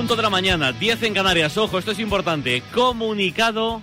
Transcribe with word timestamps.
11 0.00 0.04
en 0.04 0.06
punto 0.06 0.16
de 0.16 0.22
la 0.22 0.30
mañana, 0.30 0.72
10 0.72 1.02
en 1.02 1.14
Canarias. 1.14 1.58
Ojo, 1.58 1.78
esto 1.78 1.90
es 1.90 1.98
importante. 1.98 2.62
Comunicado 2.72 3.82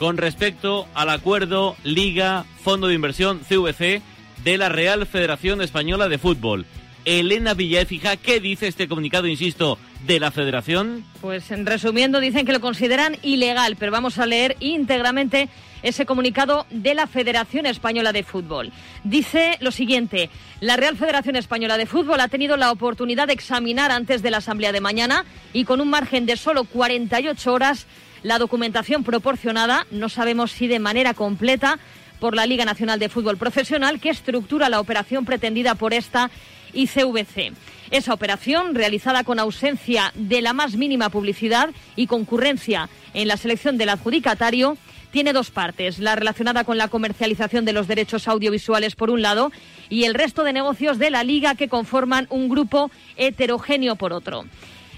con 0.00 0.16
respecto 0.16 0.88
al 0.94 1.10
acuerdo 1.10 1.76
Liga 1.84 2.44
Fondo 2.64 2.88
de 2.88 2.94
Inversión 2.94 3.38
CVC 3.38 4.02
de 4.42 4.58
la 4.58 4.68
Real 4.68 5.06
Federación 5.06 5.62
Española 5.62 6.08
de 6.08 6.18
Fútbol. 6.18 6.66
Elena 7.04 7.54
Villaefija, 7.54 8.16
¿qué 8.16 8.40
dice 8.40 8.66
este 8.66 8.88
comunicado, 8.88 9.28
insisto, 9.28 9.78
de 10.08 10.18
la 10.18 10.32
Federación? 10.32 11.04
Pues 11.20 11.52
en 11.52 11.66
resumiendo, 11.66 12.18
dicen 12.18 12.44
que 12.44 12.52
lo 12.52 12.60
consideran 12.60 13.16
ilegal, 13.22 13.76
pero 13.78 13.92
vamos 13.92 14.18
a 14.18 14.26
leer 14.26 14.56
íntegramente 14.58 15.48
ese 15.86 16.04
comunicado 16.04 16.66
de 16.70 16.94
la 16.94 17.06
Federación 17.06 17.64
Española 17.64 18.12
de 18.12 18.24
Fútbol. 18.24 18.72
Dice 19.04 19.56
lo 19.60 19.70
siguiente, 19.70 20.30
la 20.60 20.76
Real 20.76 20.96
Federación 20.96 21.36
Española 21.36 21.78
de 21.78 21.86
Fútbol 21.86 22.20
ha 22.20 22.28
tenido 22.28 22.56
la 22.56 22.72
oportunidad 22.72 23.28
de 23.28 23.34
examinar 23.34 23.92
antes 23.92 24.20
de 24.20 24.32
la 24.32 24.38
asamblea 24.38 24.72
de 24.72 24.80
mañana 24.80 25.24
y 25.52 25.64
con 25.64 25.80
un 25.80 25.88
margen 25.88 26.26
de 26.26 26.36
solo 26.36 26.64
48 26.64 27.52
horas 27.52 27.86
la 28.24 28.38
documentación 28.38 29.04
proporcionada, 29.04 29.86
no 29.92 30.08
sabemos 30.08 30.50
si 30.50 30.66
de 30.66 30.80
manera 30.80 31.14
completa, 31.14 31.78
por 32.18 32.34
la 32.34 32.46
Liga 32.46 32.64
Nacional 32.64 32.98
de 32.98 33.08
Fútbol 33.08 33.36
Profesional, 33.36 34.00
que 34.00 34.10
estructura 34.10 34.68
la 34.68 34.80
operación 34.80 35.24
pretendida 35.24 35.74
por 35.74 35.94
esta 35.94 36.30
ICVC. 36.72 37.52
Esa 37.90 38.14
operación, 38.14 38.74
realizada 38.74 39.22
con 39.22 39.38
ausencia 39.38 40.12
de 40.14 40.42
la 40.42 40.52
más 40.52 40.76
mínima 40.76 41.10
publicidad 41.10 41.70
y 41.94 42.06
concurrencia 42.06 42.88
en 43.14 43.28
la 43.28 43.36
selección 43.36 43.78
del 43.78 43.90
adjudicatario, 43.90 44.76
tiene 45.16 45.32
dos 45.32 45.50
partes, 45.50 45.98
la 45.98 46.14
relacionada 46.14 46.64
con 46.64 46.76
la 46.76 46.88
comercialización 46.88 47.64
de 47.64 47.72
los 47.72 47.88
derechos 47.88 48.28
audiovisuales 48.28 48.96
por 48.96 49.08
un 49.08 49.22
lado 49.22 49.50
y 49.88 50.04
el 50.04 50.12
resto 50.12 50.44
de 50.44 50.52
negocios 50.52 50.98
de 50.98 51.08
la 51.08 51.24
liga 51.24 51.54
que 51.54 51.70
conforman 51.70 52.26
un 52.28 52.50
grupo 52.50 52.90
heterogéneo 53.16 53.96
por 53.96 54.12
otro. 54.12 54.44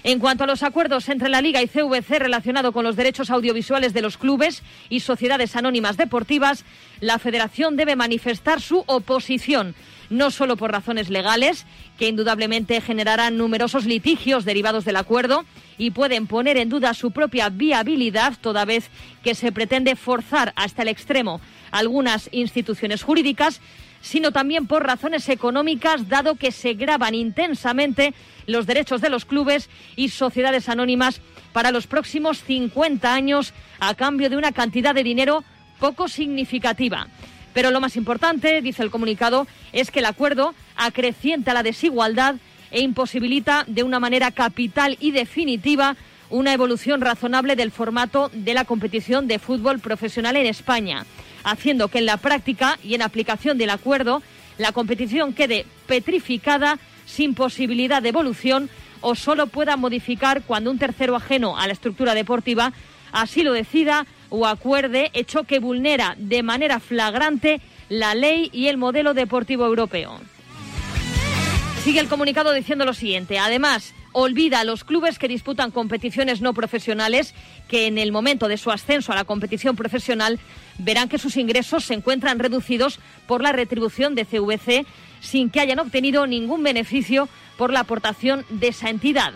En 0.03 0.19
cuanto 0.19 0.43
a 0.43 0.47
los 0.47 0.61
acuerdos 0.61 1.07
entre 1.07 1.29
la 1.29 1.41
Liga 1.41 1.61
y 1.61 1.69
CVC 1.69 2.19
relacionado 2.19 2.73
con 2.73 2.83
los 2.83 2.97
derechos 2.97 3.29
audiovisuales 3.29 3.93
de 3.93 4.01
los 4.01 4.17
clubes 4.17 4.61
y 4.89 4.99
sociedades 4.99 5.55
anónimas 5.55 5.95
deportivas, 5.95 6.65
la 6.99 7.17
Federación 7.17 7.77
debe 7.77 7.95
manifestar 7.95 8.59
su 8.59 8.83
oposición, 8.87 9.73
no 10.09 10.31
solo 10.31 10.57
por 10.57 10.73
razones 10.73 11.09
legales, 11.09 11.65
que 11.97 12.09
indudablemente 12.09 12.81
generarán 12.81 13.37
numerosos 13.37 13.85
litigios 13.85 14.43
derivados 14.43 14.83
del 14.83 14.97
acuerdo 14.97 15.45
y 15.79 15.91
pueden 15.91 16.27
poner 16.27 16.57
en 16.57 16.69
duda 16.69 16.93
su 16.93 17.09
propia 17.09 17.49
viabilidad, 17.49 18.33
toda 18.39 18.65
vez 18.65 18.91
que 19.23 19.33
se 19.33 19.51
pretende 19.51 19.95
forzar 19.95 20.53
hasta 20.55 20.83
el 20.83 20.89
extremo 20.89 21.41
algunas 21.71 22.29
instituciones 22.31 23.01
jurídicas, 23.01 23.61
sino 24.01 24.31
también 24.31 24.67
por 24.67 24.85
razones 24.85 25.27
económicas, 25.29 26.07
dado 26.07 26.35
que 26.35 26.51
se 26.51 26.73
graban 26.73 27.15
intensamente 27.15 28.13
los 28.45 28.65
derechos 28.65 29.01
de 29.01 29.09
los 29.09 29.25
clubes 29.25 29.69
y 29.95 30.09
sociedades 30.09 30.69
anónimas 30.69 31.21
para 31.53 31.71
los 31.71 31.87
próximos 31.87 32.43
50 32.43 33.13
años 33.13 33.53
a 33.79 33.95
cambio 33.95 34.29
de 34.29 34.37
una 34.37 34.51
cantidad 34.51 34.93
de 34.93 35.03
dinero 35.03 35.43
poco 35.79 36.07
significativa. 36.07 37.07
Pero 37.53 37.71
lo 37.71 37.79
más 37.79 37.95
importante, 37.95 38.61
dice 38.61 38.83
el 38.83 38.91
comunicado, 38.91 39.47
es 39.71 39.91
que 39.91 39.99
el 39.99 40.05
acuerdo 40.05 40.53
acrecienta 40.75 41.53
la 41.53 41.63
desigualdad 41.63 42.35
e 42.71 42.81
imposibilita 42.81 43.63
de 43.67 43.83
una 43.83 43.99
manera 43.99 44.31
capital 44.31 44.97
y 44.99 45.11
definitiva 45.11 45.95
una 46.29 46.53
evolución 46.53 47.01
razonable 47.01 47.55
del 47.55 47.71
formato 47.71 48.29
de 48.33 48.53
la 48.53 48.65
competición 48.65 49.27
de 49.27 49.39
fútbol 49.39 49.79
profesional 49.79 50.35
en 50.35 50.45
España 50.45 51.05
haciendo 51.43 51.87
que 51.87 51.99
en 51.99 52.05
la 52.05 52.17
práctica 52.17 52.77
y 52.83 52.95
en 52.95 53.01
aplicación 53.01 53.57
del 53.57 53.69
acuerdo 53.69 54.21
la 54.57 54.71
competición 54.71 55.33
quede 55.33 55.65
petrificada 55.87 56.77
sin 57.05 57.33
posibilidad 57.33 58.01
de 58.01 58.09
evolución 58.09 58.69
o 59.01 59.15
solo 59.15 59.47
pueda 59.47 59.77
modificar 59.77 60.43
cuando 60.43 60.69
un 60.69 60.77
tercero 60.77 61.15
ajeno 61.15 61.57
a 61.57 61.67
la 61.67 61.73
estructura 61.73 62.13
deportiva 62.13 62.73
así 63.11 63.43
lo 63.43 63.53
decida 63.53 64.05
o 64.29 64.45
acuerde, 64.45 65.09
hecho 65.13 65.43
que 65.43 65.59
vulnera 65.59 66.15
de 66.17 66.43
manera 66.43 66.79
flagrante 66.79 67.61
la 67.89 68.13
ley 68.13 68.49
y 68.53 68.67
el 68.67 68.77
modelo 68.77 69.15
deportivo 69.15 69.65
europeo. 69.65 70.19
Sigue 71.83 72.01
el 72.01 72.09
comunicado 72.09 72.51
diciendo 72.51 72.83
lo 72.83 72.93
siguiente. 72.93 73.39
Además, 73.39 73.93
olvida 74.11 74.59
a 74.59 74.63
los 74.65 74.83
clubes 74.83 75.17
que 75.17 75.29
disputan 75.29 75.71
competiciones 75.71 76.41
no 76.41 76.53
profesionales 76.53 77.33
que 77.69 77.87
en 77.87 77.97
el 77.97 78.11
momento 78.11 78.49
de 78.49 78.57
su 78.57 78.69
ascenso 78.69 79.13
a 79.13 79.15
la 79.15 79.23
competición 79.23 79.77
profesional 79.77 80.39
verán 80.77 81.07
que 81.07 81.17
sus 81.17 81.37
ingresos 81.37 81.85
se 81.85 81.93
encuentran 81.93 82.37
reducidos 82.37 82.99
por 83.27 83.41
la 83.41 83.53
retribución 83.53 84.13
de 84.13 84.25
CVC 84.25 84.85
sin 85.21 85.49
que 85.49 85.61
hayan 85.61 85.79
obtenido 85.79 86.27
ningún 86.27 86.63
beneficio 86.63 87.29
por 87.57 87.71
la 87.71 87.79
aportación 87.81 88.45
de 88.49 88.67
esa 88.67 88.89
entidad. 88.89 89.33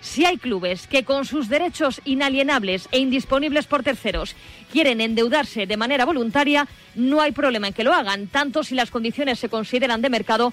Si 0.00 0.24
hay 0.24 0.36
clubes 0.36 0.88
que 0.88 1.04
con 1.04 1.24
sus 1.24 1.48
derechos 1.48 2.00
inalienables 2.04 2.88
e 2.90 2.98
indisponibles 2.98 3.66
por 3.66 3.84
terceros 3.84 4.34
quieren 4.72 5.00
endeudarse 5.00 5.66
de 5.66 5.76
manera 5.76 6.04
voluntaria, 6.04 6.66
no 6.96 7.20
hay 7.20 7.30
problema 7.30 7.68
en 7.68 7.74
que 7.74 7.84
lo 7.84 7.94
hagan, 7.94 8.26
tanto 8.26 8.64
si 8.64 8.74
las 8.74 8.90
condiciones 8.90 9.38
se 9.38 9.48
consideran 9.48 10.02
de 10.02 10.10
mercado 10.10 10.52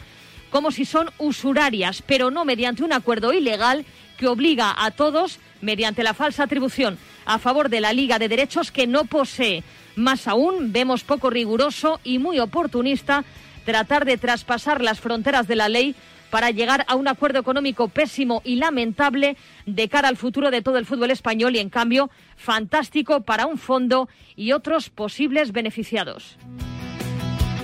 como 0.50 0.72
si 0.72 0.86
son 0.86 1.10
usurarias, 1.18 2.04
pero 2.06 2.32
no 2.32 2.46
mediante 2.46 2.84
un 2.84 2.94
acuerdo 2.94 3.34
ilegal 3.34 3.86
que 4.18 4.28
obliga 4.28 4.74
a 4.78 4.92
todos, 4.92 5.40
mediante 5.62 6.04
la 6.04 6.14
falsa 6.14 6.44
atribución 6.44 6.98
a 7.26 7.38
favor 7.38 7.70
de 7.70 7.80
la 7.80 7.94
Liga 7.94 8.18
de 8.18 8.28
Derechos 8.28 8.72
que 8.72 8.88
no 8.88 9.06
posee. 9.06 9.64
Más 9.96 10.28
aún, 10.28 10.72
vemos 10.72 11.04
poco 11.04 11.30
riguroso 11.30 12.00
y 12.04 12.18
muy 12.18 12.40
oportunista 12.40 13.24
tratar 13.66 14.06
de 14.06 14.18
traspasar 14.18 14.82
las 14.82 15.00
fronteras 15.00 15.48
de 15.48 15.56
la 15.56 15.70
ley 15.70 15.96
para 16.32 16.52
llegar 16.52 16.86
a 16.88 16.96
un 16.96 17.08
acuerdo 17.08 17.40
económico 17.40 17.88
pésimo 17.88 18.42
y 18.44 18.56
lamentable 18.56 19.38
de 19.66 19.90
cara 19.90 20.08
al 20.08 20.18
futuro 20.18 20.52
de 20.52 20.62
todo 20.62 20.78
el 20.78 20.86
fútbol 20.86 21.12
español 21.12 21.56
y, 21.56 21.60
en 21.60 21.70
cambio, 21.70 22.10
fantástico 22.36 23.22
para 23.22 23.46
un 23.46 23.58
fondo 23.58 24.10
y 24.36 24.52
otros 24.54 24.90
posibles 24.90 25.52
beneficiados. 25.52 26.38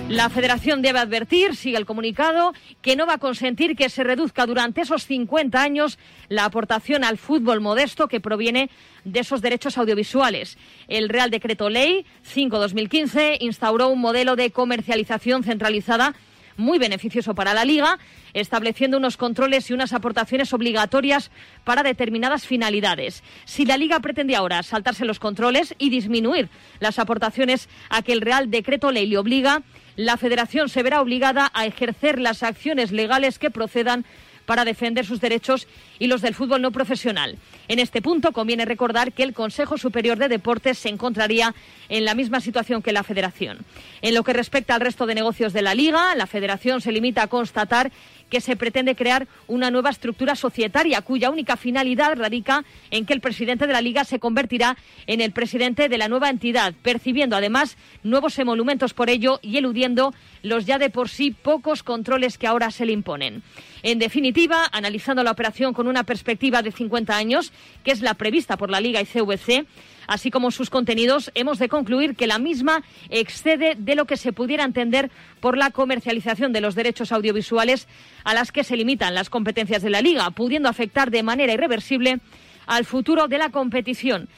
La 0.08 0.30
federación 0.30 0.82
debe 0.82 1.00
advertir, 1.00 1.56
sigue 1.56 1.76
el 1.76 1.84
comunicado, 1.84 2.54
que 2.80 2.94
no 2.94 3.06
va 3.06 3.14
a 3.14 3.18
consentir 3.18 3.74
que 3.74 3.88
se 3.88 4.04
reduzca 4.04 4.46
durante 4.46 4.82
esos 4.82 5.04
50 5.04 5.60
años 5.60 5.98
la 6.28 6.44
aportación 6.44 7.02
al 7.02 7.18
fútbol 7.18 7.60
modesto 7.60 8.06
que 8.06 8.20
proviene 8.20 8.70
de 9.04 9.18
esos 9.18 9.42
derechos 9.42 9.78
audiovisuales. 9.78 10.58
El 10.86 11.08
Real 11.08 11.30
Decreto 11.30 11.70
Ley 11.70 12.06
5-2015 12.24 13.38
instauró 13.40 13.88
un 13.88 14.00
modelo 14.00 14.36
de 14.36 14.52
comercialización 14.52 15.42
centralizada 15.42 16.14
muy 16.56 16.78
beneficioso 16.78 17.34
para 17.34 17.54
la 17.54 17.64
Liga, 17.64 17.98
estableciendo 18.34 18.96
unos 18.96 19.16
controles 19.16 19.70
y 19.70 19.74
unas 19.74 19.92
aportaciones 19.92 20.52
obligatorias 20.52 21.30
para 21.64 21.82
determinadas 21.82 22.46
finalidades. 22.46 23.22
Si 23.44 23.64
la 23.64 23.76
Liga 23.76 24.00
pretende 24.00 24.36
ahora 24.36 24.62
saltarse 24.62 25.04
los 25.04 25.18
controles 25.18 25.74
y 25.78 25.90
disminuir 25.90 26.48
las 26.80 26.98
aportaciones 26.98 27.68
a 27.88 28.02
que 28.02 28.12
el 28.12 28.20
Real 28.20 28.50
Decreto 28.50 28.90
Ley 28.90 29.06
le 29.06 29.18
obliga, 29.18 29.62
la 29.96 30.16
Federación 30.16 30.68
se 30.68 30.82
verá 30.82 31.00
obligada 31.00 31.50
a 31.54 31.66
ejercer 31.66 32.20
las 32.20 32.42
acciones 32.42 32.92
legales 32.92 33.38
que 33.38 33.50
procedan 33.50 34.04
para 34.44 34.64
defender 34.64 35.04
sus 35.04 35.20
derechos 35.20 35.66
y 35.98 36.06
los 36.06 36.22
del 36.22 36.34
fútbol 36.34 36.62
no 36.62 36.70
profesional. 36.70 37.36
En 37.68 37.78
este 37.78 38.02
punto 38.02 38.32
conviene 38.32 38.64
recordar 38.64 39.12
que 39.12 39.22
el 39.22 39.34
Consejo 39.34 39.78
Superior 39.78 40.18
de 40.18 40.28
Deportes 40.28 40.78
se 40.78 40.88
encontraría 40.88 41.54
en 41.88 42.04
la 42.04 42.14
misma 42.14 42.40
situación 42.40 42.82
que 42.82 42.92
la 42.92 43.02
Federación. 43.02 43.58
En 44.02 44.14
lo 44.14 44.22
que 44.22 44.32
respecta 44.32 44.74
al 44.74 44.80
resto 44.80 45.06
de 45.06 45.14
negocios 45.14 45.52
de 45.52 45.62
la 45.62 45.74
Liga, 45.74 46.14
la 46.14 46.26
Federación 46.26 46.80
se 46.80 46.92
limita 46.92 47.22
a 47.22 47.26
constatar 47.26 47.90
que 48.30 48.40
se 48.40 48.56
pretende 48.56 48.96
crear 48.96 49.28
una 49.46 49.70
nueva 49.70 49.90
estructura 49.90 50.34
societaria 50.34 51.02
cuya 51.02 51.30
única 51.30 51.56
finalidad 51.56 52.16
radica 52.16 52.64
en 52.90 53.06
que 53.06 53.12
el 53.12 53.20
presidente 53.20 53.66
de 53.66 53.72
la 53.72 53.80
Liga 53.80 54.04
se 54.04 54.18
convertirá 54.18 54.76
en 55.06 55.20
el 55.20 55.32
presidente 55.32 55.88
de 55.88 55.98
la 55.98 56.08
nueva 56.08 56.30
entidad, 56.30 56.74
percibiendo 56.82 57.36
además 57.36 57.76
nuevos 58.02 58.38
emolumentos 58.38 58.94
por 58.94 59.10
ello 59.10 59.38
y 59.42 59.56
eludiendo 59.56 60.14
los 60.42 60.66
ya 60.66 60.78
de 60.78 60.90
por 60.90 61.08
sí 61.08 61.30
pocos 61.30 61.82
controles 61.82 62.38
que 62.38 62.46
ahora 62.46 62.70
se 62.70 62.86
le 62.86 62.92
imponen. 62.92 63.42
En 63.82 63.98
definitiva, 63.98 64.66
analizando 64.72 65.22
la 65.22 65.30
operación 65.30 65.72
con 65.72 65.86
una 65.86 66.04
perspectiva 66.04 66.62
de 66.62 66.72
50 66.72 67.16
años, 67.16 67.52
que 67.84 67.92
es 67.92 68.00
la 68.00 68.14
prevista 68.14 68.56
por 68.56 68.70
la 68.70 68.80
Liga 68.80 69.00
y 69.00 69.06
CVC, 69.06 69.66
así 70.06 70.30
como 70.30 70.50
sus 70.50 70.70
contenidos, 70.70 71.30
hemos 71.34 71.58
de 71.58 71.68
concluir 71.68 72.16
que 72.16 72.26
la 72.26 72.38
misma 72.38 72.82
excede 73.10 73.74
de 73.78 73.94
lo 73.94 74.04
que 74.04 74.16
se 74.16 74.32
pudiera 74.32 74.64
entender 74.64 75.10
por 75.40 75.56
la 75.56 75.70
comercialización 75.70 76.52
de 76.52 76.60
los 76.60 76.74
derechos 76.74 77.12
audiovisuales 77.12 77.88
a 78.24 78.34
las 78.34 78.52
que 78.52 78.64
se 78.64 78.76
limitan 78.76 79.14
las 79.14 79.30
competencias 79.30 79.82
de 79.82 79.90
la 79.90 80.02
Liga, 80.02 80.30
pudiendo 80.30 80.68
afectar 80.68 81.10
de 81.10 81.22
manera 81.22 81.52
irreversible 81.52 82.20
al 82.66 82.84
futuro 82.84 83.28
de 83.28 83.38
la 83.38 83.50
competición. 83.50 84.28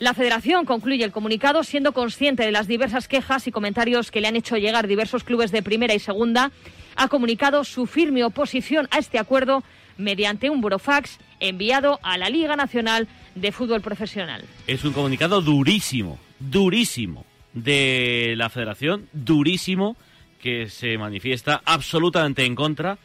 La 0.00 0.14
Federación 0.14 0.64
concluye 0.64 1.04
el 1.04 1.12
comunicado 1.12 1.62
siendo 1.62 1.92
consciente 1.92 2.42
de 2.42 2.52
las 2.52 2.66
diversas 2.66 3.06
quejas 3.06 3.46
y 3.46 3.52
comentarios 3.52 4.10
que 4.10 4.22
le 4.22 4.28
han 4.28 4.36
hecho 4.36 4.56
llegar 4.56 4.86
diversos 4.86 5.24
clubes 5.24 5.52
de 5.52 5.62
primera 5.62 5.92
y 5.92 5.98
segunda. 5.98 6.52
Ha 6.96 7.08
comunicado 7.08 7.64
su 7.64 7.84
firme 7.84 8.24
oposición 8.24 8.88
a 8.92 8.98
este 8.98 9.18
acuerdo 9.18 9.62
mediante 10.00 10.50
un 10.50 10.60
burofax 10.60 11.18
enviado 11.38 12.00
a 12.02 12.18
la 12.18 12.28
Liga 12.28 12.56
Nacional 12.56 13.08
de 13.34 13.52
Fútbol 13.52 13.80
Profesional. 13.80 14.44
Es 14.66 14.84
un 14.84 14.92
comunicado 14.92 15.40
durísimo, 15.40 16.18
durísimo 16.38 17.24
de 17.52 18.34
la 18.36 18.50
Federación, 18.50 19.08
durísimo, 19.12 19.96
que 20.40 20.68
se 20.68 20.96
manifiesta 20.98 21.60
absolutamente 21.64 22.44
en 22.44 22.54
contra, 22.54 22.98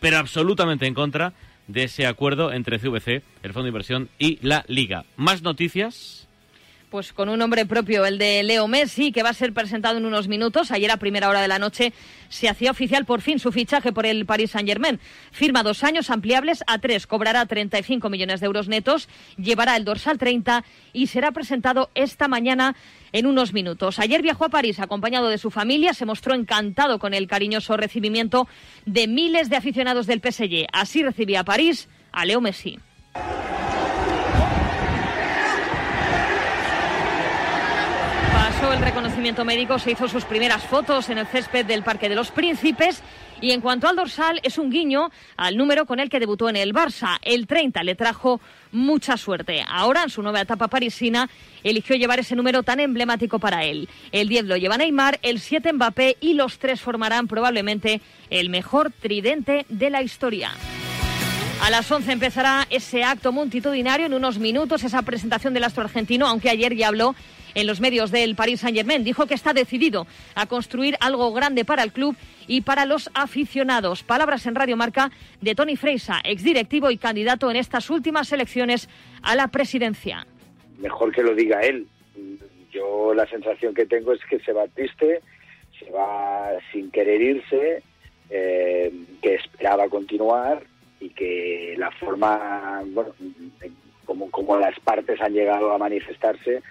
pero 0.00 0.18
absolutamente 0.18 0.86
en 0.86 0.94
contra 0.94 1.32
de 1.68 1.84
ese 1.84 2.06
acuerdo 2.06 2.52
entre 2.52 2.78
CVC, 2.78 3.22
el 3.42 3.52
Fondo 3.52 3.64
de 3.64 3.68
Inversión 3.68 4.08
y 4.18 4.38
la 4.42 4.64
Liga. 4.66 5.04
Más 5.16 5.42
noticias 5.42 6.28
pues 6.92 7.14
con 7.14 7.30
un 7.30 7.38
nombre 7.38 7.64
propio, 7.64 8.04
el 8.04 8.18
de 8.18 8.42
Leo 8.42 8.68
Messi, 8.68 9.12
que 9.12 9.22
va 9.22 9.30
a 9.30 9.32
ser 9.32 9.54
presentado 9.54 9.96
en 9.96 10.04
unos 10.04 10.28
minutos. 10.28 10.70
Ayer 10.70 10.90
a 10.90 10.98
primera 10.98 11.30
hora 11.30 11.40
de 11.40 11.48
la 11.48 11.58
noche 11.58 11.94
se 12.28 12.50
hacía 12.50 12.70
oficial 12.70 13.06
por 13.06 13.22
fin 13.22 13.38
su 13.38 13.50
fichaje 13.50 13.94
por 13.94 14.04
el 14.04 14.26
Paris 14.26 14.50
Saint-Germain. 14.50 15.00
Firma 15.30 15.62
dos 15.62 15.84
años 15.84 16.10
ampliables 16.10 16.62
a 16.66 16.76
tres, 16.80 17.06
cobrará 17.06 17.46
35 17.46 18.10
millones 18.10 18.40
de 18.40 18.46
euros 18.46 18.68
netos, 18.68 19.08
llevará 19.38 19.76
el 19.76 19.86
dorsal 19.86 20.18
30 20.18 20.64
y 20.92 21.06
será 21.06 21.32
presentado 21.32 21.90
esta 21.94 22.28
mañana 22.28 22.76
en 23.12 23.24
unos 23.24 23.54
minutos. 23.54 23.98
Ayer 23.98 24.20
viajó 24.20 24.44
a 24.44 24.50
París 24.50 24.78
acompañado 24.78 25.30
de 25.30 25.38
su 25.38 25.50
familia, 25.50 25.94
se 25.94 26.04
mostró 26.04 26.34
encantado 26.34 26.98
con 26.98 27.14
el 27.14 27.26
cariñoso 27.26 27.74
recibimiento 27.78 28.46
de 28.84 29.08
miles 29.08 29.48
de 29.48 29.56
aficionados 29.56 30.06
del 30.06 30.20
PSG. 30.20 30.66
Así 30.74 31.02
recibía 31.02 31.40
a 31.40 31.44
París 31.44 31.88
a 32.12 32.26
Leo 32.26 32.42
Messi. 32.42 32.78
Reconocimiento 38.82 39.44
médico, 39.44 39.78
se 39.78 39.92
hizo 39.92 40.08
sus 40.08 40.24
primeras 40.24 40.64
fotos 40.64 41.08
en 41.08 41.18
el 41.18 41.26
césped 41.26 41.64
del 41.64 41.84
Parque 41.84 42.08
de 42.08 42.16
los 42.16 42.30
Príncipes 42.32 43.02
y 43.40 43.52
en 43.52 43.60
cuanto 43.60 43.88
al 43.88 43.96
dorsal 43.96 44.40
es 44.42 44.58
un 44.58 44.70
guiño 44.70 45.10
al 45.36 45.56
número 45.56 45.86
con 45.86 46.00
el 46.00 46.10
que 46.10 46.18
debutó 46.18 46.48
en 46.48 46.56
el 46.56 46.74
Barça. 46.74 47.18
El 47.22 47.46
30 47.46 47.82
le 47.84 47.94
trajo 47.94 48.40
mucha 48.72 49.16
suerte. 49.16 49.64
Ahora, 49.68 50.02
en 50.02 50.10
su 50.10 50.22
nueva 50.22 50.40
etapa 50.40 50.68
parisina, 50.68 51.30
eligió 51.62 51.96
llevar 51.96 52.18
ese 52.18 52.34
número 52.34 52.62
tan 52.62 52.80
emblemático 52.80 53.38
para 53.38 53.64
él. 53.64 53.88
El 54.10 54.28
10 54.28 54.46
lo 54.46 54.56
lleva 54.56 54.76
Neymar, 54.76 55.20
el 55.22 55.38
7 55.38 55.72
Mbappé 55.72 56.16
y 56.20 56.34
los 56.34 56.58
tres 56.58 56.80
formarán 56.80 57.28
probablemente 57.28 58.00
el 58.30 58.50
mejor 58.50 58.90
tridente 58.90 59.64
de 59.68 59.90
la 59.90 60.02
historia. 60.02 60.50
A 61.62 61.70
las 61.70 61.88
11 61.88 62.10
empezará 62.10 62.66
ese 62.70 63.04
acto 63.04 63.30
multitudinario. 63.30 64.06
En 64.06 64.14
unos 64.14 64.40
minutos 64.40 64.82
esa 64.82 65.02
presentación 65.02 65.54
del 65.54 65.62
astro 65.62 65.84
argentino, 65.84 66.26
aunque 66.26 66.50
ayer 66.50 66.74
ya 66.74 66.88
habló 66.88 67.14
en 67.54 67.68
los 67.68 67.80
medios 67.80 68.10
del 68.10 68.34
Paris 68.34 68.62
Saint-Germain. 68.62 69.04
Dijo 69.04 69.26
que 69.26 69.34
está 69.34 69.52
decidido 69.52 70.08
a 70.34 70.46
construir 70.46 70.96
algo 70.98 71.32
grande 71.32 71.64
para 71.64 71.84
el 71.84 71.92
club 71.92 72.16
y 72.48 72.62
para 72.62 72.84
los 72.84 73.10
aficionados. 73.14 74.02
Palabras 74.02 74.44
en 74.46 74.56
Radio 74.56 74.76
Marca 74.76 75.12
de 75.40 75.54
Tony 75.54 75.76
Freisa, 75.76 76.20
exdirectivo 76.24 76.90
y 76.90 76.98
candidato 76.98 77.48
en 77.48 77.54
estas 77.54 77.90
últimas 77.90 78.32
elecciones 78.32 78.88
a 79.22 79.36
la 79.36 79.46
presidencia. 79.46 80.26
Mejor 80.78 81.12
que 81.12 81.22
lo 81.22 81.32
diga 81.32 81.60
él. 81.60 81.86
Yo 82.72 83.14
la 83.14 83.28
sensación 83.28 83.72
que 83.72 83.86
tengo 83.86 84.12
es 84.12 84.20
que 84.28 84.40
se 84.40 84.52
va 84.52 84.66
triste, 84.66 85.20
se 85.78 85.88
va 85.92 86.54
sin 86.72 86.90
querer 86.90 87.22
irse, 87.22 87.84
eh, 88.30 88.92
que 89.22 89.34
esperaba 89.36 89.88
continuar 89.88 90.71
y 91.02 91.10
que 91.10 91.74
la 91.78 91.90
forma, 91.90 92.82
bueno, 92.86 93.12
como, 94.04 94.30
como 94.30 94.56
las 94.56 94.78
partes 94.80 95.20
han 95.20 95.32
llegado 95.32 95.72
a 95.72 95.78
manifestarse, 95.78 96.62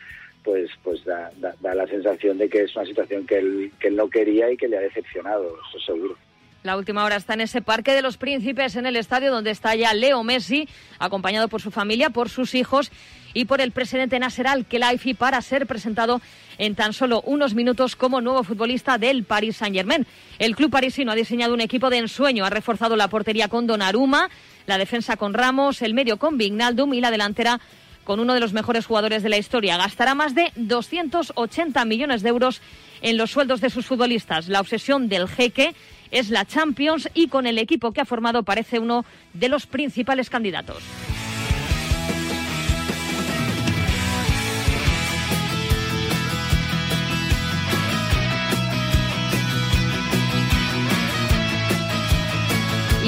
pues 0.43 0.71
pues 0.83 1.03
da, 1.05 1.31
la 1.61 1.87
sensación 1.87 2.37
de 2.37 2.49
que 2.49 2.63
es 2.63 2.75
una 2.75 2.85
situación 2.85 3.27
que 3.27 3.39
él, 3.39 3.71
que 3.79 3.89
él 3.89 3.95
no 3.95 4.09
quería 4.09 4.51
y 4.51 4.57
que 4.57 4.67
le 4.67 4.77
ha 4.77 4.81
decepcionado, 4.81 5.55
eso 5.69 5.79
seguro. 5.79 6.15
La 6.63 6.77
última 6.77 7.03
hora 7.03 7.15
está 7.15 7.33
en 7.33 7.41
ese 7.41 7.61
Parque 7.61 7.91
de 7.91 8.03
los 8.03 8.17
Príncipes, 8.17 8.75
en 8.75 8.85
el 8.85 8.95
estadio 8.95 9.31
donde 9.31 9.49
está 9.49 9.75
ya 9.75 9.93
Leo 9.93 10.23
Messi, 10.23 10.69
acompañado 10.99 11.47
por 11.47 11.61
su 11.61 11.71
familia, 11.71 12.11
por 12.11 12.29
sus 12.29 12.53
hijos 12.53 12.91
y 13.33 13.45
por 13.45 13.61
el 13.61 13.71
presidente 13.71 14.19
Nasser 14.19 14.47
Al-Khelaifi 14.47 15.13
para 15.13 15.41
ser 15.41 15.67
presentado 15.67 16.21
en 16.57 16.75
tan 16.75 16.93
solo 16.93 17.21
unos 17.25 17.53
minutos 17.53 17.95
como 17.95 18.21
nuevo 18.21 18.43
futbolista 18.43 18.97
del 18.97 19.23
Paris 19.23 19.57
Saint-Germain. 19.57 20.05
El 20.39 20.55
club 20.55 20.71
parisino 20.71 21.11
ha 21.11 21.15
diseñado 21.15 21.53
un 21.53 21.61
equipo 21.61 21.89
de 21.89 21.97
ensueño, 21.97 22.45
ha 22.45 22.49
reforzado 22.49 22.95
la 22.95 23.07
portería 23.07 23.47
con 23.47 23.67
Donnarumma, 23.67 24.29
la 24.67 24.77
defensa 24.77 25.17
con 25.17 25.33
Ramos, 25.33 25.81
el 25.81 25.93
medio 25.93 26.17
con 26.17 26.37
Vignaldum 26.37 26.93
y 26.93 27.01
la 27.01 27.11
delantera 27.11 27.59
con 28.03 28.19
uno 28.19 28.33
de 28.33 28.39
los 28.39 28.53
mejores 28.53 28.85
jugadores 28.85 29.23
de 29.23 29.29
la 29.29 29.37
historia. 29.37 29.77
Gastará 29.77 30.15
más 30.15 30.35
de 30.35 30.51
280 30.55 31.85
millones 31.85 32.23
de 32.23 32.29
euros 32.29 32.61
en 33.01 33.17
los 33.17 33.31
sueldos 33.31 33.61
de 33.61 33.69
sus 33.69 33.85
futbolistas. 33.85 34.47
La 34.47 34.59
obsesión 34.59 35.07
del 35.07 35.27
jeque 35.27 35.75
es 36.11 36.29
la 36.29 36.45
Champions 36.45 37.09
y 37.13 37.27
con 37.27 37.47
el 37.47 37.57
equipo 37.57 37.91
que 37.91 38.01
ha 38.01 38.05
formado 38.05 38.43
parece 38.43 38.79
uno 38.79 39.05
de 39.33 39.49
los 39.49 39.65
principales 39.65 40.29
candidatos. 40.29 40.83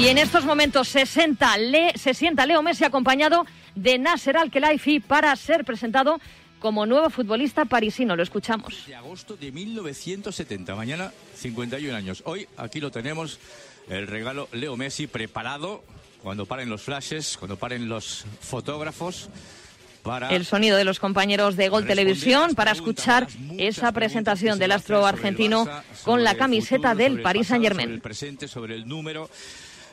Y 0.04 0.08
en 0.08 0.18
estos 0.18 0.44
momentos 0.44 0.86
se 0.88 1.06
sienta, 1.06 1.54
se 1.94 2.12
sienta 2.12 2.44
Leo 2.44 2.62
Messi 2.62 2.84
acompañado 2.84 3.46
de 3.74 3.98
Nasser 3.98 4.36
Al-Khelaifi 4.36 5.00
para 5.00 5.34
ser 5.34 5.64
presentado 5.64 6.20
como 6.58 6.84
nuevo 6.84 7.08
futbolista 7.08 7.64
parisino. 7.64 8.14
Lo 8.14 8.22
escuchamos. 8.22 8.84
De 8.86 8.94
agosto 8.94 9.34
de 9.34 9.50
1970, 9.50 10.74
mañana 10.74 11.10
51 11.36 11.96
años. 11.96 12.22
Hoy 12.26 12.46
aquí 12.58 12.80
lo 12.80 12.90
tenemos, 12.90 13.38
el 13.88 14.06
regalo 14.06 14.50
Leo 14.52 14.76
Messi 14.76 15.06
preparado 15.06 15.82
cuando 16.22 16.44
paren 16.44 16.68
los 16.68 16.82
flashes, 16.82 17.38
cuando 17.38 17.56
paren 17.56 17.88
los 17.88 18.26
fotógrafos. 18.42 19.30
Para 20.02 20.28
el 20.28 20.44
sonido 20.44 20.76
de 20.76 20.84
los 20.84 21.00
compañeros 21.00 21.56
de 21.56 21.70
Gol 21.70 21.86
Televisión 21.86 22.54
para 22.54 22.72
escuchar 22.72 23.26
esa 23.56 23.90
presentación 23.92 24.58
del 24.58 24.72
astro 24.72 25.06
argentino 25.06 25.66
con 26.04 26.22
la 26.22 26.34
camiseta 26.34 26.94
del 26.94 27.22
Paris 27.22 27.46
Saint 27.46 27.64
Germain. 27.64 27.86
Sobre 27.86 27.94
el 27.94 28.02
presente, 28.02 28.46
sobre 28.46 28.74
el 28.74 28.86
número, 28.86 29.30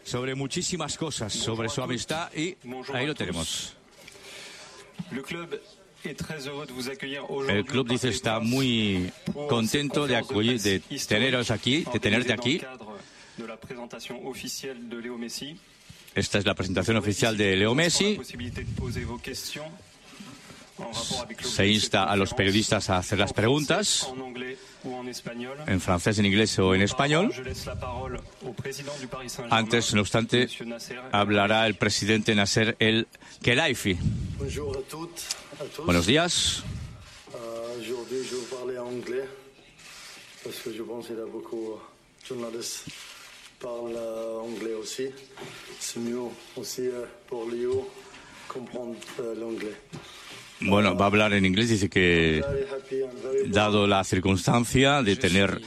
sobre 0.04 0.36
muchísimas 0.36 0.98
cosas, 0.98 1.34
sobre 1.34 1.70
su 1.70 1.82
amistad 1.82 2.32
y 2.34 2.58
ahí 2.94 3.06
lo 3.06 3.16
tenemos. 3.16 3.76
El 7.48 7.66
club 7.66 7.88
dice 7.88 8.10
está 8.10 8.40
muy 8.40 9.12
contento 9.48 10.08
de, 10.08 10.22
de 10.64 10.82
teneros 11.08 11.52
aquí, 11.52 11.84
de 11.92 12.00
tenerte 12.00 12.34
aquí. 12.34 12.62
Esta 16.14 16.38
es 16.40 16.46
la 16.46 16.56
presentación 16.56 16.98
oficial 16.98 17.38
de 17.38 17.56
Leo 17.56 17.76
Messi. 17.76 18.20
Se 21.42 21.68
insta 21.68 22.06
a 22.06 22.16
los 22.16 22.34
periodistas 22.34 22.90
a 22.90 22.98
hacer 22.98 23.20
las 23.20 23.34
preguntas 23.34 24.12
en 25.68 25.82
francés, 25.82 26.20
en 26.20 26.26
inglés 26.26 26.58
o 26.60 26.74
en 26.74 26.82
español. 26.82 27.32
Antes, 29.50 29.94
no 29.94 30.02
obstante, 30.02 30.48
hablará 31.12 31.68
el 31.68 31.76
presidente 31.76 32.34
Nasser 32.36 32.76
El 32.80 33.08
Khelaifi. 33.42 33.98
Buenos 35.86 36.06
días. 36.06 36.64
Bueno, 50.64 50.96
va 50.96 51.06
a 51.06 51.08
hablar 51.08 51.34
en 51.34 51.46
inglés. 51.46 51.70
Dice 51.70 51.90
que, 51.90 52.44
dado 53.48 53.88
la 53.88 54.04
circunstancia 54.04 55.02
de 55.02 55.16
tener 55.16 55.62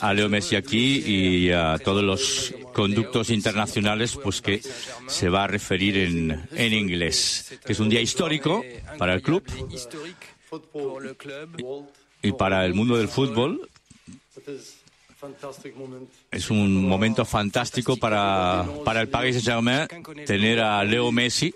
a 0.00 0.12
Leo 0.12 0.28
Messi 0.28 0.56
aquí 0.56 1.02
y 1.06 1.50
a 1.52 1.78
todos 1.78 2.02
los 2.02 2.54
conductos 2.72 3.30
internacionales, 3.30 4.18
pues 4.22 4.40
que 4.40 4.60
se 5.06 5.28
va 5.28 5.44
a 5.44 5.46
referir 5.46 5.98
en, 5.98 6.48
en 6.52 6.72
inglés. 6.72 7.58
Que 7.64 7.72
es 7.72 7.80
un 7.80 7.88
día 7.88 8.00
histórico 8.00 8.64
para 8.98 9.14
el 9.14 9.22
club 9.22 9.44
y 12.22 12.32
para 12.32 12.66
el 12.66 12.74
mundo 12.74 12.96
del 12.96 13.08
fútbol. 13.08 13.68
Es 16.30 16.50
un 16.50 16.86
momento 16.86 17.24
fantástico 17.24 17.96
para, 17.96 18.66
para 18.84 19.02
el 19.02 19.08
Paris 19.08 19.44
Saint-Germain 19.44 19.86
tener 20.24 20.60
a 20.60 20.82
Leo 20.84 21.12
Messi, 21.12 21.52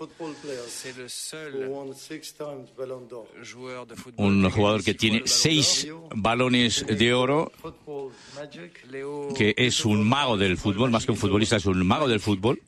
un 4.17 4.49
jugador 4.51 4.83
que 4.83 4.93
tiene 4.93 5.23
seis 5.25 5.87
balones 6.15 6.85
de 6.87 7.13
oro, 7.13 7.51
que 9.35 9.55
es 9.57 9.85
un 9.85 10.07
mago 10.07 10.37
del 10.37 10.57
fútbol, 10.57 10.91
más 10.91 11.05
que 11.05 11.11
un 11.11 11.17
futbolista, 11.17 11.55
es 11.55 11.65
un 11.65 11.85
mago 11.85 12.07
del 12.07 12.19
fútbol. 12.19 12.61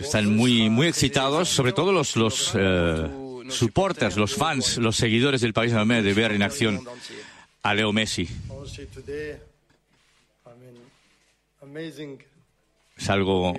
Están 0.00 0.36
muy, 0.36 0.68
muy 0.68 0.86
excitados, 0.86 1.48
sobre 1.48 1.72
todo 1.72 1.92
los, 1.92 2.16
los 2.16 2.52
eh, 2.54 3.08
supporters, 3.48 4.16
los 4.16 4.34
fans, 4.34 4.78
los 4.78 4.96
seguidores 4.96 5.40
del 5.40 5.54
Saint-Germain 5.54 6.04
de 6.04 6.12
ver 6.12 6.32
en 6.32 6.42
acción 6.42 6.80
a 7.68 7.74
Leo 7.74 7.92
Messi. 7.92 8.26
Es 12.96 13.10
algo 13.10 13.54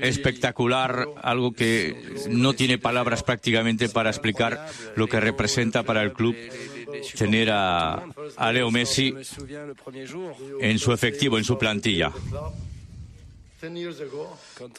espectacular, 0.00 1.06
algo 1.22 1.52
que 1.52 1.96
no 2.28 2.52
tiene 2.52 2.76
palabras 2.76 3.22
prácticamente 3.22 3.88
para 3.88 4.10
explicar 4.10 4.68
lo 4.96 5.06
que 5.06 5.18
representa 5.18 5.82
para 5.82 6.02
el 6.02 6.12
club 6.12 6.36
tener 7.16 7.50
a, 7.50 8.04
a 8.36 8.52
Leo 8.52 8.70
Messi 8.70 9.14
en 10.60 10.78
su 10.78 10.92
efectivo, 10.92 11.38
en 11.38 11.44
su 11.44 11.56
plantilla. 11.56 12.12
Quand 14.54 14.76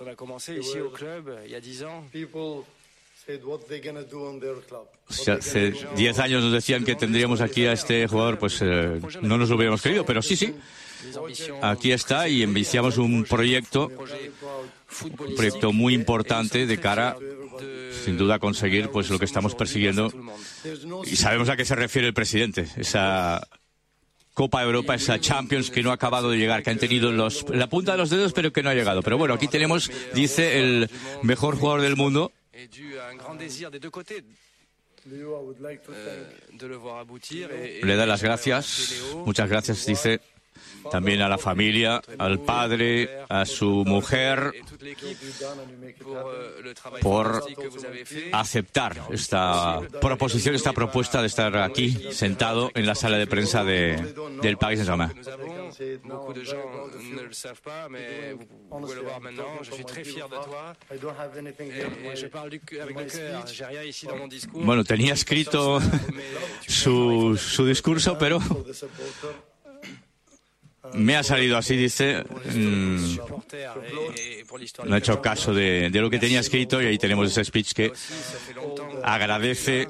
hace 5.28 5.74
10 5.96 6.20
años 6.20 6.44
nos 6.44 6.54
decían 6.54 6.86
que 6.86 6.96
tendríamos 6.96 7.42
aquí 7.42 7.66
a 7.66 7.74
este 7.74 8.08
jugador, 8.08 8.40
pues 8.40 8.60
eh, 8.62 9.00
no 9.22 9.38
nos 9.38 9.50
lo 9.50 9.56
hubiéramos 9.56 9.82
creído, 9.82 10.06
pero 10.06 10.22
sí, 10.22 10.36
sí. 10.36 10.56
Aquí 11.62 11.92
está 11.92 12.28
y 12.28 12.44
iniciamos 12.44 12.98
un 12.98 13.24
proyecto, 13.24 13.92
un 15.04 15.36
proyecto 15.36 15.72
muy 15.72 15.94
importante 15.94 16.66
de 16.66 16.80
cara, 16.80 17.18
sin 18.04 18.18
duda, 18.18 18.36
a 18.36 18.40
conseguir 18.40 18.90
pues 18.90 19.10
lo 19.10 19.20
que 19.20 19.26
estamos 19.26 19.56
persiguiendo. 19.56 20.12
Y 21.06 21.16
sabemos 21.16 21.50
a 21.50 21.56
qué 21.56 21.66
se 21.66 21.76
refiere 21.76 22.08
el 22.08 22.14
presidente, 22.14 22.68
esa 22.78 23.48
Copa 24.34 24.64
Europa, 24.64 24.94
esa 24.96 25.20
Champions 25.20 25.72
que 25.72 25.82
no 25.82 25.92
ha 25.92 25.96
acabado 25.96 26.30
de 26.30 26.38
llegar, 26.38 26.62
que 26.62 26.70
han 26.70 26.78
tenido 26.78 27.12
los, 27.12 27.46
la 27.50 27.68
punta 27.68 27.94
de 27.94 27.98
los 27.98 28.10
dedos, 28.10 28.34
pero 28.34 28.54
que 28.54 28.62
no 28.62 28.70
ha 28.70 28.76
llegado. 28.76 29.02
Pero 29.02 29.18
bueno, 29.18 29.34
aquí 29.34 29.48
tenemos, 29.48 29.92
dice, 30.14 30.60
el 30.60 30.90
mejor 31.24 31.58
jugador 31.58 31.82
del 31.82 31.96
mundo, 31.96 32.32
le 37.84 37.96
da 37.96 38.06
las 38.06 38.24
gracias, 38.24 39.02
muchas 39.26 39.50
gracias, 39.50 39.86
dice 39.86 40.20
también 40.92 41.22
a 41.22 41.30
la 41.30 41.38
familia, 41.38 42.02
al 42.18 42.40
padre, 42.40 43.20
a 43.30 43.46
su 43.46 43.84
mujer, 43.86 44.54
por 47.02 47.44
aceptar 48.32 49.02
esta 49.12 49.82
proposición, 50.02 50.56
esta 50.56 50.74
propuesta 50.74 51.22
de 51.22 51.28
estar 51.28 51.58
aquí 51.58 51.92
sentado 52.12 52.72
en 52.74 52.86
la 52.86 52.96
sala 52.96 53.18
de 53.18 53.28
prensa 53.28 53.64
de, 53.64 54.16
del 54.42 54.58
Paris 54.58 54.80
Saint-Germain. 54.80 55.12
Bueno, 64.54 64.84
tenía 64.84 65.14
escrito 65.14 65.80
su, 66.68 67.38
su 67.38 67.66
discurso, 67.66 68.18
pero 68.18 68.40
me 70.94 71.16
ha 71.16 71.24
salido 71.24 71.58
así, 71.58 71.76
dice. 71.76 72.24
Mm, 72.54 73.18
no 74.86 74.96
he 74.96 75.00
hecho 75.00 75.22
caso 75.22 75.54
de, 75.54 75.90
lo 75.90 76.10
que 76.10 76.20
tenía 76.20 76.40
escrito 76.40 76.82
y 76.82 76.86
ahí 76.86 76.98
tenemos 76.98 77.30
ese 77.30 77.44
speech 77.44 77.74
que 77.74 77.92
agradece, 79.04 79.88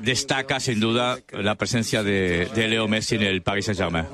destaca 0.00 0.60
sin 0.60 0.80
duda 0.80 1.18
la 1.32 1.54
presencia 1.56 2.02
de, 2.02 2.48
Leo 2.54 2.88
Messi 2.88 3.16
en 3.16 3.22
el 3.22 3.42
Paris 3.42 3.66
Saint-Germain. 3.66 4.06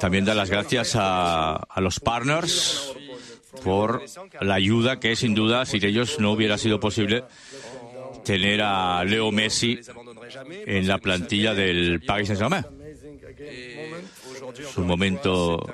También 0.00 0.24
da 0.24 0.34
las 0.34 0.50
gracias 0.50 0.96
a, 0.96 1.56
a 1.56 1.80
los 1.80 2.00
partners 2.00 2.94
por 3.62 4.02
la 4.40 4.54
ayuda 4.54 4.98
que 4.98 5.16
sin 5.16 5.34
duda, 5.34 5.66
sin 5.66 5.84
ellos 5.84 6.18
no 6.18 6.32
hubiera 6.32 6.56
sido 6.58 6.80
posible 6.80 7.24
tener 8.24 8.60
a 8.62 9.04
Leo 9.04 9.30
Messi 9.30 9.80
en 10.48 10.88
la 10.88 10.98
plantilla 10.98 11.54
del 11.54 12.02
Paris 12.04 12.28
Saint-Germain. 12.28 12.64
Es 14.58 14.76
un 14.76 14.86
momento 14.86 15.64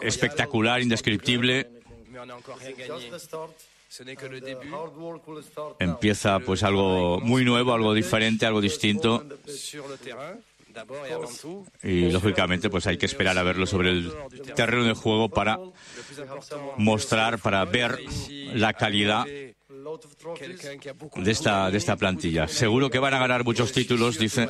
espectacular, 0.00 0.80
indescriptible. 0.80 1.70
Empieza 5.78 6.38
pues 6.40 6.62
algo 6.62 7.20
muy 7.20 7.44
nuevo, 7.44 7.72
algo 7.72 7.94
diferente, 7.94 8.46
algo 8.46 8.60
distinto. 8.60 9.24
Y 11.82 12.10
lógicamente 12.10 12.70
pues 12.70 12.86
hay 12.86 12.98
que 12.98 13.06
esperar 13.06 13.38
a 13.38 13.42
verlo 13.42 13.66
sobre 13.66 13.90
el 13.90 14.12
terreno 14.54 14.84
de 14.84 14.92
juego 14.94 15.28
para 15.28 15.58
mostrar, 16.76 17.38
para 17.38 17.64
ver 17.64 17.98
la 18.54 18.72
calidad 18.74 19.24
de 19.24 19.54
esta, 21.30 21.70
de 21.70 21.78
esta 21.78 21.96
plantilla. 21.96 22.46
Seguro 22.46 22.90
que 22.90 22.98
van 22.98 23.14
a 23.14 23.18
ganar 23.18 23.44
muchos 23.44 23.72
títulos, 23.72 24.18
dice, 24.18 24.48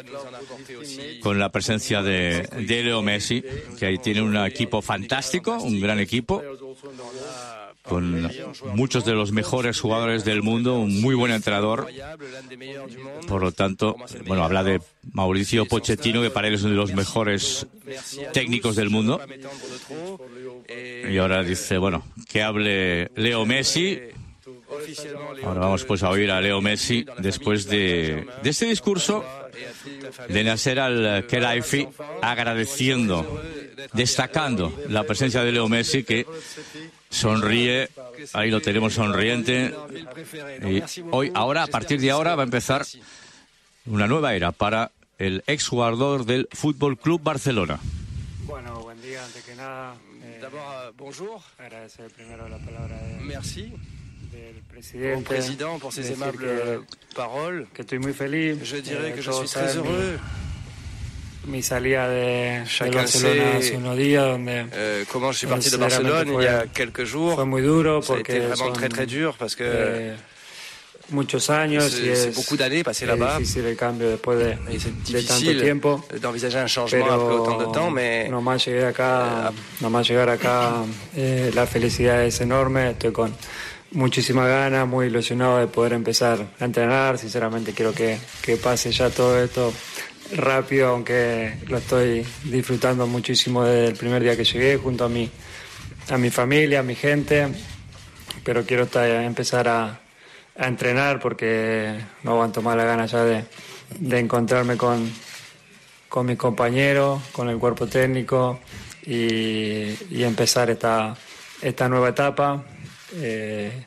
con 1.22 1.38
la 1.38 1.50
presencia 1.50 2.02
de, 2.02 2.42
de 2.42 2.82
Leo 2.82 3.02
Messi, 3.02 3.42
que 3.78 3.86
ahí 3.86 3.98
tiene 3.98 4.20
un 4.20 4.36
equipo 4.36 4.82
fantástico, 4.82 5.58
un 5.58 5.80
gran 5.80 6.00
equipo 6.00 6.42
con 7.88 8.30
muchos 8.74 9.04
de 9.04 9.12
los 9.12 9.32
mejores 9.32 9.80
jugadores 9.80 10.24
del 10.24 10.42
mundo, 10.42 10.78
un 10.78 11.00
muy 11.00 11.14
buen 11.14 11.32
entrenador. 11.32 11.88
Por 13.26 13.42
lo 13.42 13.52
tanto, 13.52 13.96
bueno, 14.26 14.44
habla 14.44 14.62
de 14.62 14.80
Mauricio 15.12 15.66
Pochettino, 15.66 16.22
que 16.22 16.30
para 16.30 16.48
él 16.48 16.54
es 16.54 16.62
uno 16.62 16.70
de 16.70 16.76
los 16.76 16.92
mejores 16.92 17.66
técnicos 18.32 18.76
del 18.76 18.90
mundo. 18.90 19.20
Y 20.68 21.16
ahora 21.18 21.42
dice, 21.42 21.78
bueno, 21.78 22.04
que 22.28 22.42
hable 22.42 23.10
Leo 23.16 23.46
Messi. 23.46 23.98
Ahora 25.44 25.60
vamos 25.60 25.84
pues 25.84 26.02
a 26.02 26.10
oír 26.10 26.30
a 26.30 26.40
Leo 26.40 26.60
Messi 26.60 27.06
después 27.18 27.66
de, 27.66 28.26
este 28.44 28.66
discurso 28.66 29.24
de 30.28 30.44
Nasser 30.44 30.78
al-Khelaifi 30.78 31.88
agradeciendo, 32.20 33.42
destacando 33.94 34.72
la 34.88 35.04
presencia 35.04 35.42
de 35.42 35.52
Leo 35.52 35.68
Messi 35.68 36.04
que 36.04 36.26
sonríe, 37.10 37.88
ahí 38.32 38.50
lo 38.50 38.60
tenemos 38.60 38.94
sonriente. 38.94 39.74
Y 40.62 40.82
hoy, 41.10 41.30
ahora, 41.34 41.64
a 41.64 41.66
partir 41.66 42.00
de 42.00 42.10
ahora, 42.10 42.34
va 42.34 42.42
a 42.42 42.44
empezar 42.44 42.84
una 43.86 44.06
nueva 44.06 44.34
era 44.34 44.52
para 44.52 44.90
el 45.18 45.42
exjugador 45.46 46.24
del 46.24 46.48
Fútbol 46.52 46.98
Club 46.98 47.22
Barcelona. 47.22 47.80
Bueno, 48.44 48.80
buen 48.80 49.00
día, 49.02 49.24
antes 49.24 49.44
que 49.44 49.54
nada. 49.54 49.94
Eh, 50.22 50.38
D'abord, 50.40 50.94
bonjour. 50.96 51.40
Agradecer 51.58 52.10
primero 52.10 52.48
la 52.48 52.58
palabra 52.58 52.96
de, 53.02 53.20
Merci. 53.20 53.72
del 54.30 54.62
presidente. 54.62 55.42
Pour 55.80 55.92
ses 55.92 56.10
aimables 56.10 56.80
paroles. 57.14 57.68
Que 57.74 57.82
estoy 57.82 57.98
muy 57.98 58.12
feliz. 58.12 58.58
Je 58.62 58.80
dirais 58.80 59.10
eh, 59.10 59.14
que 59.14 59.22
je 59.22 59.32
suis 59.32 59.48
très 59.48 59.76
heureux. 59.76 60.18
mi 60.20 60.47
salida 61.62 62.08
de, 62.08 62.64
de 62.80 62.90
Barcelona 62.90 63.56
hace 63.58 63.76
unos 63.76 63.96
días 63.96 64.24
donde 64.24 64.66
euh, 64.72 65.04
comment 65.10 65.32
je 65.32 65.38
suis 65.38 65.46
parti 65.46 65.70
de 65.70 65.76
Barcelone 65.76 66.34
il 66.38 66.44
y 66.44 66.46
a 66.46 66.66
quelques 66.66 67.04
jours 67.04 67.34
fue 67.34 67.44
muy 67.44 67.62
duro 67.62 68.00
porque 68.00 68.40
vraiment 68.40 68.72
très 68.72 68.88
très 68.88 69.06
dur 69.06 69.34
parce 69.38 69.56
que 69.56 69.64
eh, 69.66 70.14
muchos 71.10 71.50
años 71.50 71.98
y 72.00 72.08
es, 72.10 72.34
beaucoup 72.34 72.56
d'années 72.56 72.84
passées 72.84 73.06
là-bas. 73.06 73.38
difícil 73.38 73.64
el 73.64 73.76
cambio 73.76 74.10
después 74.10 74.38
de, 74.38 74.56
de 75.12 75.22
tanto 75.22 75.60
tiempo. 75.60 76.04
d'envisager 76.20 76.60
un 76.60 76.68
changement 76.68 77.04
pero 77.04 77.14
après 77.14 77.34
autant 77.34 77.58
de 77.58 77.72
temps, 77.72 77.90
mais 77.90 78.28
nomás 78.28 78.64
llegué 78.64 78.84
acá, 78.84 79.52
nomás 79.80 80.06
llegar 80.08 80.28
acá, 80.28 80.84
eh, 81.16 81.50
la 81.54 81.66
felicidad 81.66 82.24
es 82.24 82.40
enorme. 82.40 82.90
Estoy 82.90 83.12
con 83.12 83.34
muchísima 83.92 84.46
ganas, 84.46 84.86
muy 84.86 85.06
ilusionado 85.06 85.58
de 85.58 85.66
poder 85.66 85.94
empezar 85.94 86.46
a 86.60 86.64
entrenar. 86.64 87.18
Sinceramente 87.18 87.72
quiero 87.72 87.92
que, 87.92 88.18
que 88.42 88.56
pase 88.56 88.92
ya 88.92 89.08
todo 89.10 89.42
esto 89.42 89.72
rápido, 90.36 90.88
aunque 90.88 91.54
lo 91.68 91.78
estoy 91.78 92.26
disfrutando 92.44 93.06
muchísimo 93.06 93.64
desde 93.64 93.88
el 93.88 93.96
primer 93.96 94.22
día 94.22 94.36
que 94.36 94.44
llegué, 94.44 94.76
junto 94.76 95.04
a 95.04 95.08
mi, 95.08 95.30
a 96.10 96.18
mi 96.18 96.30
familia, 96.30 96.80
a 96.80 96.82
mi 96.82 96.94
gente, 96.94 97.48
pero 98.44 98.64
quiero 98.64 98.88
empezar 99.00 99.68
a, 99.68 100.00
entrenar 100.56 101.20
porque 101.20 101.94
no 102.24 102.32
aguanto 102.32 102.62
más 102.62 102.76
la 102.76 102.82
gana 102.82 103.06
ya 103.06 103.22
de, 103.22 103.44
encontrarme 104.18 104.76
con, 104.76 105.08
con 106.08 106.26
mis 106.26 106.36
compañeros, 106.36 107.22
con 107.30 107.48
el 107.48 107.58
cuerpo 107.58 107.86
técnico 107.86 108.58
y, 109.06 109.94
empezar 110.22 110.68
esta, 110.70 111.16
esta 111.62 111.88
nueva 111.88 112.08
etapa. 112.08 112.64
Eh, 113.14 113.84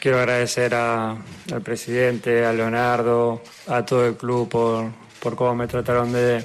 quiero 0.00 0.18
agradecer 0.18 0.74
al 0.74 1.22
presidente, 1.62 2.44
a 2.44 2.52
Leonardo, 2.52 3.40
a 3.68 3.86
todo 3.86 4.06
el 4.06 4.16
club 4.16 4.48
por, 4.48 5.03
por 5.24 5.36
cómo 5.36 5.54
me 5.54 5.66
trataron 5.66 6.12
desde 6.12 6.44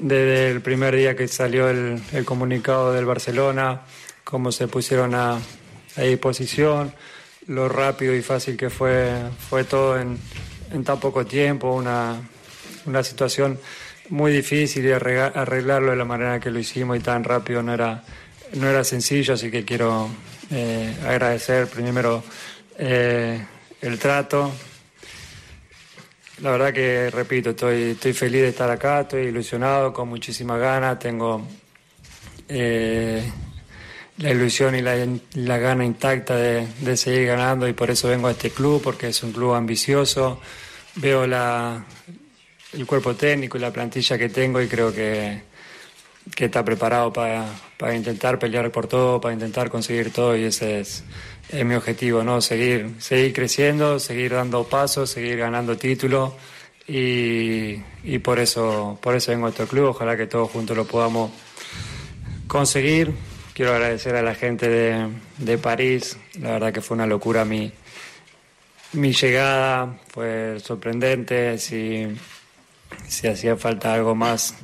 de, 0.00 0.50
el 0.50 0.60
primer 0.60 0.96
día 0.96 1.14
que 1.14 1.28
salió 1.28 1.68
el, 1.70 2.02
el, 2.12 2.24
comunicado 2.24 2.92
del 2.92 3.04
Barcelona, 3.04 3.82
cómo 4.24 4.50
se 4.50 4.66
pusieron 4.66 5.14
a, 5.14 5.38
a, 5.96 6.02
disposición, 6.02 6.92
lo 7.46 7.68
rápido 7.68 8.12
y 8.12 8.20
fácil 8.20 8.56
que 8.56 8.70
fue, 8.70 9.12
fue 9.48 9.62
todo 9.62 10.00
en, 10.00 10.18
en 10.72 10.82
tan 10.82 10.98
poco 10.98 11.24
tiempo, 11.24 11.72
una, 11.72 12.20
una 12.86 13.04
situación 13.04 13.60
muy 14.08 14.32
difícil 14.32 14.84
y 14.84 14.90
arreglarlo 14.90 15.92
de 15.92 15.96
la 15.96 16.04
manera 16.04 16.40
que 16.40 16.50
lo 16.50 16.58
hicimos 16.58 16.96
y 16.96 17.00
tan 17.00 17.22
rápido 17.22 17.62
no 17.62 17.72
era, 17.72 18.02
no 18.54 18.68
era 18.68 18.82
sencillo, 18.82 19.34
así 19.34 19.48
que 19.48 19.64
quiero 19.64 20.08
eh, 20.50 20.92
agradecer 21.06 21.68
primero 21.68 22.24
eh, 22.78 23.46
el 23.80 23.98
trato, 24.00 24.50
la 26.42 26.50
verdad 26.50 26.72
que, 26.72 27.08
repito, 27.10 27.50
estoy, 27.50 27.92
estoy 27.92 28.12
feliz 28.12 28.42
de 28.42 28.48
estar 28.48 28.68
acá, 28.68 29.02
estoy 29.02 29.26
ilusionado, 29.26 29.92
con 29.92 30.08
muchísimas 30.08 30.58
ganas, 30.58 30.98
tengo 30.98 31.46
eh, 32.48 33.22
la 34.18 34.30
ilusión 34.30 34.74
y 34.74 34.82
la, 34.82 35.06
la 35.34 35.58
gana 35.58 35.84
intacta 35.84 36.34
de, 36.34 36.66
de, 36.80 36.96
seguir 36.96 37.26
ganando 37.28 37.68
y 37.68 37.74
por 37.74 37.92
eso 37.92 38.08
vengo 38.08 38.26
a 38.26 38.32
este 38.32 38.50
club, 38.50 38.82
porque 38.82 39.08
es 39.08 39.22
un 39.22 39.30
club 39.30 39.54
ambicioso, 39.54 40.40
veo 40.96 41.28
la, 41.28 41.84
el 42.72 42.86
cuerpo 42.86 43.14
técnico 43.14 43.56
y 43.56 43.60
la 43.60 43.72
plantilla 43.72 44.18
que 44.18 44.28
tengo 44.28 44.60
y 44.60 44.66
creo 44.66 44.92
que, 44.92 45.42
que 46.34 46.46
está 46.46 46.64
preparado 46.64 47.12
para, 47.12 47.46
para 47.76 47.94
intentar 47.94 48.38
pelear 48.38 48.70
por 48.70 48.86
todo, 48.86 49.20
para 49.20 49.34
intentar 49.34 49.70
conseguir 49.70 50.12
todo 50.12 50.36
y 50.36 50.44
ese 50.44 50.80
es, 50.80 51.04
es 51.48 51.64
mi 51.64 51.74
objetivo, 51.74 52.22
¿no? 52.22 52.40
Seguir, 52.40 52.94
seguir 52.98 53.32
creciendo, 53.32 53.98
seguir 53.98 54.32
dando 54.32 54.64
pasos, 54.64 55.10
seguir 55.10 55.36
ganando 55.38 55.76
títulos 55.76 56.32
y, 56.86 57.82
y 58.04 58.18
por 58.22 58.38
eso, 58.38 58.98
por 59.02 59.14
eso 59.14 59.32
vengo 59.32 59.46
a 59.46 59.50
este 59.50 59.66
club. 59.66 59.88
Ojalá 59.88 60.16
que 60.16 60.26
todos 60.26 60.50
juntos 60.50 60.76
lo 60.76 60.86
podamos 60.86 61.30
conseguir. 62.46 63.12
Quiero 63.54 63.72
agradecer 63.72 64.16
a 64.16 64.22
la 64.22 64.34
gente 64.34 64.68
de, 64.68 65.08
de 65.38 65.58
París. 65.58 66.16
La 66.40 66.52
verdad 66.52 66.72
que 66.72 66.80
fue 66.80 66.94
una 66.94 67.06
locura 67.06 67.44
mi, 67.44 67.72
mi 68.92 69.12
llegada. 69.12 69.98
Fue 70.08 70.58
sorprendente. 70.60 71.58
Si, 71.58 72.06
si 73.06 73.28
hacía 73.28 73.56
falta 73.56 73.92
algo 73.92 74.14
más 74.14 74.54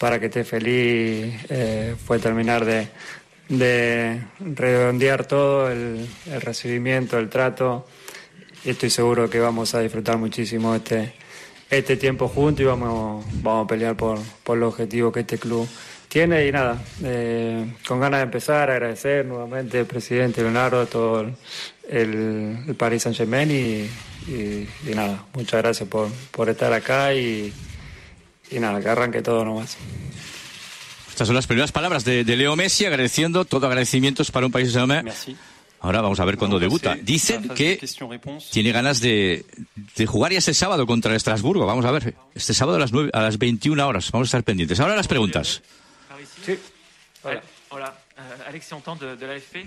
para 0.00 0.18
que 0.18 0.26
esté 0.26 0.44
feliz, 0.44 1.34
eh, 1.50 1.94
fue 2.06 2.18
terminar 2.18 2.64
de, 2.64 2.88
de 3.50 4.18
redondear 4.40 5.26
todo, 5.26 5.70
el, 5.70 6.08
recibimiento, 6.40 7.18
el 7.18 7.28
trato. 7.28 7.86
Estoy 8.64 8.88
seguro 8.88 9.28
que 9.28 9.38
vamos 9.38 9.74
a 9.74 9.80
disfrutar 9.80 10.16
muchísimo 10.16 10.74
este, 10.74 11.12
este 11.68 11.98
tiempo 11.98 12.28
juntos 12.28 12.62
y 12.62 12.64
vamos, 12.64 13.26
vamos 13.42 13.66
a 13.66 13.68
pelear 13.68 13.94
por, 13.94 14.18
por 14.42 14.56
el 14.56 14.62
objetivo 14.62 15.12
que 15.12 15.20
este 15.20 15.36
club 15.36 15.68
tiene. 16.08 16.46
Y 16.46 16.52
nada, 16.52 16.82
eh, 17.04 17.74
con 17.86 18.00
ganas 18.00 18.20
de 18.20 18.24
empezar, 18.24 18.70
agradecer 18.70 19.26
nuevamente 19.26 19.80
al 19.80 19.86
presidente 19.86 20.40
Leonardo, 20.40 20.80
a 20.80 20.86
todo 20.86 21.30
el, 21.90 22.74
Paris 22.78 23.02
Saint 23.02 23.18
Germain 23.18 23.50
y, 23.50 24.32
y, 24.32 24.66
y, 24.88 24.94
nada, 24.94 25.26
muchas 25.34 25.60
gracias 25.60 25.86
por, 25.90 26.08
por 26.30 26.48
estar 26.48 26.72
acá 26.72 27.12
y, 27.12 27.52
y 28.50 28.58
nada, 28.58 28.80
que 28.80 28.88
arranque 28.88 29.22
todo 29.22 29.44
nomás. 29.44 29.76
Estas 31.08 31.26
son 31.26 31.36
las 31.36 31.46
primeras 31.46 31.72
palabras 31.72 32.04
de, 32.04 32.24
de 32.24 32.36
Leo 32.36 32.56
Messi 32.56 32.86
agradeciendo, 32.86 33.44
todo 33.44 33.66
agradecimientos 33.66 34.30
para 34.30 34.46
un 34.46 34.52
país 34.52 34.72
de 34.72 34.86
Merci. 34.86 35.36
Ahora 35.82 36.02
vamos 36.02 36.20
a 36.20 36.24
ver 36.26 36.36
cuándo 36.36 36.58
debuta. 36.58 36.94
Dicen 36.94 37.48
que 37.50 37.80
tiene 38.50 38.70
ganas 38.70 39.00
de, 39.00 39.46
de, 39.96 40.06
jugar 40.06 40.32
ya 40.32 40.38
este 40.38 40.52
sábado 40.52 40.86
contra 40.86 41.10
el 41.10 41.16
Estrasburgo. 41.16 41.64
Vamos 41.64 41.86
a 41.86 41.90
ver, 41.90 42.14
este 42.34 42.52
sábado 42.52 42.76
a 42.76 42.80
las, 42.80 42.92
9, 42.92 43.10
a 43.14 43.22
las 43.22 43.38
21 43.38 43.86
horas. 43.86 44.10
Vamos 44.12 44.26
a 44.26 44.28
estar 44.28 44.44
pendientes. 44.44 44.78
Ahora 44.78 44.94
las 44.94 45.08
preguntas. 45.08 45.62
Sí. 46.44 46.58
Hola. 47.22 47.42
Hola. 47.70 47.94
Uh, 48.16 48.48
Alexis 48.48 48.76
de, 49.00 49.16
de 49.16 49.26
l'AFP. 49.26 49.66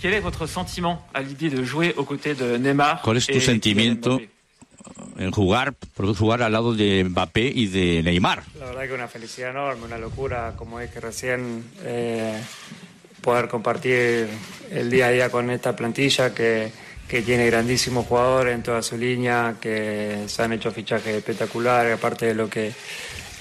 Quel 0.00 0.14
est 0.14 0.20
votre 0.20 0.46
sentiment 0.46 1.06
à 1.12 1.20
l'idée 1.20 1.50
de 1.50 1.62
jouer 1.64 1.94
aux 1.96 2.04
côtés 2.04 2.34
de 2.34 2.56
Neymar 2.56 3.02
¿Cuál 3.02 3.18
es 3.18 3.26
tu 3.26 3.40
sentimiento 3.40 4.20
en 5.18 5.30
jugar, 5.30 5.74
por 5.74 6.14
jugar 6.16 6.42
al 6.42 6.52
lado 6.52 6.74
de 6.74 7.04
Mbappé 7.04 7.52
y 7.54 7.66
de 7.66 8.02
Neymar? 8.02 8.42
La 8.58 8.66
verdad 8.66 8.86
que 8.86 8.94
una 8.94 9.08
felicidad 9.08 9.50
enorme, 9.50 9.84
una 9.84 9.98
locura, 9.98 10.54
como 10.56 10.80
dije 10.80 11.00
recién. 11.00 11.64
Eh, 11.82 12.40
poder 13.20 13.48
compartir 13.48 14.28
el 14.70 14.90
día 14.90 15.06
a 15.06 15.10
día 15.10 15.30
con 15.30 15.50
esta 15.50 15.76
plantilla 15.76 16.34
que, 16.34 16.70
que, 17.08 17.22
tiene 17.22 17.46
grandísimos 17.46 18.06
jugadores 18.06 18.54
en 18.54 18.62
toda 18.62 18.82
su 18.82 18.96
línea, 18.96 19.56
que 19.60 20.24
se 20.26 20.42
han 20.42 20.52
hecho 20.52 20.70
fichajes 20.70 21.16
espectaculares, 21.16 21.94
aparte 21.94 22.26
de 22.26 22.34
lo 22.34 22.48
que, 22.48 22.72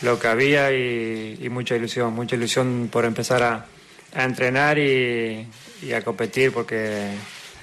lo 0.02 0.20
que 0.20 0.28
había 0.28 0.72
y, 0.72 1.40
y 1.42 1.50
mucha 1.50 1.76
ilusión, 1.76 2.14
mucha 2.14 2.36
ilusión 2.36 2.90
por 2.92 3.06
empezar 3.06 3.44
a, 3.44 3.66
a 4.14 4.24
entrenar 4.24 4.78
y, 4.78 5.48
y, 5.82 5.94
a 5.94 6.04
competir 6.04 6.52
porque 6.52 7.12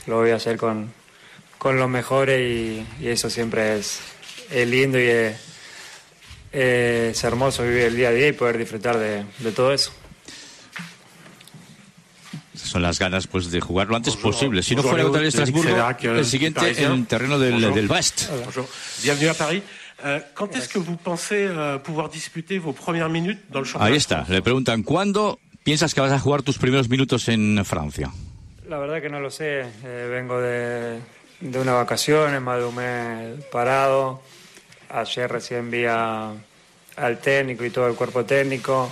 lo 0.06 0.16
voy 0.16 0.30
a 0.30 0.36
hacer 0.36 0.56
con, 0.56 0.92
con 1.66 1.78
los 1.78 1.90
mejores 1.90 2.40
y, 2.40 2.86
y 3.04 3.08
eso 3.08 3.28
siempre 3.28 3.76
es, 3.76 3.98
es 4.52 4.68
lindo 4.68 5.00
y 5.00 5.08
es, 5.08 5.36
es, 6.52 7.24
hermoso 7.24 7.64
vivir 7.64 7.82
el 7.82 7.96
día 7.96 8.10
a 8.10 8.12
día 8.12 8.28
y 8.28 8.32
poder 8.34 8.56
disfrutar 8.56 8.96
de, 8.96 9.24
de 9.40 9.50
todo 9.50 9.72
eso 9.72 9.90
son 12.54 12.82
las 12.82 13.00
ganas 13.00 13.26
pues 13.26 13.50
de 13.50 13.60
jugar 13.60 13.88
lo 13.88 13.96
antes 13.96 14.14
bonjour, 14.14 14.32
posible. 14.32 14.62
Si 14.62 14.76
no 14.76 14.84
fuera 14.84 15.02
contra 15.02 15.20
el 15.20 15.26
Estrasburgo, 15.26 15.76
el 16.00 16.24
siguiente 16.24 16.84
en 16.84 17.04
terreno 17.06 17.36
del, 17.38 17.60
del 17.60 17.90
West. 17.90 18.30
Bonjour. 18.44 18.68
Bienvenue 19.02 19.28
à 19.28 19.34
Paris. 19.34 19.62
Euh, 20.04 20.20
quand 20.34 20.54
est-ce 20.56 20.68
que 20.68 20.78
vous 20.78 20.96
pensez 20.96 21.46
euh, 21.48 21.78
pouvoir 21.78 22.08
disputer 22.10 22.58
vos 22.58 22.72
premières 22.72 23.08
minutes 23.08 23.40
dans 23.50 23.60
le 23.60 23.66
championnat 23.66 23.92
Ahí 23.92 23.96
está. 23.96 24.24
Le 24.28 24.40
preguntan 24.40 24.82
¿cuándo 24.82 25.38
piensas 25.64 25.94
que 25.94 26.00
vas 26.00 26.12
a 26.12 26.18
jugar 26.18 26.42
tus 26.42 26.58
primeros 26.58 26.88
minutos 26.88 27.28
en 27.28 27.64
Francia? 27.64 28.10
La 28.68 28.78
verdad 28.78 29.00
que 29.00 29.10
no 29.10 29.20
lo 29.20 29.30
sé. 29.30 29.62
Eh, 29.84 30.08
vengo 30.10 30.40
de, 30.40 30.98
de 31.40 31.58
unas 31.58 31.74
vacaciones, 31.74 32.40
más 32.40 32.58
de 32.58 32.64
un 32.64 32.74
mes 32.74 33.44
parado. 33.52 34.20
Ayer 34.88 35.30
recién 35.30 35.70
vi 35.70 35.84
a, 35.84 36.32
al 36.96 37.18
técnico 37.18 37.64
y 37.64 37.70
todo 37.70 37.86
el 37.88 37.94
cuerpo 37.94 38.24
técnico. 38.24 38.90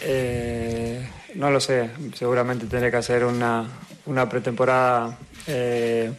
Eh, 0.00 1.08
no 1.34 1.50
lo 1.50 1.60
sé, 1.60 1.90
seguramente 2.14 2.66
tendré 2.66 2.90
que 2.90 2.96
hacer 2.96 3.24
una, 3.24 3.66
una 4.06 4.28
pretemporada 4.28 5.16
eh, 5.46 6.12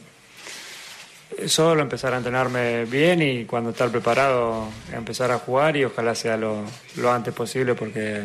solo, 1.47 1.81
empezar 1.81 2.13
a 2.13 2.17
entrenarme 2.17 2.85
bien 2.85 3.21
y 3.21 3.45
cuando 3.45 3.71
estar 3.71 3.89
preparado 3.89 4.67
empezar 4.91 5.31
a 5.31 5.39
jugar 5.39 5.75
y 5.75 5.85
ojalá 5.85 6.15
sea 6.15 6.37
lo, 6.37 6.63
lo 6.95 7.11
antes 7.11 7.33
posible 7.33 7.75
porque, 7.75 8.23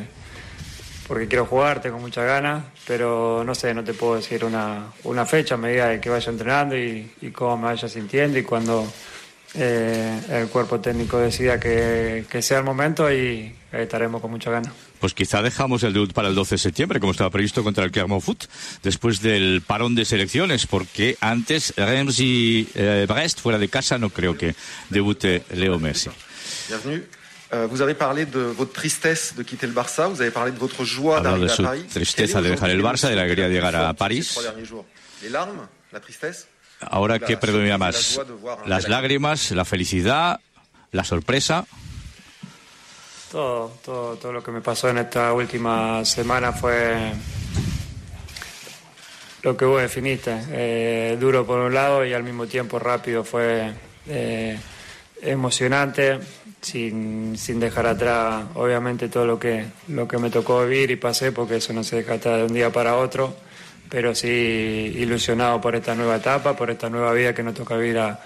porque 1.08 1.26
quiero 1.26 1.46
jugar, 1.46 1.80
tengo 1.80 1.98
muchas 1.98 2.26
ganas, 2.26 2.64
pero 2.86 3.42
no 3.44 3.54
sé, 3.54 3.72
no 3.72 3.82
te 3.82 3.94
puedo 3.94 4.16
decir 4.16 4.44
una, 4.44 4.92
una 5.04 5.24
fecha 5.24 5.54
a 5.54 5.58
medida 5.58 5.88
de 5.88 6.00
que 6.00 6.10
vaya 6.10 6.30
entrenando 6.30 6.76
y, 6.76 7.10
y 7.22 7.30
cómo 7.30 7.56
me 7.56 7.64
vaya 7.64 7.88
sintiendo 7.88 8.38
y 8.38 8.42
cuando 8.42 8.86
eh, 9.54 10.20
el 10.30 10.48
cuerpo 10.48 10.78
técnico 10.78 11.18
decida 11.18 11.58
que, 11.58 12.26
que 12.28 12.42
sea 12.42 12.58
el 12.58 12.64
momento 12.64 13.10
y 13.10 13.54
estaremos 13.72 14.20
con 14.20 14.30
mucha 14.30 14.50
ganas. 14.50 14.72
Pues 15.00 15.14
quizá 15.14 15.40
dejamos 15.40 15.82
el 15.84 15.94
debut 15.94 16.12
para 16.12 16.28
el 16.28 16.34
12 16.34 16.56
de 16.56 16.58
septiembre, 16.58 17.00
como 17.00 17.12
estaba 17.12 17.30
previsto 17.30 17.64
contra 17.64 17.84
el 17.84 17.90
Clermont 17.90 18.22
Foot, 18.22 18.44
después 18.82 19.22
del 19.22 19.62
parón 19.66 19.94
de 19.94 20.04
selecciones, 20.04 20.66
porque 20.66 21.16
antes 21.20 21.72
Reims 21.76 22.20
y 22.20 22.68
eh, 22.74 23.06
Brest, 23.08 23.40
fuera 23.40 23.58
de 23.58 23.68
casa, 23.68 23.96
no 23.96 24.10
creo 24.10 24.36
que 24.36 24.54
debute 24.90 25.44
Leo 25.54 25.78
Messi. 25.78 26.10
Bienvenue. 26.68 27.17
Uh, 27.50 27.66
vous 27.70 27.80
avez 27.80 27.94
parlé 27.94 28.26
de 28.26 28.40
votre 28.40 28.72
tristesse 28.72 29.34
de 29.34 29.42
quitter 29.42 29.66
el 29.66 29.72
Barça, 29.72 30.06
vous 30.06 30.20
avez 30.20 30.30
parlé 30.30 30.52
de 30.52 30.58
votre 30.58 30.84
joie 30.84 31.22
d'arriver 31.22 31.50
à 31.50 31.56
Paris. 31.56 31.86
tristeza 31.88 32.42
de 32.42 32.50
dejar 32.50 32.68
el 32.68 32.82
Barça, 32.82 33.08
de 33.08 33.16
la 33.16 33.22
alegría 33.22 33.48
de 33.48 33.54
llegar 33.54 33.74
a 33.74 33.94
París. 33.94 34.38
Les 35.22 35.30
larmes, 35.30 35.66
la 35.90 36.00
tristesse. 36.00 36.46
Ahora, 36.80 37.18
¿qué 37.18 37.36
predomina 37.36 37.78
más? 37.78 38.20
Las 38.66 38.88
lágrimas, 38.88 39.50
la 39.52 39.64
felicidad, 39.64 40.40
la 40.92 41.04
sorpresa. 41.04 41.64
Todo, 43.32 43.72
todo, 43.84 44.16
todo 44.16 44.32
lo 44.32 44.42
que 44.42 44.50
me 44.50 44.60
pasó 44.60 44.88
en 44.88 44.98
esta 44.98 45.32
última 45.32 46.04
semana 46.04 46.52
fue 46.52 47.12
lo 49.42 49.56
que 49.56 49.64
vos 49.64 49.80
definiste. 49.80 50.38
Eh, 50.50 51.16
duro 51.20 51.46
por 51.46 51.58
un 51.58 51.74
lado 51.74 52.04
y 52.04 52.12
al 52.12 52.22
mismo 52.22 52.46
tiempo 52.46 52.78
rápido. 52.78 53.24
Fue 53.24 53.72
eh, 54.06 54.58
emocionante, 55.22 56.20
sin, 56.60 57.36
sin, 57.36 57.60
dejar 57.60 57.86
atrás, 57.86 58.44
obviamente, 58.54 59.08
todo 59.08 59.26
lo 59.26 59.38
que, 59.38 59.66
lo 59.88 60.06
que 60.08 60.18
me 60.18 60.30
tocó 60.30 60.64
vivir 60.64 60.90
y 60.90 60.96
pasé, 60.96 61.32
porque 61.32 61.56
eso 61.56 61.72
no 61.72 61.84
se 61.84 61.96
deja 61.96 62.14
atrás 62.14 62.38
de 62.38 62.44
un 62.44 62.54
día 62.54 62.70
para 62.72 62.96
otro. 62.96 63.36
Pero 63.88 64.14
sí 64.14 64.28
ilusionado 64.28 65.60
por 65.60 65.74
esta 65.74 65.94
nueva 65.94 66.16
etapa, 66.16 66.54
por 66.54 66.70
esta 66.70 66.90
nueva 66.90 67.12
vida 67.14 67.34
que 67.34 67.42
nos 67.42 67.54
toca 67.54 67.76
vivir 67.76 67.98
a, 67.98 68.20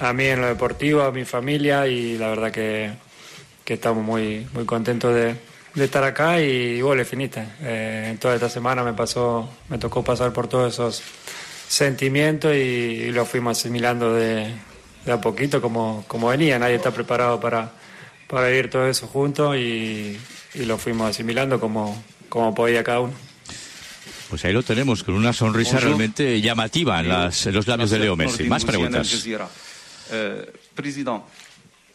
a 0.00 0.12
mí 0.12 0.24
en 0.24 0.40
lo 0.40 0.48
deportivo, 0.48 1.02
a 1.02 1.12
mi 1.12 1.24
familia 1.24 1.86
y 1.86 2.18
la 2.18 2.28
verdad 2.28 2.50
que 2.50 3.06
que 3.66 3.74
estamos 3.74 4.04
muy, 4.04 4.46
muy 4.54 4.64
contentos 4.64 5.12
de, 5.12 5.34
de 5.74 5.84
estar 5.84 6.04
acá 6.04 6.40
y, 6.40 6.78
y 6.78 6.82
vos 6.82 6.96
le 6.96 7.04
finiste. 7.04 7.44
Eh, 7.60 8.16
toda 8.20 8.36
esta 8.36 8.48
semana 8.48 8.84
me 8.84 8.94
pasó, 8.94 9.50
me 9.68 9.76
tocó 9.76 10.04
pasar 10.04 10.32
por 10.32 10.46
todos 10.46 10.72
esos 10.72 11.02
sentimientos 11.68 12.54
y 12.54 13.10
lo 13.10 13.26
fuimos 13.26 13.58
asimilando 13.58 14.14
de, 14.14 14.54
de, 15.06 15.12
a 15.12 15.20
poquito 15.20 15.62
como, 15.62 16.04
como 16.06 16.28
venía. 16.28 16.58
Nadie 16.58 16.74
está 16.74 16.90
preparado 16.90 17.40
para, 17.40 17.72
para 18.28 18.48
vivir 18.48 18.68
todo 18.68 18.86
eso 18.86 19.06
juntos 19.06 19.56
y, 19.56 20.18
y 20.54 20.64
lo 20.64 20.76
fuimos 20.76 21.10
asimilando 21.10 21.58
como, 21.58 22.02
como 22.28 22.54
podía 22.54 22.84
cada 22.84 23.00
uno. 23.00 23.14
Pues 24.28 24.44
ahí 24.44 24.52
lo 24.52 24.62
tenemos, 24.62 25.04
con 25.04 25.14
una 25.14 25.32
sonrisa 25.32 25.72
Bonjour. 25.72 25.88
realmente 25.88 26.40
llamativa 26.40 26.98
en, 27.00 27.08
las, 27.08 27.46
en, 27.46 27.54
los 27.54 27.66
labios 27.66 27.90
de 27.90 28.00
Leo 28.00 28.16
Messi. 28.16 28.44
Más 28.44 28.64
preguntas. 28.64 29.24
Euh, 30.12 30.44
président, 30.74 31.24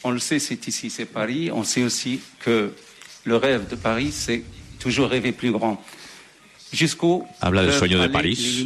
on 0.04 0.12
le 0.12 0.20
sait, 0.20 0.40
c'est 0.40 0.68
ici, 0.68 0.90
c'est 0.90 1.06
Paris. 1.06 1.52
On 1.52 1.64
sait 1.64 1.84
aussi 1.84 2.22
que 2.44 2.74
le 3.26 3.36
rêve 3.36 3.68
de 3.70 3.76
Paris, 3.76 4.12
c'est 4.12 4.44
toujours 4.80 5.10
rêver 5.10 5.32
plus 5.32 5.52
grand. 5.52 5.82
Habla 7.40 7.64
del 7.64 7.74
sueño 7.74 8.00
de 8.02 8.10
París. 8.10 8.66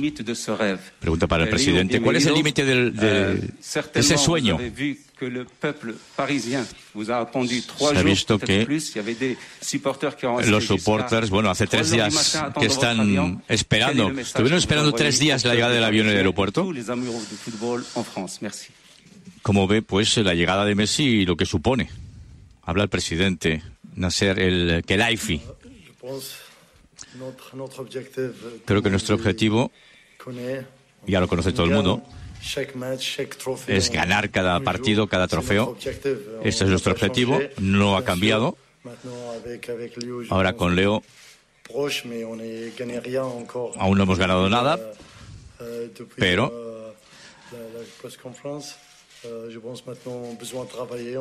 Pregunta 0.99 1.27
para 1.27 1.43
el 1.43 1.49
presidente, 1.49 1.99
¿cuál 2.01 2.15
es 2.17 2.25
el 2.25 2.33
límite 2.35 2.63
de, 2.63 2.91
de 2.91 3.53
ese 3.95 4.17
sueño? 4.17 4.57
Se 7.77 7.97
ha 7.97 8.03
visto 8.03 8.37
que 8.39 8.67
los 10.51 10.65
supporters, 10.65 11.29
bueno, 11.29 11.49
hace 11.49 11.67
tres 11.67 11.89
días 11.91 12.43
que 12.59 12.65
están 12.65 13.43
esperando, 13.47 14.11
estuvieron 14.19 14.59
esperando 14.59 14.91
tres 14.93 15.19
días 15.19 15.43
la 15.45 15.53
llegada 15.55 15.73
del 15.73 15.83
avión 15.83 16.05
en 16.07 16.11
el 16.11 16.17
aeropuerto. 16.17 16.71
Cómo 19.41 19.67
ve 19.67 19.81
pues 19.81 20.17
la 20.17 20.33
llegada 20.33 20.65
de 20.65 20.75
Messi 20.75 21.03
y 21.03 21.25
lo 21.25 21.37
que 21.37 21.45
supone. 21.45 21.89
Habla 22.63 22.83
el 22.83 22.89
presidente 22.89 23.61
Nasser 23.95 24.39
el 24.39 24.83
Khelaifi. 24.85 25.41
Creo 28.65 28.81
que 28.81 28.89
nuestro 28.89 29.15
objetivo, 29.15 29.71
ya 31.05 31.19
lo 31.19 31.27
conoce 31.27 31.51
todo 31.51 31.65
el 31.65 31.71
mundo, 31.71 32.03
es 33.67 33.89
ganar 33.91 34.29
cada 34.29 34.59
partido, 34.59 35.07
cada 35.07 35.27
trofeo. 35.27 35.77
Este 36.43 36.63
es 36.63 36.69
nuestro 36.69 36.93
objetivo, 36.93 37.39
no 37.59 37.97
ha 37.97 38.03
cambiado. 38.03 38.57
Ahora 40.29 40.53
con 40.53 40.75
Leo 40.75 41.01
aún 43.77 43.97
no 43.97 44.03
hemos 44.03 44.19
ganado 44.19 44.49
nada, 44.49 44.79
pero 46.15 46.93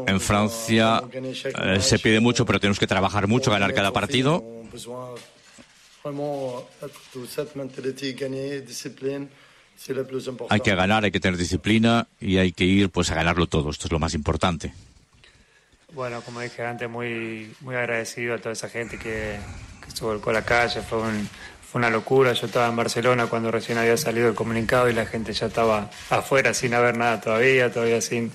en 0.06 0.20
Francia 0.20 1.02
eh, 1.12 1.80
se 1.80 1.98
pide 1.98 2.20
mucho, 2.20 2.44
pero 2.44 2.60
tenemos 2.60 2.78
que 2.78 2.86
trabajar 2.86 3.26
mucho, 3.26 3.50
ganar 3.50 3.72
cada 3.72 3.92
partido. 3.92 4.44
Hay 10.50 10.60
que 10.60 10.74
ganar, 10.74 11.02
hay 11.02 11.10
que 11.10 11.18
tener 11.18 11.38
disciplina 11.38 12.06
y 12.20 12.36
hay 12.36 12.52
que 12.52 12.64
ir 12.64 12.90
pues 12.90 13.10
a 13.10 13.14
ganarlo 13.14 13.46
todo. 13.46 13.70
Esto 13.70 13.86
es 13.86 13.92
lo 13.92 13.98
más 13.98 14.12
importante. 14.12 14.74
Bueno, 15.94 16.20
como 16.20 16.40
dije 16.40 16.62
antes, 16.62 16.90
muy, 16.90 17.54
muy 17.60 17.74
agradecido 17.74 18.34
a 18.34 18.38
toda 18.38 18.52
esa 18.52 18.68
gente 18.68 18.98
que, 18.98 19.38
que 19.80 19.88
estuvo 19.88 20.20
con 20.20 20.34
la 20.34 20.44
calle. 20.44 20.82
Fue, 20.82 20.98
fue 21.62 21.78
una 21.78 21.88
locura. 21.88 22.34
Yo 22.34 22.48
estaba 22.48 22.68
en 22.68 22.76
Barcelona 22.76 23.26
cuando 23.26 23.50
recién 23.50 23.78
había 23.78 23.96
salido 23.96 24.28
el 24.28 24.34
comunicado 24.34 24.90
y 24.90 24.92
la 24.92 25.06
gente 25.06 25.32
ya 25.32 25.46
estaba 25.46 25.90
afuera 26.10 26.52
sin 26.52 26.74
haber 26.74 26.98
nada 26.98 27.22
todavía, 27.22 27.72
todavía 27.72 28.02
sin, 28.02 28.30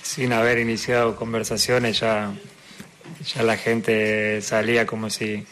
sin 0.00 0.32
haber 0.32 0.58
iniciado 0.58 1.16
conversaciones. 1.16 1.98
Ya, 1.98 2.32
ya 3.34 3.42
la 3.42 3.56
gente 3.56 4.40
salía 4.42 4.86
como 4.86 5.10
si, 5.10 5.44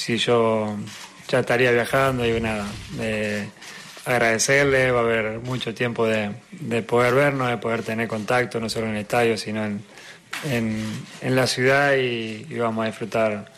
si 0.00 0.16
yo 0.16 0.76
ya 1.28 1.40
estaría 1.40 1.70
viajando 1.72 2.26
y 2.26 2.40
nada. 2.40 2.66
Eh, 2.98 3.46
agradecerle, 4.06 4.90
va 4.92 5.00
a 5.00 5.02
haber 5.02 5.40
mucho 5.40 5.74
tiempo 5.74 6.06
de, 6.06 6.34
de, 6.52 6.82
poder 6.82 7.14
vernos, 7.14 7.50
de 7.50 7.58
poder 7.58 7.82
tener 7.82 8.08
contacto, 8.08 8.58
no 8.60 8.70
solo 8.70 8.86
en 8.86 8.92
el 8.92 9.02
estadio, 9.02 9.36
sino 9.36 9.62
en, 9.62 9.84
en, 11.20 11.36
la 11.36 11.46
ciudad 11.46 11.96
y, 11.96 12.44
vamos 12.56 12.84
a 12.84 12.86
disfrutar 12.86 13.52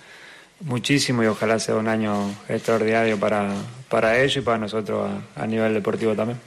muchísimo 0.61 1.23
y 1.23 1.27
ojalá 1.27 1.61
sea 1.61 1.77
un 1.77 1.87
año 1.87 2.35
extraordinario 2.49 3.21
para, 3.21 3.55
para 3.89 4.21
ellos 4.21 4.39
y 4.39 4.41
para 4.41 4.59
nosotros 4.59 5.13
a, 5.37 5.47
nivel 5.47 5.75
deportivo 5.75 6.17
también. 6.17 6.41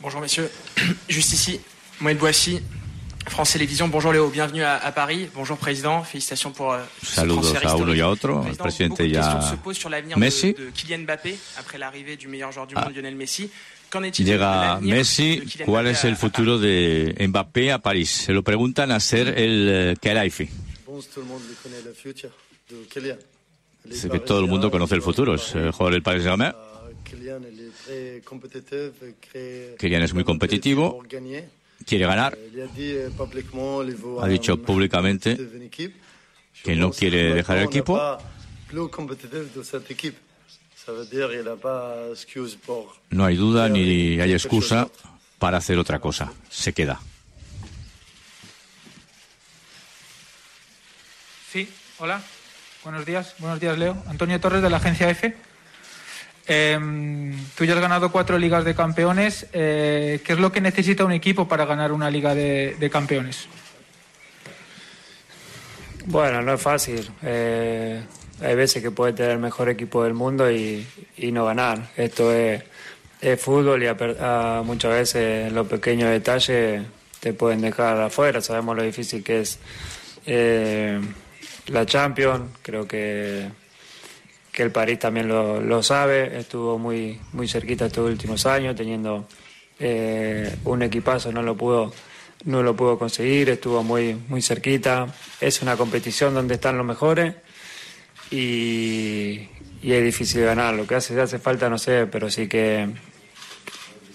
Bonjour 0.00 0.20
messieurs, 0.20 0.50
juste 1.08 1.36
ici, 1.36 1.60
Mohamed 2.00 2.18
Bouachi, 2.18 2.60
France 3.28 3.52
Télévisions. 3.52 3.88
Bonjour 3.88 4.12
Léo, 4.12 4.28
bienvenue 4.28 4.62
à, 4.62 4.76
à, 4.76 4.92
Paris. 4.92 5.28
Bonjour 5.34 5.58
Président, 5.58 6.02
félicitations 6.02 6.52
pour 6.52 6.72
euh, 6.72 6.80
Saludos 7.02 7.42
ce 7.42 7.66
a 7.66 7.76
uno 7.76 7.94
y 7.94 8.00
a 8.00 8.08
otro, 8.08 8.42
al 8.42 8.56
presidente 8.56 9.00
y 9.00 9.16
a 9.16 9.56
Messi. 10.16 10.52
De, 10.52 10.66
de 10.66 10.70
Kylian 10.70 11.00
Mbappé 11.00 11.36
après 11.58 11.78
l'arrivée 11.78 12.16
du 12.16 12.28
meilleur 12.28 12.52
joueur 12.52 12.66
du 12.66 12.74
monde, 12.74 12.84
ah. 12.88 12.90
Lionel 12.90 13.14
Messi. 13.14 13.50
Llega 14.18 14.78
Messi, 14.80 15.42
¿cuál 15.64 15.86
es 15.86 16.04
el 16.04 16.16
futuro 16.16 16.58
de 16.58 17.14
Mbappé 17.28 17.72
a 17.72 17.78
París? 17.78 18.10
Se 18.10 18.32
lo 18.32 18.42
preguntan 18.42 18.90
a 18.90 19.00
ser 19.00 19.28
el 19.38 19.94
uh, 19.94 20.00
Khelaifi. 20.00 20.48
Dice 23.84 24.08
que 24.08 24.18
todo 24.18 24.40
el 24.40 24.46
mundo 24.46 24.70
conoce 24.70 24.96
el 24.96 25.02
futuro, 25.02 25.34
es 25.34 25.54
el 25.54 25.70
jugador 25.70 25.92
del 25.92 26.02
Paris 26.02 26.24
Saint-Germain. 26.24 26.52
Kylian 29.78 30.02
es 30.02 30.14
muy 30.14 30.24
competitivo, 30.24 31.02
quiere 31.84 32.06
ganar. 32.06 32.36
Ha 34.20 34.28
dicho 34.28 34.62
públicamente 34.62 35.36
que 36.62 36.76
no 36.76 36.90
quiere 36.90 37.34
dejar 37.34 37.58
el 37.58 37.64
equipo. 37.64 38.18
No 43.10 43.24
hay 43.24 43.36
duda 43.36 43.68
ni 43.68 44.20
hay 44.20 44.32
excusa 44.32 44.88
para 45.38 45.58
hacer 45.58 45.78
otra 45.78 45.98
cosa. 45.98 46.32
Se 46.48 46.72
queda. 46.72 47.00
Sí, 51.50 51.68
hola. 51.98 52.22
Buenos 52.84 53.04
días. 53.04 53.34
Buenos 53.38 53.58
días, 53.58 53.76
Leo. 53.78 53.96
Antonio 54.06 54.38
Torres 54.40 54.62
de 54.62 54.70
la 54.70 54.76
agencia 54.76 55.10
EFE. 55.10 55.36
Eh, 56.48 56.78
tú 57.56 57.64
ya 57.64 57.74
has 57.74 57.80
ganado 57.80 58.12
cuatro 58.12 58.38
ligas 58.38 58.64
de 58.64 58.74
campeones. 58.74 59.46
Eh, 59.52 60.20
¿Qué 60.24 60.34
es 60.34 60.38
lo 60.38 60.52
que 60.52 60.60
necesita 60.60 61.04
un 61.04 61.12
equipo 61.12 61.48
para 61.48 61.64
ganar 61.64 61.92
una 61.92 62.10
liga 62.10 62.34
de, 62.34 62.90
campeones? 62.90 63.48
Bueno, 66.04 66.42
no 66.42 66.54
es 66.54 66.60
fácil. 66.60 67.10
Eh, 67.22 68.00
hay 68.40 68.54
veces 68.54 68.82
que 68.82 68.90
puede 68.90 69.12
tener 69.12 69.32
el 69.32 69.38
mejor 69.38 69.68
equipo 69.68 70.04
del 70.04 70.14
mundo 70.14 70.50
y, 70.50 70.86
no 71.32 71.46
ganar. 71.46 71.90
Esto 71.96 72.32
es, 72.32 72.62
fútbol 73.38 73.82
y 73.82 73.86
a 73.86 74.62
muchas 74.64 74.92
veces 74.92 75.52
los 75.52 75.66
pequeños 75.66 76.10
detalles 76.10 76.82
te 77.20 77.32
pueden 77.32 77.60
dejar 77.60 78.00
afuera. 78.00 78.40
Sabemos 78.40 78.76
lo 78.76 78.84
difícil 78.84 79.24
que 79.24 79.40
es 79.40 79.58
eh, 80.26 81.00
la 81.66 81.84
Champions. 81.86 82.50
Creo 82.62 82.86
que, 82.86 83.48
que 84.56 84.62
el 84.62 84.70
París 84.70 84.98
también 84.98 85.28
lo, 85.28 85.60
lo, 85.60 85.82
sabe. 85.82 86.38
Estuvo 86.38 86.78
muy, 86.78 87.20
muy 87.34 87.46
cerquita 87.46 87.84
estos 87.84 88.08
últimos 88.08 88.46
años, 88.46 88.74
teniendo 88.74 89.28
eh, 89.78 90.56
un 90.64 90.82
equipazo, 90.82 91.30
no 91.30 91.42
lo 91.42 91.54
pudo 91.54 91.92
no 92.46 92.62
lo 92.62 92.74
pudo 92.74 92.98
conseguir, 92.98 93.50
estuvo 93.50 93.82
muy, 93.82 94.14
muy 94.28 94.40
cerquita. 94.40 95.08
Es 95.42 95.60
una 95.60 95.76
competición 95.76 96.32
donde 96.32 96.54
están 96.54 96.78
los 96.78 96.86
mejores 96.86 97.34
y, 98.30 99.48
es 99.82 100.04
difícil 100.04 100.42
ganar. 100.42 100.74
Lo 100.74 100.86
que 100.86 100.94
hace, 100.94 101.20
hace 101.20 101.38
falta, 101.38 101.68
no 101.68 101.76
sé, 101.76 102.06
pero 102.06 102.30
sí 102.30 102.48
que, 102.48 102.88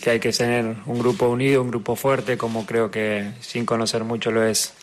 que 0.01 0.09
hay 0.09 0.19
que 0.19 0.31
tener 0.31 0.75
un 0.87 0.97
grupo 0.97 1.27
unido, 1.29 1.61
un 1.61 1.69
grupo 1.69 1.95
fuerte, 1.95 2.35
como 2.35 2.65
creo 2.65 2.89
que 2.89 3.31
sin 3.41 3.63
conocer 3.63 4.03
mucho 4.03 4.31
lo 4.31 4.43
es 4.43 4.73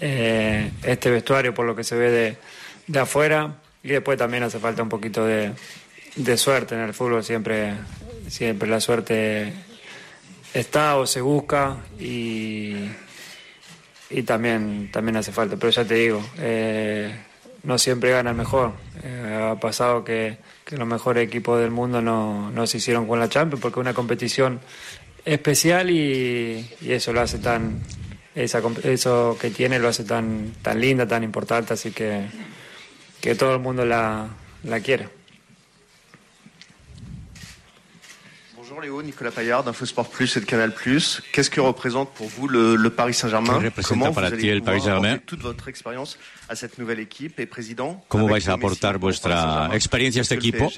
eh, 0.00 0.72
este 0.82 1.08
vestuario, 1.08 1.54
por 1.54 1.66
lo 1.66 1.76
que 1.76 1.84
se 1.84 1.94
ve 1.94 2.10
de, 2.10 2.36
de, 2.88 2.98
afuera. 2.98 3.58
Y 3.84 3.88
después 3.88 4.18
también 4.18 4.42
hace 4.42 4.58
falta 4.58 4.82
un 4.82 4.88
poquito 4.88 5.24
de, 5.24 5.52
de 6.16 6.36
suerte 6.36 6.74
en 6.74 6.80
el 6.80 6.94
fútbol, 6.94 7.22
siempre, 7.22 7.74
siempre 8.28 8.68
la 8.68 8.80
suerte 8.80 9.52
está 10.54 10.96
o 10.96 11.06
se 11.06 11.20
busca 11.20 11.76
y, 11.98 12.76
y 14.08 14.22
también, 14.22 14.90
también 14.90 15.16
hace 15.16 15.32
falta. 15.32 15.56
Pero 15.56 15.70
ya 15.70 15.84
te 15.84 15.94
digo, 15.94 16.24
eh, 16.38 17.14
no 17.62 17.76
siempre 17.78 18.10
gana 18.10 18.30
el 18.30 18.36
mejor. 18.36 18.72
Eh, 19.02 19.50
ha 19.50 19.60
pasado 19.60 20.02
que, 20.02 20.38
que, 20.64 20.76
los 20.76 20.88
mejores 20.88 21.26
equipos 21.26 21.60
del 21.60 21.70
mundo 21.70 22.00
no, 22.00 22.50
no, 22.50 22.66
se 22.66 22.78
hicieron 22.78 23.06
con 23.06 23.20
la 23.20 23.28
Champions 23.28 23.60
porque 23.60 23.80
es 23.80 23.82
una 23.82 23.94
competición 23.94 24.60
especial 25.24 25.90
y, 25.90 26.70
y 26.80 26.92
eso 26.92 27.12
lo 27.12 27.20
hace 27.20 27.38
tan 27.38 27.82
esa, 28.34 28.62
eso 28.84 29.36
que 29.40 29.50
tiene 29.50 29.78
lo 29.78 29.88
hace 29.88 30.04
tan 30.04 30.52
tan 30.60 30.80
linda, 30.80 31.06
tan 31.06 31.22
importante, 31.22 31.74
así 31.74 31.92
que 31.92 32.26
que 33.20 33.34
todo 33.34 33.54
el 33.54 33.60
mundo 33.60 33.84
la, 33.84 34.28
la 34.64 34.80
quiere. 34.80 35.08
Bonjour 38.56 38.80
Léo, 38.80 39.02
Nicolas 39.02 39.30
Paillard 39.30 39.62
d'Infosport 39.62 40.08
Plus 40.08 40.36
et 40.36 40.40
de 40.40 40.46
Canal 40.46 40.72
Plus. 40.72 41.22
Qu'est-ce 41.32 41.50
que 41.50 41.60
représente 41.60 42.14
pour 42.14 42.28
vous 42.28 42.48
le, 42.48 42.76
le 42.76 42.90
Paris 42.90 43.12
Saint-Germain 43.12 43.62
Comment 43.86 44.10
vous 44.10 44.20
allez 44.20 44.48
el 44.48 44.62
Paris 44.62 44.80
toute 45.26 45.42
votre 45.42 45.68
expérience 45.68 46.18
à 46.48 46.56
cette 46.56 46.78
nouvelle 46.78 46.98
équipe 46.98 47.38
et 47.40 47.46
président 47.46 48.02
¿Cómo 48.08 48.26
vais 48.26 48.48
a 48.48 48.54
aportar 48.54 48.98
vuestra 48.98 49.68
experiencia 49.74 50.20
a 50.20 50.22
este 50.22 50.36
equipo? 50.36 50.70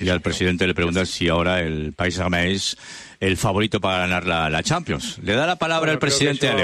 Y 0.00 0.08
al 0.08 0.20
presidente 0.20 0.66
le 0.66 0.74
preguntan 0.74 1.04
si 1.04 1.28
ahora 1.28 1.60
el 1.60 1.92
Paris 1.94 2.14
Saint-Germain 2.14 2.52
es 2.52 2.76
el 3.18 3.36
favorito 3.36 3.80
para 3.80 3.98
ganar 3.98 4.24
la, 4.24 4.48
la 4.48 4.62
Champions. 4.62 5.18
Le 5.22 5.34
da 5.34 5.46
la 5.46 5.56
palabra 5.56 5.80
bueno, 5.80 5.92
al 5.94 5.98
presidente 5.98 6.48
a 6.48 6.54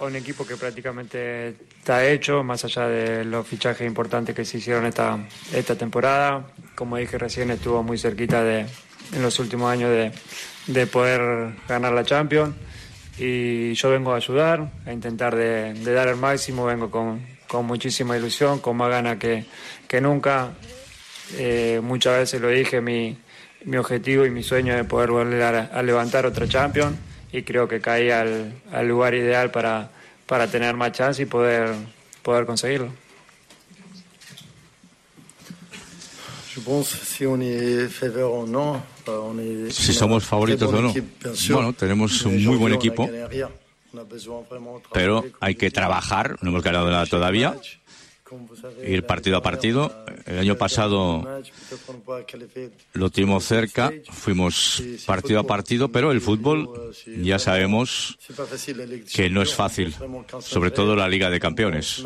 Un 0.00 0.16
equipo 0.16 0.46
que 0.46 0.56
prácticamente 0.56 1.48
está 1.48 2.06
hecho, 2.06 2.42
más 2.42 2.64
allá 2.64 2.88
de 2.88 3.22
los 3.22 3.46
fichajes 3.46 3.86
importantes 3.86 4.34
que 4.34 4.46
se 4.46 4.56
hicieron 4.56 4.86
esta, 4.86 5.18
esta 5.52 5.76
temporada. 5.76 6.46
Como 6.74 6.96
dije 6.96 7.18
recién, 7.18 7.50
estuvo 7.50 7.82
muy 7.82 7.98
cerquita 7.98 8.42
de, 8.42 8.60
en 9.12 9.22
los 9.22 9.38
últimos 9.38 9.70
años 9.70 9.90
de, 9.90 10.10
de 10.68 10.86
poder 10.86 11.52
ganar 11.68 11.92
la 11.92 12.02
Champions. 12.02 12.54
Y 13.18 13.74
yo 13.74 13.90
vengo 13.90 14.14
a 14.14 14.16
ayudar, 14.16 14.72
a 14.86 14.92
intentar 14.92 15.36
de, 15.36 15.74
de 15.74 15.92
dar 15.92 16.08
el 16.08 16.16
máximo, 16.16 16.64
vengo 16.64 16.90
con, 16.90 17.20
con, 17.46 17.66
muchísima 17.66 18.16
ilusión, 18.16 18.60
con 18.60 18.78
más 18.78 18.88
ganas 18.88 19.18
que, 19.18 19.44
que 19.86 20.00
nunca. 20.00 20.52
Eh, 21.36 21.78
muchas 21.82 22.16
veces 22.20 22.40
lo 22.40 22.48
dije, 22.48 22.80
mi, 22.80 23.18
mi 23.66 23.76
objetivo 23.76 24.24
y 24.24 24.30
mi 24.30 24.42
sueño 24.42 24.74
es 24.74 24.86
poder 24.86 25.10
volver 25.10 25.42
a, 25.42 25.60
a 25.66 25.82
levantar 25.82 26.24
otra 26.24 26.48
Champions 26.48 26.96
y 27.32 27.42
creo 27.42 27.68
que 27.68 27.80
caí 27.80 28.10
al, 28.10 28.52
al 28.72 28.88
lugar 28.88 29.14
ideal 29.14 29.50
para, 29.50 29.90
para, 30.26 30.46
tener 30.48 30.74
más 30.76 30.92
chance 30.92 31.22
y 31.22 31.26
poder, 31.26 31.74
poder 32.22 32.46
conseguirlo. 32.46 32.90
Si 39.70 39.92
somos 39.92 40.24
favoritos 40.24 40.72
o 40.72 40.82
no. 40.82 40.92
Bueno, 41.50 41.72
tenemos 41.72 42.22
un 42.24 42.44
muy 42.44 42.56
buen 42.56 42.74
equipo, 42.74 43.08
pero 44.92 45.24
hay 45.40 45.54
que 45.54 45.70
trabajar. 45.70 46.36
No 46.42 46.50
hemos 46.50 46.62
ganado 46.62 46.90
nada 46.90 47.06
todavía. 47.06 47.56
Ir 48.86 49.06
partido 49.06 49.36
a 49.36 49.42
partido. 49.42 50.04
El 50.26 50.38
año 50.38 50.56
pasado 50.56 51.42
lo 52.92 53.10
tuvimos 53.10 53.44
cerca, 53.44 53.92
fuimos 54.10 54.82
partido 55.06 55.40
a 55.40 55.44
partido, 55.44 55.88
pero 55.88 56.12
el 56.12 56.20
fútbol 56.20 56.92
ya 57.22 57.38
sabemos 57.38 58.18
que 59.12 59.30
no 59.30 59.42
es 59.42 59.54
fácil, 59.54 59.94
sobre 60.40 60.70
todo 60.70 60.94
la 60.94 61.08
Liga 61.08 61.30
de 61.30 61.40
Campeones. 61.40 62.04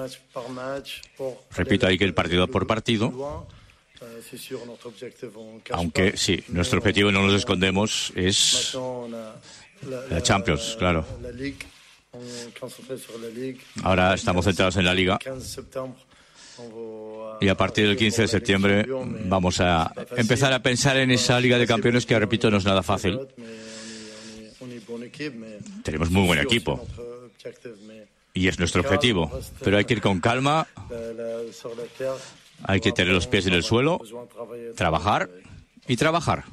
Repito, 1.55 1.87
hay 1.87 1.99
que 1.99 2.05
ir 2.05 2.15
partido 2.15 2.49
por 2.49 2.67
partido. 2.67 3.47
Aunque 5.71 6.17
sí, 6.17 6.43
nuestro 6.49 6.79
objetivo, 6.79 7.13
no 7.13 7.23
nos 7.23 7.35
escondemos, 7.35 8.13
es 8.15 8.77
la 10.11 10.23
Champions, 10.23 10.77
claro. 10.79 11.05
Ahora 13.83 14.15
estamos 14.15 14.45
centrados 14.45 14.77
en 14.77 14.85
la 14.85 14.95
Liga. 14.95 15.19
Y 17.41 17.49
a 17.49 17.57
partir 17.57 17.87
del 17.87 17.97
15 17.97 18.23
de 18.23 18.29
septiembre 18.29 18.87
vamos 19.25 19.61
a 19.61 19.93
empezar 20.17 20.53
a 20.53 20.61
pensar 20.61 20.97
en 20.97 21.11
esa 21.11 21.41
Liga 21.41 21.59
de 21.59 21.67
Campeones 21.67 22.07
que, 22.07 22.19
repito, 22.19 22.51
no 22.51 22.59
es 22.59 22.65
nada 22.65 22.83
fácil. 22.83 23.21
Tenemos 25.83 26.11
muy 26.11 26.27
buen 26.27 26.39
equipo. 26.41 26.87
Y 28.33 28.49
es 28.49 28.59
nuestro 28.59 28.81
objetivo. 28.81 29.31
Pero 29.63 29.77
hay 29.77 29.85
que 29.85 29.95
ir 29.95 30.01
con 30.01 30.21
calma. 30.21 30.67
Hay 32.63 32.81
que 32.81 32.93
tener 32.93 33.13
los 33.13 33.27
pies 33.27 33.47
en 33.47 33.55
el 33.55 33.63
suelo, 33.63 34.01
trabajar 34.77 35.29
y 35.87 35.97
trabajar. 35.97 36.45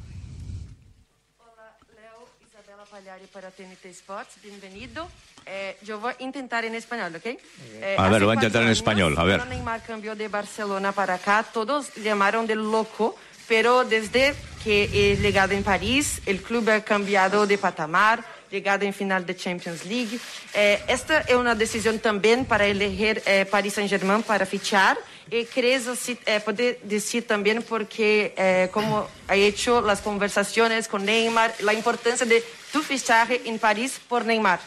para 3.34 3.50
TNT 3.50 3.86
Sports, 3.86 4.36
bienvenido. 4.44 5.08
Eh, 5.46 5.78
yo 5.82 6.00
voy 6.00 6.14
a 6.20 6.24
intentar 6.24 6.66
en 6.66 6.76
español, 6.76 7.16
¿ok? 7.16 7.26
Eh, 7.26 7.96
a 7.98 8.10
ver, 8.10 8.22
lo 8.22 8.28
voy 8.28 8.34
a 8.34 8.36
intentar 8.36 8.64
en 8.64 8.70
español, 8.70 9.16
a 9.18 9.24
ver. 9.24 9.46
Neymar 9.48 9.82
cambió 9.84 10.16
de 10.16 10.28
Barcelona 10.28 10.92
para 10.92 11.16
acá, 11.16 11.46
todos 11.52 11.94
llamaron 11.96 12.46
de 12.48 12.56
loco, 12.56 13.16
pero 13.48 13.84
desde 13.84 14.34
que 14.64 15.12
es 15.12 15.20
llegado 15.20 15.54
en 15.54 15.64
París, 15.64 16.22
el 16.26 16.42
club 16.42 16.70
ha 16.70 16.82
cambiado 16.82 17.48
de 17.48 17.58
patamar, 17.58 18.24
llegado 18.52 18.86
en 18.86 18.94
final 18.94 19.26
de 19.26 19.36
Champions 19.36 19.86
League. 19.86 20.20
Eh, 20.54 20.82
esta 20.88 21.22
es 21.22 21.36
una 21.36 21.56
decisión 21.56 22.00
también 22.00 22.46
para 22.46 22.66
elegir 22.66 23.22
eh, 23.26 23.46
Paris 23.50 23.74
Saint-Germain 23.74 24.24
para 24.24 24.46
fichar. 24.46 24.98
Y 25.32 25.46
crees 25.46 25.88
eh, 26.26 26.42
poder 26.42 26.80
decir 26.84 27.26
también 27.26 27.64
porque 27.64 28.34
eh, 28.36 28.68
como 28.74 29.08
ha 29.30 29.36
hecho 29.36 29.82
las 29.82 30.02
conversaciones 30.02 30.90
con 30.90 31.06
Neymar, 31.06 31.54
la 31.62 31.74
importancia 31.74 32.26
de 32.26 32.44
tu 32.74 32.82
fichaje 32.82 33.42
en 33.46 33.58
París 33.58 34.00
por 34.10 34.26
Neymar. 34.26 34.60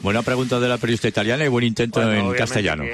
Buena 0.00 0.22
pregunta 0.22 0.60
de 0.60 0.68
la 0.68 0.78
periodista 0.78 1.08
italiana 1.08 1.44
y 1.44 1.48
buen 1.48 1.64
intento 1.64 2.12
en 2.12 2.32
castellano. 2.34 2.84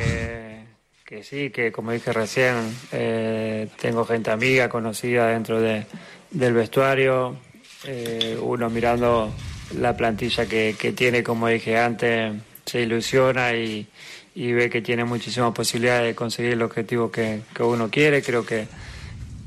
Que, 1.04 1.22
sí, 1.22 1.50
que 1.50 1.70
como 1.70 1.92
dije 1.92 2.12
recién, 2.12 2.54
eh, 2.90 3.68
tengo 3.80 4.04
gente 4.04 4.30
amiga, 4.30 4.68
conocida 4.68 5.28
dentro 5.28 5.60
de, 5.60 5.86
del 6.30 6.54
vestuario, 6.54 7.36
eh, 7.84 8.36
uno 8.40 8.70
mirando 8.70 9.32
la 9.78 9.96
plantilla 9.96 10.46
que, 10.46 10.74
que, 10.78 10.92
tiene, 10.92 11.22
como 11.22 11.48
dije 11.48 11.78
antes, 11.78 12.32
se 12.64 12.80
ilusiona 12.80 13.54
y, 13.54 13.86
y, 14.34 14.52
ve 14.52 14.70
que 14.70 14.82
tiene 14.82 15.04
muchísimas 15.04 15.52
posibilidades 15.52 16.06
de 16.06 16.14
conseguir 16.14 16.52
el 16.52 16.62
objetivo 16.62 17.10
que, 17.10 17.42
que 17.54 17.62
uno 17.62 17.90
quiere. 17.90 18.22
Creo 18.22 18.44
que, 18.44 18.66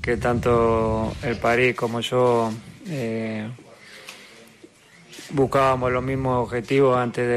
que 0.02 0.18
tanto 0.18 1.14
el 1.24 1.38
París 1.38 1.76
como 1.76 2.00
yo 2.02 2.52
eh, 2.88 3.48
buscábamos 5.32 5.92
los 5.92 6.04
mismos 6.04 6.46
objetivos 6.46 6.98
antes 6.98 7.28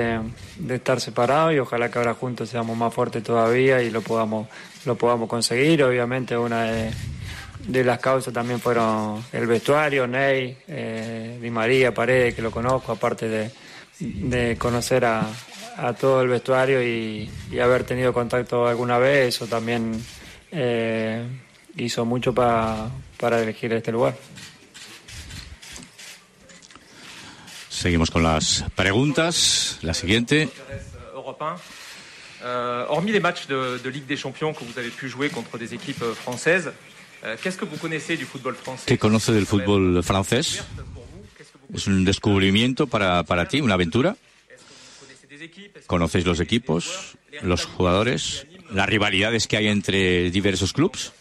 de, 0.58 0.74
estar 0.74 1.00
separados 1.00 1.54
y 1.54 1.58
ojalá 1.58 1.90
que 1.90 1.98
ahora 1.98 2.14
juntos 2.14 2.48
seamos 2.48 2.76
más 2.76 2.92
fuertes 2.92 3.22
todavía 3.22 3.82
y 3.82 3.90
lo 3.90 4.02
podamos, 4.02 4.48
lo 4.84 4.96
podamos 4.96 5.28
conseguir. 5.28 5.82
Obviamente 5.82 6.36
una 6.36 6.64
de, 6.64 7.84
las 7.84 7.98
causas 7.98 8.32
también 8.32 8.60
fueron 8.60 9.24
el 9.32 9.46
vestuario, 9.46 10.06
Ney, 10.06 10.56
eh, 10.68 11.38
Di 11.40 11.50
María, 11.50 11.92
Paredes, 11.92 12.34
que 12.34 12.42
lo 12.42 12.50
conozco, 12.50 12.92
aparte 12.92 13.50
de, 13.98 14.56
conocer 14.56 15.04
a, 15.04 15.26
todo 15.98 16.22
el 16.22 16.28
vestuario 16.28 16.82
y, 16.82 17.30
haber 17.60 17.84
tenido 17.84 18.12
contacto 18.12 18.66
alguna 18.66 18.98
vez, 18.98 19.34
eso 19.34 19.46
también 19.46 20.02
eh, 20.52 21.24
hizo 21.76 22.04
mucho 22.04 22.34
pa, 22.34 22.90
para 23.18 23.42
elegir 23.42 23.72
este 23.72 23.92
lugar. 23.92 24.14
Seguimos 27.80 28.10
con 28.10 28.22
las 28.22 28.66
preguntas. 28.74 29.78
La 29.80 29.94
siguiente. 29.94 30.50
Euh, 32.42 32.84
hormis 32.90 33.12
les 33.12 33.20
matchs 33.20 33.46
de, 33.46 33.78
de, 33.78 33.88
Ligue 33.88 34.04
des 34.06 34.18
Champions 34.18 34.52
que 34.52 34.64
vous 34.64 34.78
avez 34.78 34.90
pu 34.90 35.08
jouer 35.08 35.30
contre 35.30 35.56
des 35.56 35.72
équipes 35.72 36.04
françaises, 36.14 36.72
euh, 37.24 37.36
qu'est-ce 37.42 37.56
que 37.56 37.64
vous 37.64 37.78
connaissez 37.78 38.18
du 38.18 38.26
football 38.26 38.54
français 38.54 38.84
¿Qué 38.86 38.98
conoce 38.98 39.32
del 39.32 39.46
fútbol 39.46 40.02
francés? 40.02 40.62
¿Es 41.72 41.86
un 41.86 42.04
descubrimiento 42.04 42.86
para, 42.86 43.22
para 43.24 43.48
ti, 43.48 43.62
una 43.62 43.74
aventura? 43.74 44.14
¿Conocéis 45.86 46.26
los 46.26 46.40
equipos, 46.40 47.16
los 47.40 47.64
jugadores, 47.64 48.46
las 48.70 48.88
rivalidades 48.88 49.46
que 49.46 49.56
hay 49.56 49.68
entre 49.68 50.30
diversos 50.30 50.74
clubes? 50.74 51.12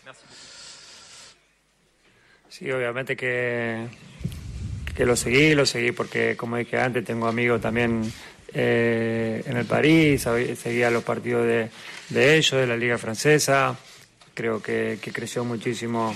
Sí, 2.49 2.69
obviamente 2.69 3.15
que 3.15 3.87
que 4.99 5.05
lo 5.05 5.15
seguí, 5.15 5.55
lo 5.55 5.65
seguí 5.65 5.93
porque, 5.93 6.35
como 6.35 6.57
dije 6.57 6.77
antes, 6.77 7.05
tengo 7.05 7.25
amigos 7.25 7.61
también 7.61 8.11
eh, 8.53 9.41
en 9.45 9.55
el 9.55 9.63
París, 9.63 10.27
seguía 10.61 10.91
los 10.91 11.05
partidos 11.05 11.47
de, 11.47 11.69
de, 12.09 12.35
ellos, 12.35 12.59
de 12.59 12.67
la 12.67 12.75
Liga 12.75 12.97
Francesa. 12.97 13.77
Creo 14.33 14.61
que, 14.61 14.99
creció 15.13 15.45
muchísimo 15.45 16.13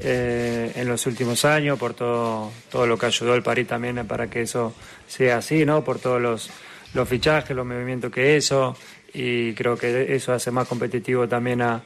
eh, 0.00 0.72
en 0.74 0.88
los 0.88 1.04
últimos 1.04 1.44
años 1.44 1.78
por 1.78 1.92
todo, 1.92 2.50
todo 2.70 2.86
lo 2.86 2.96
que 2.96 3.04
ayudó 3.04 3.34
el 3.34 3.42
París 3.42 3.68
también 3.68 4.06
para 4.06 4.30
que 4.30 4.40
eso 4.40 4.72
sea 5.06 5.36
así, 5.36 5.66
¿no? 5.66 5.84
Por 5.84 5.98
todos 5.98 6.18
los, 6.18 6.48
los 6.94 7.06
fichajes, 7.06 7.54
los 7.54 7.66
movimientos 7.66 8.10
que 8.10 8.38
eso. 8.38 8.74
Y 9.12 9.52
creo 9.52 9.76
que 9.76 10.14
eso 10.14 10.32
hace 10.32 10.50
más 10.50 10.66
competitivo 10.66 11.28
también 11.28 11.60
a, 11.60 11.82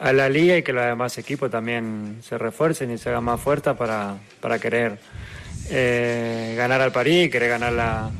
a 0.00 0.14
la 0.14 0.30
liga 0.30 0.56
y 0.56 0.62
que 0.62 0.72
los 0.72 0.82
demás 0.82 1.18
equipos 1.18 1.50
también 1.50 2.20
se 2.22 2.38
refuercen 2.38 2.90
y 2.90 2.96
se 2.96 3.10
hagan 3.10 3.24
más 3.24 3.38
fuertes 3.38 3.76
para, 3.76 4.16
para 4.40 4.58
querer 4.58 4.98
eh, 5.70 6.54
ganar 6.56 6.80
al 6.80 6.92
París, 6.92 7.30
querer 7.30 7.48
ganar 7.48 7.72
la, 7.72 8.10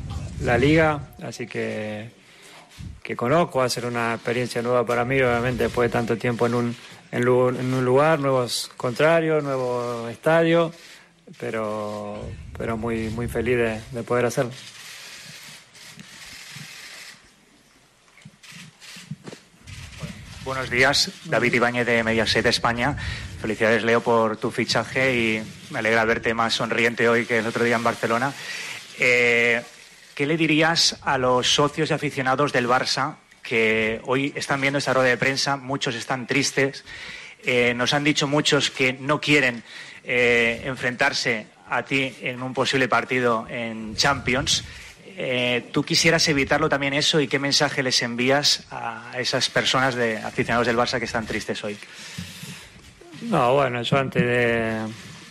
la, 0.41 0.57
liga, 0.57 1.09
así 1.21 1.45
que, 1.47 2.09
que 3.03 3.15
conozco, 3.15 3.59
va 3.59 3.65
a 3.65 3.69
ser 3.69 3.85
una 3.85 4.13
experiencia 4.13 4.61
nueva 4.61 4.85
para 4.85 5.05
mí, 5.05 5.21
obviamente 5.21 5.63
después 5.63 5.89
de 5.89 5.93
tanto 5.93 6.17
tiempo 6.17 6.45
en 6.45 6.55
un, 6.55 6.75
en, 7.11 7.21
en 7.21 7.73
un 7.73 7.85
lugar, 7.85 8.19
nuevos 8.19 8.71
contrarios, 8.77 9.43
nuevo 9.43 10.07
estadio, 10.07 10.71
pero, 11.39 12.21
pero 12.57 12.77
muy, 12.77 13.09
muy 13.09 13.27
feliz 13.27 13.57
de, 13.57 13.81
de 13.91 14.03
poder 14.03 14.25
hacerlo. 14.25 14.51
Buenos 20.43 20.71
días, 20.71 21.11
David 21.25 21.53
Ibáñez 21.53 21.85
de 21.85 22.03
Mediaset 22.03 22.45
España. 22.47 22.97
Felicidades, 23.41 23.83
Leo, 23.83 24.01
por 24.01 24.37
tu 24.37 24.51
fichaje 24.51 25.15
y 25.15 25.43
me 25.71 25.79
alegra 25.79 26.05
verte 26.05 26.31
más 26.35 26.53
sonriente 26.53 27.09
hoy 27.09 27.25
que 27.25 27.39
el 27.39 27.47
otro 27.47 27.63
día 27.63 27.75
en 27.75 27.83
Barcelona. 27.83 28.31
Eh, 28.99 29.63
¿Qué 30.13 30.27
le 30.27 30.37
dirías 30.37 30.99
a 31.01 31.17
los 31.17 31.51
socios 31.51 31.89
y 31.89 31.93
aficionados 31.93 32.53
del 32.53 32.67
Barça 32.67 33.15
que 33.41 33.99
hoy 34.05 34.31
están 34.35 34.61
viendo 34.61 34.77
esta 34.77 34.93
rueda 34.93 35.09
de 35.09 35.17
prensa? 35.17 35.57
Muchos 35.57 35.95
están 35.95 36.27
tristes. 36.27 36.85
Eh, 37.43 37.73
nos 37.75 37.95
han 37.95 38.03
dicho 38.03 38.27
muchos 38.27 38.69
que 38.69 38.93
no 38.93 39.19
quieren 39.19 39.63
eh, 40.03 40.61
enfrentarse 40.65 41.47
a 41.67 41.81
ti 41.81 42.15
en 42.21 42.43
un 42.43 42.53
posible 42.53 42.87
partido 42.87 43.47
en 43.49 43.95
Champions. 43.95 44.63
¿Tú 45.71 45.83
quisieras 45.83 46.27
evitarlo 46.27 46.69
también 46.69 46.93
eso 46.93 47.19
y 47.19 47.27
qué 47.27 47.37
mensaje 47.37 47.83
les 47.83 48.01
envías 48.01 48.65
a 48.71 49.11
esas 49.17 49.49
personas 49.49 49.95
de 49.95 50.17
aficionados 50.17 50.67
del 50.67 50.77
Barça 50.77 50.99
que 50.99 51.05
están 51.05 51.25
tristes 51.25 51.63
hoy? 51.63 51.77
No, 53.21 53.53
bueno, 53.53 53.81
yo 53.83 53.97
antes 53.97 54.23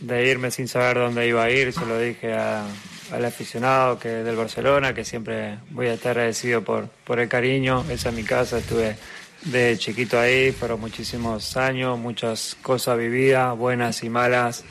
de, 0.00 0.30
irme 0.30 0.50
sin 0.50 0.68
saber 0.68 0.98
dónde 0.98 1.26
iba 1.26 1.42
a 1.42 1.50
ir, 1.50 1.72
se 1.72 1.84
lo 1.84 1.98
dije 1.98 2.32
al 2.32 3.24
aficionado 3.24 3.98
que 3.98 4.08
del 4.08 4.36
Barcelona, 4.36 4.94
que 4.94 5.04
siempre 5.04 5.58
voy 5.70 5.88
a 5.88 5.94
estar 5.94 6.12
agradecido 6.12 6.62
por, 6.62 6.88
por 7.04 7.18
el 7.18 7.28
cariño. 7.28 7.84
Esa 7.90 8.10
es 8.10 8.14
mi 8.14 8.22
casa, 8.22 8.58
estuve 8.58 8.96
de 9.42 9.76
chiquito 9.76 10.20
ahí, 10.20 10.52
fueron 10.52 10.80
muchísimos 10.80 11.56
años, 11.56 11.98
muchas 11.98 12.56
cosas 12.62 12.96
vividas, 12.96 13.56
buenas 13.56 14.04
y 14.04 14.10
malas. 14.10 14.64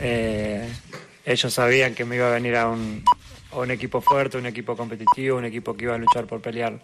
Eh, 0.00 0.66
ellos 1.26 1.52
sabían 1.52 1.94
que 1.94 2.04
me 2.06 2.16
iba 2.16 2.28
a 2.28 2.32
venir 2.32 2.56
a 2.56 2.68
un, 2.68 3.04
a 3.52 3.58
un 3.58 3.70
equipo 3.70 4.00
fuerte, 4.00 4.38
un 4.38 4.46
equipo 4.46 4.76
competitivo, 4.76 5.36
un 5.36 5.44
equipo 5.44 5.76
que 5.76 5.84
iba 5.84 5.94
a 5.94 5.98
luchar 5.98 6.26
por 6.26 6.40
pelear 6.40 6.80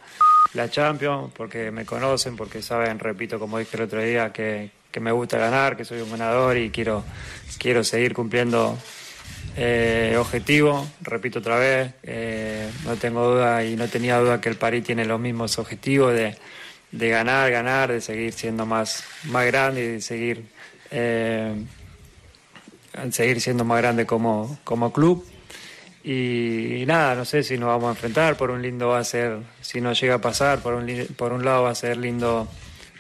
la 0.53 0.69
Champions, 0.69 1.33
porque 1.35 1.71
me 1.71 1.87
conocen, 1.87 2.37
porque 2.37 2.61
saben, 2.61 2.99
repito, 2.99 3.39
como 3.39 3.59
dije 3.59 3.77
el 3.77 3.83
otro 3.85 4.03
día, 4.03 4.33
que, 4.33 4.71
que 4.91 5.01
me 5.01 5.13
gusta 5.13 5.39
ganar, 5.39 5.77
que 5.77 5.85
soy 5.85 6.01
un 6.01 6.11
ganador 6.11 6.57
y 6.57 6.71
quiero, 6.71 7.05
quiero 7.59 7.85
seguir 7.85 8.15
cumpliendo 8.15 8.79
eh, 9.57 10.17
objetivos. 10.19 10.89
Repito 11.01 11.41
otra 11.41 11.59
vez, 11.59 11.95
eh, 12.03 12.71
no 12.85 12.97
tengo 12.97 13.35
duda 13.35 13.65
y 13.65 13.77
no 13.77 13.89
tenía 13.89 14.19
duda 14.19 14.41
que 14.41 14.49
el 14.49 14.57
París 14.57 14.85
tiene 14.85 15.05
los 15.05 15.21
mismos 15.21 15.59
objetivos 15.59 16.15
de, 16.15 16.37
de 16.93 17.09
ganar, 17.09 17.51
ganar, 17.51 17.93
de 17.93 18.01
seguir 18.01 18.33
siendo 18.33 18.67
más, 18.67 19.05
más 19.25 19.47
grande 19.47 19.85
y 19.85 19.89
de 19.89 20.01
seguir, 20.01 20.47
eh, 20.91 21.55
seguir 23.11 23.41
siendo 23.41 23.65
más 23.65 23.79
grande 23.79 24.07
como, 24.07 24.59
como 24.65 24.93
club. 24.93 25.27
Y, 26.05 26.85
nada, 26.87 27.15
no 27.15 27.25
sé 27.25 27.43
si 27.43 27.59
nos 27.59 27.69
vamos 27.69 27.89
a 27.89 27.91
enfrentar, 27.91 28.37
por 28.37 28.51
un 28.51 28.63
lindo 28.63 28.89
va 28.89 29.01
a 29.01 29.05
ser, 29.05 29.39
si 29.61 29.81
nos 29.81 30.01
llega 30.01 30.15
a 30.15 30.21
pasar, 30.21 30.61
por 30.61 30.75
un, 30.75 30.87
por 31.17 31.33
un 31.33 31.45
lado 31.45 31.65
va 31.65 31.71
a 31.71 31.75
ser 31.75 31.97
lindo 31.99 32.49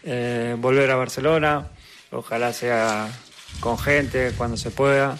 eh, 0.03 0.57
volver 0.59 0.90
a 0.90 0.96
Barcelona, 0.96 1.68
ojalá 2.10 2.52
sea 2.52 3.08
con 3.60 3.78
gente 3.78 4.32
cuando 4.36 4.56
se 4.56 4.70
pueda, 4.70 5.18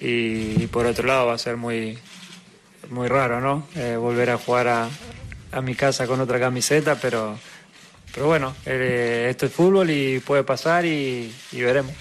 y, 0.00 0.66
por 0.68 0.86
otro 0.86 1.06
lado 1.06 1.26
va 1.26 1.34
a 1.34 1.38
ser 1.38 1.56
muy, 1.56 1.98
muy 2.88 3.08
raro, 3.08 3.40
¿no? 3.40 3.66
Eh, 3.76 3.96
volver 3.96 4.30
a 4.30 4.38
jugar 4.38 4.68
a, 4.68 4.88
a, 5.52 5.60
mi 5.60 5.74
casa 5.74 6.06
con 6.06 6.20
otra 6.20 6.40
camiseta, 6.40 6.96
pero, 6.96 7.38
pero 8.14 8.26
bueno, 8.26 8.54
eh, 8.64 9.26
esto 9.30 9.46
es 9.46 9.52
fútbol 9.52 9.90
y 9.90 10.20
puede 10.20 10.42
pasar 10.42 10.86
y, 10.86 11.34
y 11.52 11.60
veremos. 11.60 11.92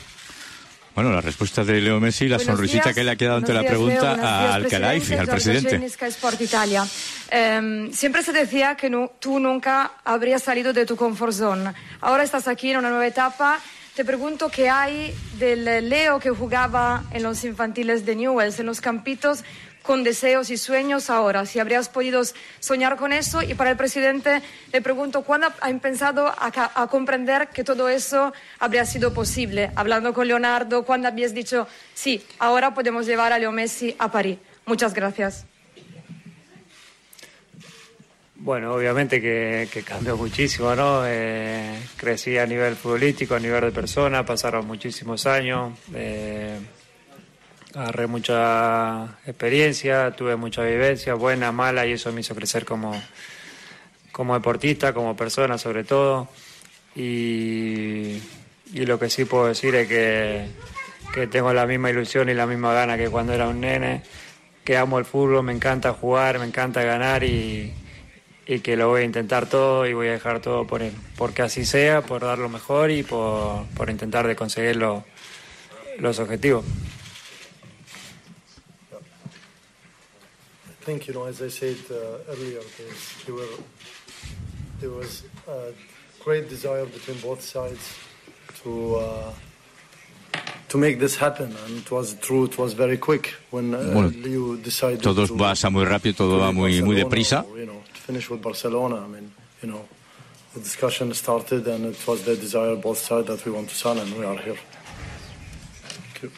Bueno, 0.95 1.11
la 1.13 1.21
respuesta 1.21 1.63
de 1.63 1.79
Leo 1.79 1.99
Messi, 1.99 2.27
la 2.27 2.39
sonrisita 2.39 2.93
que 2.93 3.03
le 3.03 3.11
ha 3.11 3.15
quedado 3.15 3.37
ante 3.37 3.53
la 3.53 3.63
pregunta 3.63 4.15
a 4.15 4.55
al 4.55 4.65
al 4.65 5.27
presidente. 5.27 5.85
Sport 5.85 6.41
Italia. 6.41 6.85
Eh, 7.31 7.89
siempre 7.93 8.21
se 8.21 8.33
decía 8.33 8.75
que 8.75 8.89
no, 8.89 9.13
tú 9.19 9.39
nunca 9.39 9.93
habrías 10.03 10.43
salido 10.43 10.73
de 10.73 10.85
tu 10.85 10.97
comfort 10.97 11.31
zone. 11.31 11.71
Ahora 12.01 12.23
estás 12.23 12.49
aquí 12.49 12.71
en 12.71 12.79
una 12.79 12.89
nueva 12.89 13.07
etapa. 13.07 13.61
Te 13.99 14.05
pregunto 14.05 14.47
qué 14.47 14.69
hay 14.69 15.13
del 15.39 15.89
Leo 15.89 16.21
que 16.21 16.29
jugaba 16.29 17.03
en 17.11 17.21
los 17.21 17.43
infantiles 17.43 18.05
de 18.05 18.15
Newells, 18.15 18.57
en 18.57 18.65
los 18.65 18.79
campitos 18.79 19.43
con 19.81 20.05
deseos 20.05 20.49
y 20.51 20.57
sueños 20.57 21.09
ahora, 21.09 21.45
si 21.45 21.59
habrías 21.59 21.89
podido 21.89 22.21
soñar 22.61 22.95
con 22.95 23.11
eso. 23.11 23.41
Y 23.41 23.55
para 23.55 23.71
el 23.71 23.75
presidente 23.75 24.41
le 24.71 24.81
pregunto, 24.81 25.23
¿cuándo 25.23 25.49
han 25.59 25.81
pensado 25.81 26.27
a, 26.27 26.87
comprender 26.87 27.49
que 27.49 27.65
todo 27.65 27.89
eso 27.89 28.31
habría 28.57 28.85
sido 28.85 29.13
posible? 29.13 29.69
Hablando 29.75 30.13
con 30.13 30.29
Leonardo, 30.29 30.85
¿cuándo 30.85 31.09
habías 31.09 31.33
dicho, 31.33 31.67
sí, 31.93 32.25
ahora 32.39 32.73
podemos 32.73 33.05
llevar 33.05 33.33
a 33.33 33.37
Leo 33.37 33.51
Messi 33.51 33.97
a 33.99 34.09
París? 34.09 34.37
Muchas 34.65 34.93
gracias. 34.93 35.48
Bueno, 38.41 38.73
obviamente 38.73 39.19
que, 39.19 39.83
cambió 39.83 40.15
muchísimo, 40.15 40.73
¿no? 40.73 41.01
Eh, 41.05 41.77
crecí 41.97 42.37
a 42.37 42.45
nivel 42.45 42.77
futbolístico, 42.77 43.35
a 43.35 43.39
nivel 43.39 43.61
de 43.61 43.71
persona, 43.71 44.25
pasaron 44.25 44.65
muchísimos 44.65 45.25
años. 45.25 45.77
Eh, 45.93 46.57
agarré 47.75 48.07
mucha 48.07 49.17
experiencia, 49.25 50.11
tuve 50.11 50.37
mucha 50.37 50.63
vivencia, 50.63 51.15
buena, 51.15 51.51
mala, 51.51 51.85
y 51.85 51.91
eso 51.91 52.13
me 52.13 52.21
hizo 52.21 52.33
crecer 52.33 52.63
como, 52.63 52.93
como 54.13 54.35
deportista, 54.35 54.93
como 54.93 55.17
persona 55.17 55.57
sobre 55.57 55.83
todo. 55.83 56.29
Y, 56.95 58.21
lo 58.73 58.97
que 58.99 59.09
sí 59.09 59.25
puedo 59.25 59.47
decir 59.47 59.75
es 59.75 59.87
que, 59.89 60.47
que 61.13 61.27
tengo 61.27 61.51
la 61.53 61.65
misma 61.65 61.89
ilusión 61.89 62.29
y 62.29 62.33
la 62.33 62.47
misma 62.47 62.73
gana 62.73 62.97
que 62.97 63.09
cuando 63.09 63.33
era 63.33 63.49
un 63.49 63.59
nene, 63.59 64.01
que 64.63 64.77
amo 64.77 64.97
el 64.97 65.03
fútbol, 65.03 65.43
me 65.43 65.51
encanta 65.51 65.91
jugar, 65.91 66.39
me 66.39 66.45
encanta 66.45 66.83
ganar 66.83 67.23
y, 67.25 67.73
y 68.49 68.61
que 68.61 68.75
lo 68.75 68.89
voy 68.89 69.03
a 69.03 69.05
intentar 69.05 69.47
todo 69.47 69.85
y 69.85 69.93
voy 69.93 70.07
a 70.07 70.13
dejar 70.13 70.41
todo 70.41 70.65
por 70.65 70.81
él, 70.81 70.93
porque 71.17 71.43
así 71.43 71.65
sea, 71.65 72.01
por 72.01 72.21
dar 72.21 72.39
lo 72.39 72.49
mejor 72.49 72.89
y 72.89 73.03
por, 73.03 73.67
por 73.77 73.91
intentar 73.91 74.25
de 74.27 74.35
conseguir 74.35 74.75
los 74.75 76.19
objetivos. 76.19 76.65
think, 80.89 81.07
you 81.07 81.13
know, 81.13 81.25
as 81.25 81.39
I 81.41 81.49
said 81.49 81.77
uh, 81.91 82.31
earlier, 82.31 82.61
there, 83.25 83.35
were, 83.35 83.55
there 84.79 84.89
was 84.89 85.23
a 85.47 85.71
great 86.23 86.49
desire 86.49 86.85
between 86.85 87.19
both 87.19 87.41
sides 87.41 87.83
to 88.63 88.71
uh, 88.95 89.31
to 90.69 90.77
make 90.77 90.97
this 90.99 91.15
happen, 91.15 91.49
and 91.65 91.71
it 91.77 91.91
was 91.91 92.15
true. 92.25 92.45
It 92.45 92.57
was 92.57 92.73
very 92.73 92.97
quick 92.97 93.25
when 93.51 93.75
uh, 93.75 93.93
bueno, 93.93 94.09
Liu 94.09 94.57
decided 94.57 95.01
todo 95.01 95.27
to, 95.27 95.37
pasa 95.37 95.69
muy 95.69 95.85
rápido, 95.85 96.15
todo 96.15 96.39
va 96.39 96.51
muy 96.51 96.81
muy 96.81 96.95
deprisa. 96.95 97.45
you 97.55 97.65
know, 97.65 97.81
finish 98.09 98.27
with 98.27 98.41
Barcelona. 98.41 98.95
I 98.95 99.07
mean, 99.07 99.31
you 99.61 99.69
know, 99.69 99.87
the 100.55 100.61
discussion 100.61 101.13
started, 101.13 101.67
and 101.67 101.85
it 101.85 102.07
was 102.07 102.23
the 102.23 102.35
desire 102.35 102.75
both 102.75 102.97
sides 102.97 103.27
that 103.27 103.45
we 103.45 103.51
want 103.51 103.69
to 103.69 103.75
sign, 103.75 103.99
and 103.99 104.11
we 104.17 104.25
are 104.25 104.35
here. 104.35 104.57
Thank 105.83 106.33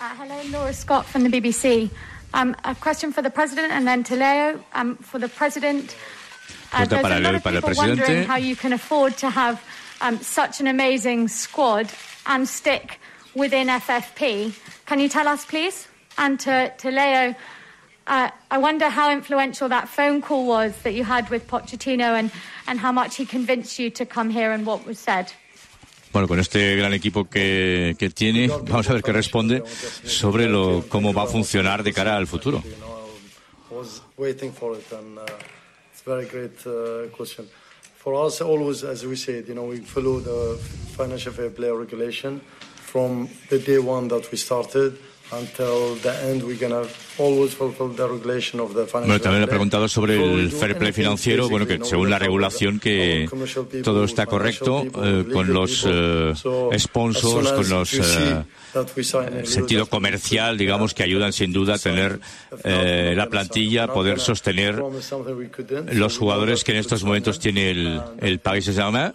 Uh, 0.00 0.14
hello, 0.20 0.38
Laura 0.54 0.72
Scott 0.72 1.04
from 1.04 1.22
the 1.24 1.28
BBC. 1.28 1.90
Um, 2.32 2.56
a 2.64 2.74
question 2.74 3.12
for 3.12 3.20
the 3.20 3.28
president 3.28 3.74
and 3.74 3.86
then 3.86 4.02
to 4.04 4.14
Leo. 4.16 4.64
Um, 4.72 4.96
for 4.96 5.18
the 5.18 5.28
president, 5.28 5.94
uh, 6.72 6.86
there's 6.86 7.04
a 7.04 7.20
lot 7.20 7.34
of 7.34 7.44
people 7.44 7.72
wondering 7.76 8.24
how 8.24 8.36
you 8.36 8.56
can 8.56 8.72
afford 8.72 9.18
to 9.18 9.28
have 9.28 9.62
um, 10.00 10.16
such 10.22 10.60
an 10.62 10.66
amazing 10.66 11.28
squad 11.28 11.92
and 12.24 12.48
stick 12.48 12.98
within 13.34 13.68
FFP. 13.68 14.54
Can 14.86 14.98
you 14.98 15.10
tell 15.10 15.28
us, 15.28 15.44
please? 15.44 15.88
And 16.16 16.40
to, 16.40 16.72
to 16.78 16.88
Leo, 16.90 17.34
uh, 18.06 18.30
I 18.50 18.58
wonder 18.58 18.88
how 18.88 19.10
influential 19.12 19.68
that 19.68 19.88
phone 19.88 20.20
call 20.20 20.46
was 20.46 20.72
that 20.82 20.94
you 20.94 21.04
had 21.04 21.28
with 21.30 21.46
Pochettino 21.46 22.18
and, 22.18 22.30
and 22.66 22.78
how 22.78 22.92
much 22.92 23.16
he 23.16 23.26
convinced 23.26 23.78
you 23.78 23.90
to 23.90 24.04
come 24.04 24.30
here 24.30 24.52
and 24.52 24.66
what 24.66 24.84
was 24.86 24.98
said. 24.98 25.32
Bueno, 26.12 26.28
con 26.28 26.38
este 26.38 26.76
gran 26.76 26.92
equipo 26.92 27.24
que, 27.24 27.96
que 27.98 28.10
tiene, 28.10 28.46
vamos 28.48 28.88
a 28.90 28.92
ver 28.92 29.02
qué 29.02 29.12
responde 29.12 29.62
sobre 29.66 30.46
lo, 30.46 30.84
cómo 30.86 31.14
va 31.14 31.22
a 31.22 31.26
funcionar 31.26 31.82
de 31.82 31.92
cara 31.94 32.16
al 32.16 32.26
futuro. 32.26 32.62
For 38.02 38.14
us, 38.26 38.40
always, 38.40 38.82
as 38.82 39.06
we 39.06 39.14
said, 39.14 39.46
you 39.46 39.54
know, 39.54 39.62
we 39.62 39.78
follow 39.78 40.18
the 40.18 40.58
financial 40.96 41.32
fair 41.32 41.50
play 41.50 41.70
regulation 41.70 42.40
from 42.74 43.28
the 43.48 43.60
day 43.60 43.78
one 43.78 44.08
that 44.08 44.28
we 44.32 44.36
started. 44.36 44.98
Bueno, 49.06 49.20
también 49.20 49.40
le 49.40 49.44
he 49.46 49.48
preguntado 49.48 49.88
sobre 49.88 50.22
el 50.22 50.52
fair 50.52 50.76
play 50.76 50.92
financiero, 50.92 51.48
bueno, 51.48 51.66
que 51.66 51.82
según 51.82 52.10
la 52.10 52.18
regulación 52.18 52.78
que 52.78 53.26
todo 53.82 54.04
está 54.04 54.26
correcto 54.26 54.84
eh, 55.02 55.24
con 55.32 55.52
los 55.52 55.86
eh, 55.88 56.34
sponsors, 56.78 57.52
con 57.52 57.68
los 57.70 57.94
eh, 57.94 58.44
sentido 59.44 59.86
comercial, 59.86 60.58
digamos, 60.58 60.92
que 60.92 61.02
ayudan 61.02 61.32
sin 61.32 61.52
duda 61.52 61.76
a 61.76 61.78
tener 61.78 62.20
la 62.64 63.28
plantilla, 63.30 63.86
poder 63.86 64.20
sostener 64.20 64.82
los 65.92 66.18
jugadores 66.18 66.62
que 66.62 66.72
en 66.72 66.78
estos 66.78 67.04
momentos 67.04 67.38
tiene 67.38 67.70
el, 67.70 68.02
el 68.20 68.38
Paris 68.40 68.66
Saint-Germain. 68.66 69.12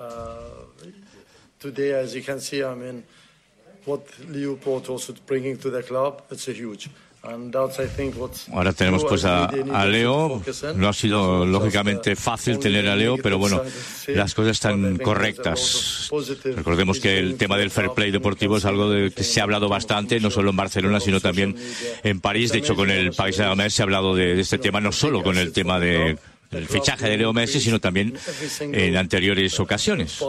Ahora 8.54 8.72
tenemos 8.74 9.04
pues 9.04 9.26
a, 9.26 9.50
Leo. 9.86 10.42
No 10.76 10.88
ha 10.88 10.94
sido 10.94 11.46
lógicamente 11.46 12.16
fácil 12.16 12.60
tener 12.60 12.88
a 12.88 12.96
Leo, 12.96 13.18
pero 13.18 13.38
bueno, 13.38 13.62
las 14.08 14.34
cosas 14.34 14.52
están 14.52 14.98
correctas. 14.98 16.10
Recordemos 16.56 17.00
que 17.00 17.18
el 17.18 17.38
tema 17.38 17.58
del 17.58 17.72
fair 17.72 17.92
play 17.92 18.12
deportivo 18.12 18.58
es 18.58 18.66
algo 18.66 18.90
de 18.90 19.12
que 19.12 19.24
se 19.24 19.40
ha 19.40 19.44
hablado 19.44 19.68
bastante, 19.68 20.20
no 20.20 20.30
solo 20.30 20.52
en 20.52 20.58
Barcelona, 20.58 21.00
sino 21.00 21.20
también 21.20 21.56
en 22.04 22.22
París. 22.22 22.52
De 22.52 22.60
hecho, 22.60 22.76
con 22.76 22.90
el 22.92 23.14
País 23.14 23.38
de 23.38 23.70
se 23.70 23.82
ha 23.82 23.84
hablado 23.84 24.16
de, 24.16 24.40
este 24.40 24.58
tema, 24.58 24.80
no 24.80 24.92
solo 24.92 25.24
con 25.24 25.38
el 25.38 25.52
tema 25.52 25.80
de 25.80 26.18
el 26.52 26.66
fichaje 26.68 27.10
de 27.10 27.18
Leo 27.18 27.34
Messi, 27.34 27.60
sino 27.60 27.80
también 27.80 28.18
en 28.62 28.96
anteriores 28.96 29.60
ocasiones. 29.60 30.20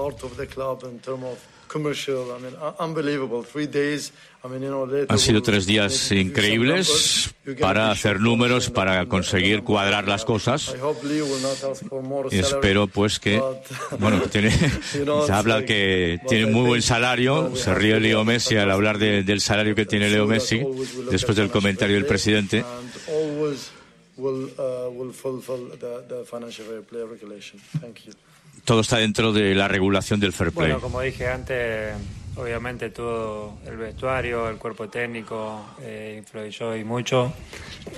Han 5.08 5.18
sido 5.18 5.42
tres 5.42 5.66
días 5.66 6.10
increíbles 6.12 7.34
para 7.60 7.90
hacer 7.90 8.20
números, 8.20 8.70
para 8.70 9.06
conseguir 9.06 9.62
cuadrar 9.62 10.08
las 10.08 10.24
cosas. 10.24 10.74
Y 12.30 12.38
espero 12.38 12.86
pues 12.86 13.18
que, 13.18 13.42
bueno, 13.98 14.22
tiene, 14.22 14.50
se 14.50 15.32
habla 15.32 15.64
que 15.64 16.20
tiene 16.28 16.46
muy 16.52 16.66
buen 16.66 16.82
salario. 16.82 17.54
Se 17.54 17.74
ríe 17.74 18.00
Leo 18.00 18.24
Messi 18.24 18.56
al 18.56 18.70
hablar 18.70 18.98
del 18.98 19.40
salario 19.40 19.74
que 19.74 19.86
tiene 19.86 20.08
Leo 20.08 20.26
Messi 20.26 20.62
después 21.10 21.36
del 21.36 21.50
comentario 21.50 21.96
del 21.96 22.06
presidente. 22.06 22.64
Todo 28.68 28.82
está 28.82 28.98
dentro 28.98 29.32
de 29.32 29.54
la 29.54 29.66
regulación 29.66 30.20
del 30.20 30.34
fair 30.34 30.52
play. 30.52 30.66
Bueno, 30.66 30.82
como 30.82 31.00
dije 31.00 31.26
antes, 31.26 31.94
obviamente 32.36 32.90
todo 32.90 33.54
el 33.64 33.78
vestuario, 33.78 34.46
el 34.50 34.56
cuerpo 34.56 34.90
técnico 34.90 35.74
eh, 35.80 36.16
influyó 36.18 36.76
y 36.76 36.84
mucho. 36.84 37.32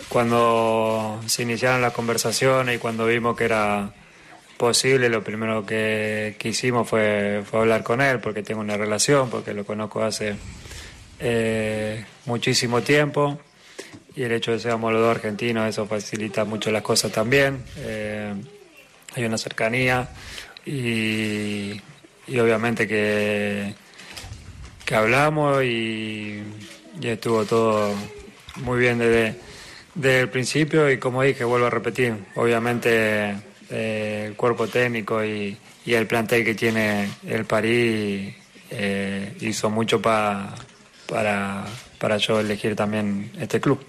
Cuando 0.08 1.20
se 1.26 1.42
iniciaron 1.42 1.82
las 1.82 1.92
conversaciones 1.92 2.76
y 2.76 2.78
cuando 2.78 3.04
vimos 3.04 3.36
que 3.36 3.46
era 3.46 3.92
posible, 4.56 5.08
lo 5.08 5.24
primero 5.24 5.66
que, 5.66 6.36
hicimos 6.44 6.88
fue, 6.88 7.42
fue, 7.44 7.58
hablar 7.58 7.82
con 7.82 8.00
él, 8.00 8.20
porque 8.20 8.44
tengo 8.44 8.60
una 8.60 8.76
relación, 8.76 9.28
porque 9.28 9.52
lo 9.52 9.64
conozco 9.64 10.04
hace 10.04 10.36
eh, 11.18 12.04
muchísimo 12.26 12.80
tiempo. 12.80 13.40
Y 14.14 14.22
el 14.22 14.30
hecho 14.30 14.52
de 14.52 14.60
ser 14.60 14.78
los 14.78 14.92
dos 14.92 15.16
argentinos, 15.16 15.68
eso 15.68 15.84
facilita 15.86 16.44
mucho 16.44 16.70
las 16.70 16.82
cosas 16.82 17.10
también. 17.10 17.64
Eh, 17.78 18.34
hay 19.16 19.24
una 19.24 19.36
cercanía 19.36 20.08
y, 20.66 21.80
y 22.26 22.38
obviamente 22.38 22.86
que, 22.86 23.74
que 24.84 24.94
hablamos 24.94 25.62
y, 25.64 26.42
y 27.00 27.06
estuvo 27.06 27.44
todo 27.44 27.94
muy 28.56 28.78
bien 28.78 28.98
desde, 28.98 29.38
desde 29.94 30.20
el 30.20 30.28
principio 30.28 30.90
y 30.90 30.98
como 30.98 31.22
dije, 31.22 31.44
vuelvo 31.44 31.66
a 31.66 31.70
repetir, 31.70 32.14
obviamente 32.34 33.36
eh, 33.70 34.24
el 34.28 34.34
cuerpo 34.34 34.66
técnico 34.66 35.24
y, 35.24 35.56
y, 35.84 35.94
el 35.94 36.06
plantel 36.06 36.44
que 36.44 36.54
tiene 36.54 37.10
el 37.26 37.44
París 37.44 38.34
eh, 38.70 39.36
hizo 39.40 39.70
mucho 39.70 40.00
pa, 40.00 40.54
para, 41.06 41.64
para 41.98 42.16
yo 42.16 42.40
elegir 42.40 42.76
también 42.76 43.30
este 43.38 43.60
club. 43.60 43.84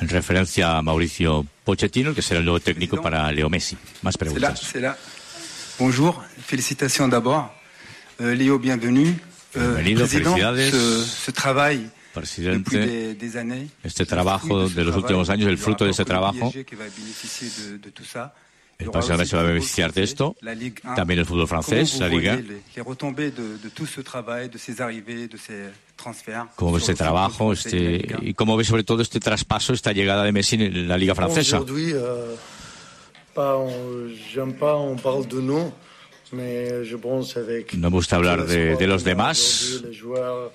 En 0.00 0.08
referencia 0.08 0.76
a 0.76 0.82
Mauricio 0.82 1.44
Pochettino, 1.64 2.14
que 2.14 2.22
será 2.22 2.38
el 2.38 2.44
nuevo 2.44 2.60
técnico 2.60 3.02
para 3.02 3.32
Leo 3.32 3.50
Messi. 3.50 3.76
Más 4.02 4.16
preguntas. 4.16 4.60
C'est 4.60 4.80
là, 4.80 4.96
Bonjour, 5.78 6.22
félicitations 6.40 7.08
d'abord. 7.08 7.52
Euh, 8.20 8.34
Léo, 8.34 8.58
bienvenue. 8.58 9.14
Euh, 9.56 9.74
président. 9.94 10.36
Ce, 10.36 11.04
ce 11.04 11.30
travail 11.30 11.88
Presidente, 12.12 12.58
depuis 12.64 12.78
des, 12.78 13.14
des 13.14 13.36
années, 13.36 13.68
este 13.84 14.04
trabajo 14.04 14.68
de 14.68 14.82
los 14.82 14.94
últimos 14.96 15.30
años, 15.30 15.48
el 15.48 15.56
fruto 15.56 15.84
de 15.84 15.90
ese 15.90 16.04
trabajo, 16.04 16.52
de, 16.52 17.78
de 17.78 17.90
tout 17.90 18.04
ça. 18.04 18.34
el 18.78 18.90
Paris 18.90 19.06
Saint-Germain 19.06 19.24
se 19.26 19.36
va 19.36 19.42
a 19.42 19.46
beneficiar 19.46 19.92
de 19.92 20.02
esto, 20.02 20.36
La 20.42 20.54
Ligue 20.54 20.80
1. 20.84 20.94
también 20.94 21.18
el 21.20 21.26
fútbol 21.26 21.48
Comment 21.48 21.62
francés, 21.62 21.92
vous 21.94 22.00
la 22.00 22.08
Liga. 22.08 22.32
voyez 22.34 22.48
les, 22.48 22.62
les 22.76 22.82
retombées 22.82 23.30
de, 23.30 23.56
de 23.62 23.68
tout 23.70 23.86
ce 23.86 24.00
travail, 24.00 24.48
de 24.48 24.58
ces 24.58 24.80
arrivées, 24.80 25.28
de 25.28 25.36
ces 25.36 25.70
transferts 25.96 26.46
¿Cómo 26.56 26.72
ves 26.72 26.82
este 26.82 26.94
trabajo 26.94 27.52
este, 27.52 27.76
Ligue 27.98 28.14
1? 28.20 28.28
y 28.28 28.34
cómo 28.34 28.56
ves 28.56 28.66
sobre 28.68 28.84
todo 28.84 29.02
este 29.02 29.18
traspaso, 29.20 29.72
esta 29.72 29.92
llegada 29.92 30.24
de 30.24 30.32
Messi 30.32 30.56
en 30.56 30.88
la 30.88 30.96
Liga 30.98 31.14
francesa? 31.14 31.60
Aujourd'hui, 33.38 33.44
euh, 33.44 33.44
pas, 33.44 33.56
on- 33.58 34.08
j'aime 34.34 34.54
pas, 34.54 34.76
on 34.76 34.96
parle 34.96 35.26
de 35.28 35.40
nous, 35.40 35.72
mais 36.32 36.84
je 36.84 36.96
pense 36.96 37.36
avec. 37.36 37.74
No 37.74 37.90
me 37.90 37.96
gusta 37.96 38.16
hablar 38.16 38.38
de, 38.46 38.76
de 38.78 38.84
los 38.86 39.02
demás. 39.04 39.38
aujourd'hui, 39.38 39.88
les 39.90 39.94
joueurs, 39.94 40.50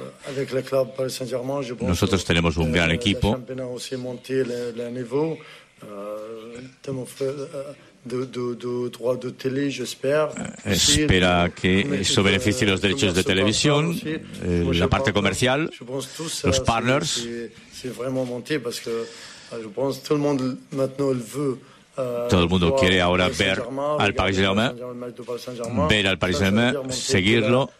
euh, 0.00 0.04
avec 0.28 0.52
le 0.52 0.62
club 0.62 0.88
Paris 0.96 1.10
Saint-Germain, 1.10 1.62
je 1.62 1.74
pense. 1.74 1.88
Nosotros 1.88 2.24
tenemos 2.24 2.58
un 2.58 2.70
gran 2.70 2.86
Le 2.88 2.94
equipo. 2.94 3.32
championnat 3.32 3.66
aussi 3.66 3.96
monté 3.96 4.44
le, 4.44 4.72
le 4.76 4.88
niveau. 4.90 5.38
Euh, 5.84 6.60
tellement 6.80 7.06
fait, 7.06 7.24
euh, 7.24 7.72
de, 8.06 8.24
de, 8.24 8.54
de 8.54 8.88
droits 8.88 9.16
de 9.16 9.30
télé, 9.30 9.68
j'espère. 9.70 10.28
Aussi, 10.64 11.02
Espera 11.02 11.48
de- 11.48 11.54
que 11.54 11.88
de- 11.88 11.94
eso 12.00 12.22
beneficie 12.22 12.64
los 12.66 12.80
derechos 12.80 13.12
de 13.14 13.22
televisión, 13.22 13.88
aussi. 13.90 14.08
eh, 14.44 14.62
Moi, 14.62 14.72
je 14.74 14.80
la 14.80 14.88
parte 14.88 15.06
pense- 15.06 15.14
comercial, 15.14 15.68
je 15.76 15.84
pense 15.84 16.08
tout 16.16 16.28
ça, 16.28 16.46
los 16.48 16.54
c'est- 16.54 16.64
partners. 16.64 17.04
c'est- 17.04 17.50
C'est 17.72 17.88
vraiment 17.92 18.24
monté 18.24 18.60
parce 18.60 18.78
que 18.78 18.90
euh, 18.90 19.58
je 19.60 19.66
pense 19.66 19.98
que 19.98 20.06
tout 20.06 20.14
le 20.14 20.20
monde 20.20 20.56
maintenant 20.70 21.10
le 21.10 21.18
veut. 21.18 21.58
Euh, 21.98 22.28
Todo 22.28 22.42
el 22.42 22.48
mundo 22.48 22.74
quiere 22.76 23.00
ahora 23.00 23.28
ver 23.28 23.62
al 23.98 24.14
Paris 24.14 24.36
Saint-Germain, 24.36 25.88
ver 25.88 26.06
al 26.06 26.18
Paris 26.18 26.38
Saint-Germain, 26.38 26.92
seguirlo. 26.92 27.70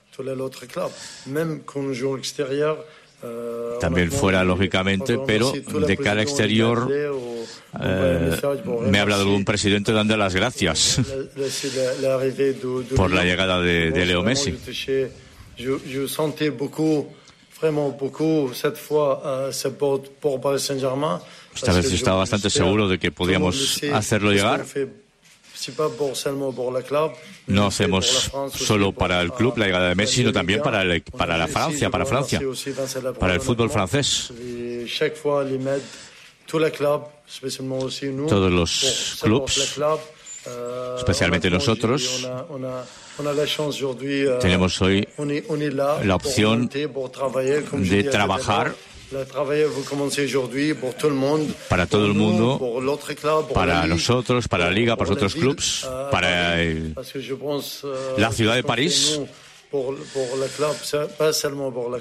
euh, 3.24 3.78
También 3.80 4.10
fuera, 4.10 4.44
lógicamente, 4.44 5.16
pero 5.26 5.52
de 5.52 5.96
cara 5.96 6.20
al 6.20 6.20
exterior, 6.20 6.88
eh, 7.80 8.36
me 8.90 8.98
ha 8.98 9.02
hablado 9.02 9.22
algún 9.22 9.44
presidente 9.44 9.92
dando 9.92 10.16
las 10.16 10.34
gracias 10.34 11.00
por 12.96 13.10
la 13.12 13.24
llegada 13.24 13.60
de, 13.60 13.90
de 13.92 14.06
Leo 14.06 14.22
Messi. 14.22 14.50
Esta 21.55 21.72
vez 21.72 21.92
estaba 21.92 22.18
bastante 22.18 22.50
seguro 22.50 22.88
de 22.88 22.98
que 22.98 23.12
podíamos 23.12 23.80
hacerlo 23.92 24.32
llegar. 24.32 24.64
No 27.46 27.66
hacemos 27.66 28.32
solo 28.53 28.92
para 28.92 29.20
el 29.20 29.32
club 29.32 29.57
la 29.59 29.66
llegada 29.66 29.88
de 29.90 29.94
Messi, 29.94 30.16
sino 30.16 30.32
también 30.32 30.61
para, 30.62 30.82
1. 30.82 30.92
el- 30.92 31.03
para 31.03 31.36
la 31.38 31.46
Francia, 31.46 31.88
para 31.90 32.05
Francia, 32.05 32.40
para 33.20 33.34
el 33.34 33.40
fútbol 33.40 33.70
francés. 33.70 34.32
Todos 38.28 38.50
los 38.50 39.18
clubs, 39.22 39.55
euh, 40.46 40.96
especialmente 40.98 41.48
nosotros, 41.48 42.24
euh, 42.24 42.88
Tenemos 44.40 44.80
hoy 44.82 45.07
la 46.05 46.16
opción 46.16 46.68
de 47.88 48.03
trabajar 48.11 48.74
Para 51.68 51.86
todo 51.86 52.06
el 52.06 52.14
mundo, 52.14 52.58
pour 52.58 52.80
l'autre 52.82 53.14
club, 53.14 53.46
pour 53.48 53.56
la 53.66 53.74
para 53.74 53.86
nosotros, 53.86 54.48
para 54.48 54.64
la 54.66 54.70
Liga, 54.70 54.96
para 54.96 55.10
los 55.10 55.16
pour 55.18 55.26
otros 55.26 55.34
la 55.34 55.40
ville, 55.40 55.54
clubs, 55.54 55.84
euh, 55.84 56.10
para 56.10 56.62
el- 56.62 56.94
euh, 57.84 58.18
la 58.18 58.30
ciudad 58.32 58.54
de 58.54 58.62
París. 58.62 59.20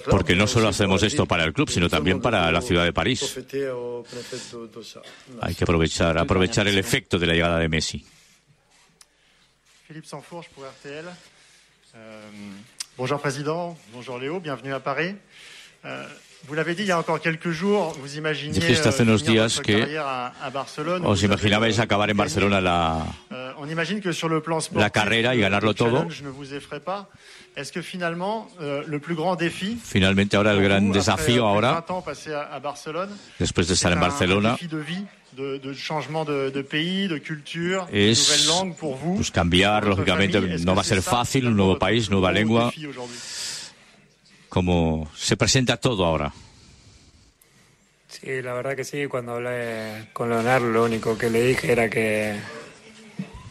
Porque 0.09 0.35
no 0.35 0.45
solo 0.47 0.67
hacemos 0.67 1.03
esto 1.03 1.25
para 1.25 1.43
el 1.45 1.53
club, 1.53 1.69
sino 1.69 1.87
también 1.89 2.19
para 2.21 2.51
la 2.51 2.61
ciudad 2.61 2.83
de 2.83 2.91
París. 2.93 3.21
Hay 5.41 5.55
que 5.55 5.63
aprovechar, 5.63 6.17
aprovechar 6.17 6.67
el 6.67 6.77
efecto 6.77 7.17
de 7.17 7.27
la 7.27 7.33
llegada 7.33 7.59
de 7.59 7.69
Messi. 7.69 8.05
Philippe 9.87 10.05
Sanfourche 10.07 10.49
pour 10.55 10.65
RTL. 10.65 11.05
Euh, 11.95 12.29
bonjour 12.97 13.19
Président, 13.19 13.77
bonjour 13.93 14.17
Léo, 14.19 14.39
bienvenue 14.39 14.73
à 14.73 14.79
Paris. 14.79 15.15
Euh, 15.85 16.07
Dijiste 18.53 18.89
hace 18.89 19.03
unos 19.03 19.23
días 19.23 19.59
que 19.61 19.87
os 21.03 21.23
imaginabais 21.23 21.79
acabar 21.79 22.09
en 22.09 22.17
Barcelona 22.17 22.59
la, 22.59 23.05
la 24.73 24.89
carrera 24.89 25.35
y 25.35 25.39
ganarlo 25.39 25.73
todo. 25.73 26.07
Finalmente 29.83 30.35
ahora 30.37 30.51
el 30.51 30.61
gran 30.61 30.91
desafío 30.91 31.45
ahora, 31.47 31.85
después 33.39 33.67
de 33.67 33.73
estar 33.73 33.91
en 33.91 33.99
Barcelona, 33.99 34.57
de, 35.33 35.59
de, 35.59 35.75
changement 35.75 36.25
de, 36.25 36.51
de, 36.51 36.61
pays, 36.63 37.07
de 37.07 37.19
culture, 37.19 37.85
de 37.91 38.13
nouvelle 38.15 38.47
langue 38.47 38.75
pour 38.75 38.97
vous. 38.97 39.17
Va 40.75 40.81
un 41.45 41.55
nuevo 41.55 41.77
país, 41.79 42.09
nueva 42.09 42.31
lengua. 42.33 42.71
Como 44.51 45.09
se 45.15 45.37
presenta 45.37 45.77
todo 45.77 46.03
ahora. 46.03 46.33
Sí, 48.09 48.41
la 48.41 48.51
verdad 48.53 48.75
que 48.75 48.83
sí. 48.83 49.07
Cuando 49.07 49.35
hablé 49.35 50.09
con 50.11 50.29
Leonardo, 50.29 50.67
lo 50.69 50.83
único 50.83 51.17
que 51.17 51.29
le 51.29 51.41
dije 51.41 51.71
era 51.71 51.89
que, 51.89 52.35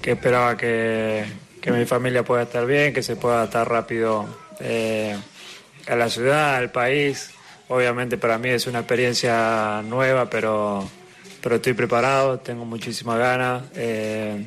que 0.02 0.10
esperaba 0.12 0.58
que, 0.58 1.24
que 1.62 1.72
mi 1.72 1.86
familia 1.86 2.22
pueda 2.22 2.42
estar 2.42 2.66
bien, 2.66 2.92
que 2.92 3.02
se 3.02 3.16
pueda 3.16 3.36
adaptar 3.36 3.66
rápido 3.70 4.26
eh, 4.60 5.16
a 5.88 5.96
la 5.96 6.10
ciudad, 6.10 6.56
al 6.56 6.70
país. 6.70 7.30
Obviamente 7.68 8.18
para 8.18 8.36
mí 8.36 8.50
es 8.50 8.66
una 8.66 8.80
experiencia 8.80 9.80
nueva, 9.82 10.28
pero, 10.28 10.86
pero 11.40 11.56
estoy 11.56 11.72
preparado, 11.72 12.40
tengo 12.40 12.66
muchísimas 12.66 13.18
ganas. 13.18 13.62
eh, 13.74 14.46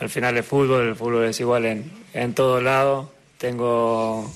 al 0.00 0.08
final 0.08 0.38
el 0.38 0.42
fútbol, 0.42 0.88
el 0.88 0.96
fútbol 0.96 1.26
es 1.26 1.38
igual 1.38 1.66
en, 1.66 1.92
en 2.14 2.32
todos 2.32 2.62
lados. 2.62 3.10
Tengo 3.36 4.32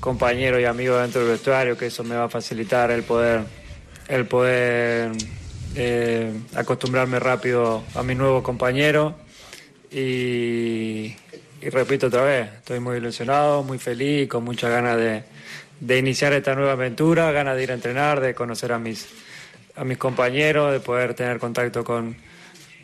compañeros 0.00 0.60
y 0.60 0.64
amigos 0.64 1.02
dentro 1.02 1.22
del 1.22 1.30
vestuario, 1.30 1.76
que 1.76 1.86
eso 1.86 2.04
me 2.04 2.16
va 2.16 2.24
a 2.24 2.28
facilitar 2.28 2.90
el 2.90 3.02
poder, 3.02 3.42
el 4.08 4.26
poder 4.26 5.12
eh, 5.74 6.32
acostumbrarme 6.54 7.18
rápido 7.18 7.82
a 7.94 8.02
mi 8.02 8.14
nuevo 8.14 8.42
compañero. 8.42 9.16
Y, 9.90 11.14
repito 11.62 12.06
otra 12.06 12.22
vez, 12.22 12.50
estoy 12.58 12.80
muy 12.80 12.98
ilusionado, 12.98 13.62
muy 13.62 13.78
feliz, 13.78 14.28
con 14.28 14.44
muchas 14.44 14.70
ganas 14.70 14.96
de, 14.96 15.24
de 15.80 15.98
iniciar 15.98 16.32
esta 16.32 16.54
nueva 16.54 16.72
aventura, 16.72 17.32
ganas 17.32 17.56
de 17.56 17.62
ir 17.64 17.70
a 17.72 17.74
entrenar, 17.74 18.20
de 18.20 18.34
conocer 18.34 18.72
a 18.72 18.78
mis, 18.78 19.08
a 19.74 19.84
mis 19.84 19.98
compañeros, 19.98 20.72
de 20.72 20.80
poder 20.80 21.14
tener 21.14 21.38
contacto 21.38 21.84
con, 21.84 22.16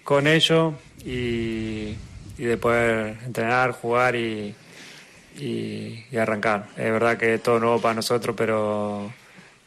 con 0.03 0.27
ellos 0.27 0.75
y 1.05 1.95
de 2.39 2.57
poder 2.57 3.19
entrenar, 3.25 3.73
jugar 3.73 4.17
y, 4.17 4.55
y, 5.35 6.05
y 6.11 6.17
arrancar. 6.17 6.69
Es 6.77 6.91
verdad 6.91 7.17
que 7.17 7.35
es 7.35 7.43
todo 7.43 7.59
nuevo 7.59 7.81
para 7.81 7.95
nosotros, 7.95 8.35
pero, 8.37 9.13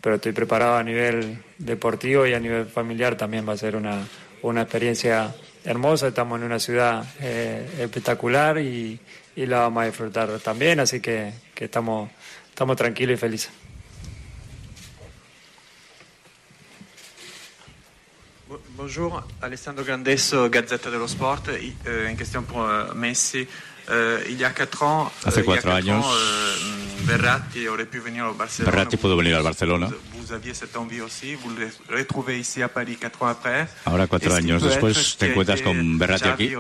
pero 0.01 0.15
estoy 0.15 0.31
preparado 0.31 0.77
a 0.77 0.83
nivel 0.83 1.43
deportivo 1.57 2.25
y 2.25 2.33
a 2.33 2.39
nivel 2.39 2.65
familiar 2.65 3.15
también 3.15 3.47
va 3.47 3.53
a 3.53 3.57
ser 3.57 3.75
una, 3.75 4.07
una 4.41 4.61
experiencia 4.61 5.35
hermosa. 5.63 6.07
Estamos 6.07 6.39
en 6.39 6.45
una 6.45 6.59
ciudad 6.59 7.05
eh, 7.19 7.67
espectacular 7.79 8.57
y, 8.59 8.99
y 9.35 9.45
la 9.45 9.59
vamos 9.59 9.83
a 9.83 9.85
disfrutar 9.85 10.39
también, 10.39 10.79
así 10.79 10.99
que, 10.99 11.33
que 11.53 11.65
estamos, 11.65 12.09
estamos 12.49 12.75
tranquilos 12.75 13.15
y 13.15 13.17
felices. 13.17 13.51
Bonjour, 18.77 19.23
Alessandro 19.41 19.83
Grandesso, 19.83 20.49
Gazzetta 20.51 20.91
dello 20.91 21.05
Sport. 21.05 21.49
Euh, 21.49 22.07
une 22.07 22.15
question 22.15 22.43
pour 22.43 22.61
euh, 22.61 22.93
Messi. 22.93 23.47
A 23.87 24.53
4 24.53 24.83
ans, 24.83 25.11
Hace 25.23 25.43
cuatro 25.43 25.71
años, 25.71 26.05
Verratti 27.05 27.67
aurait 27.67 27.85
pu 27.85 27.99
venir 27.99 28.25
au 28.25 28.33
Barcelona. 28.33 28.71
Verratti 28.71 28.97
pudo 28.97 29.15
venir 29.15 29.35
al 29.35 29.43
Barcelona. 29.43 29.89
Vous 30.13 30.33
aviez 30.33 30.53
cette 30.53 30.75
envie 30.75 30.99
aussi, 30.99 31.35
vous 31.35 31.51
le 31.51 31.69
retrouvez 31.89 32.37
ici 32.37 32.61
à 32.61 32.67
Paris 32.67 32.97
4 32.97 33.23
ans 33.23 33.27
après. 33.27 33.67
Ahora, 33.85 34.07
cuatro 34.07 34.33
años 34.33 34.61
después, 34.61 35.15
te 35.17 35.31
encuentras 35.31 35.61
con 35.61 35.97
Verratti 35.97 36.27
Xavi 36.27 36.45
aquí. 36.47 36.55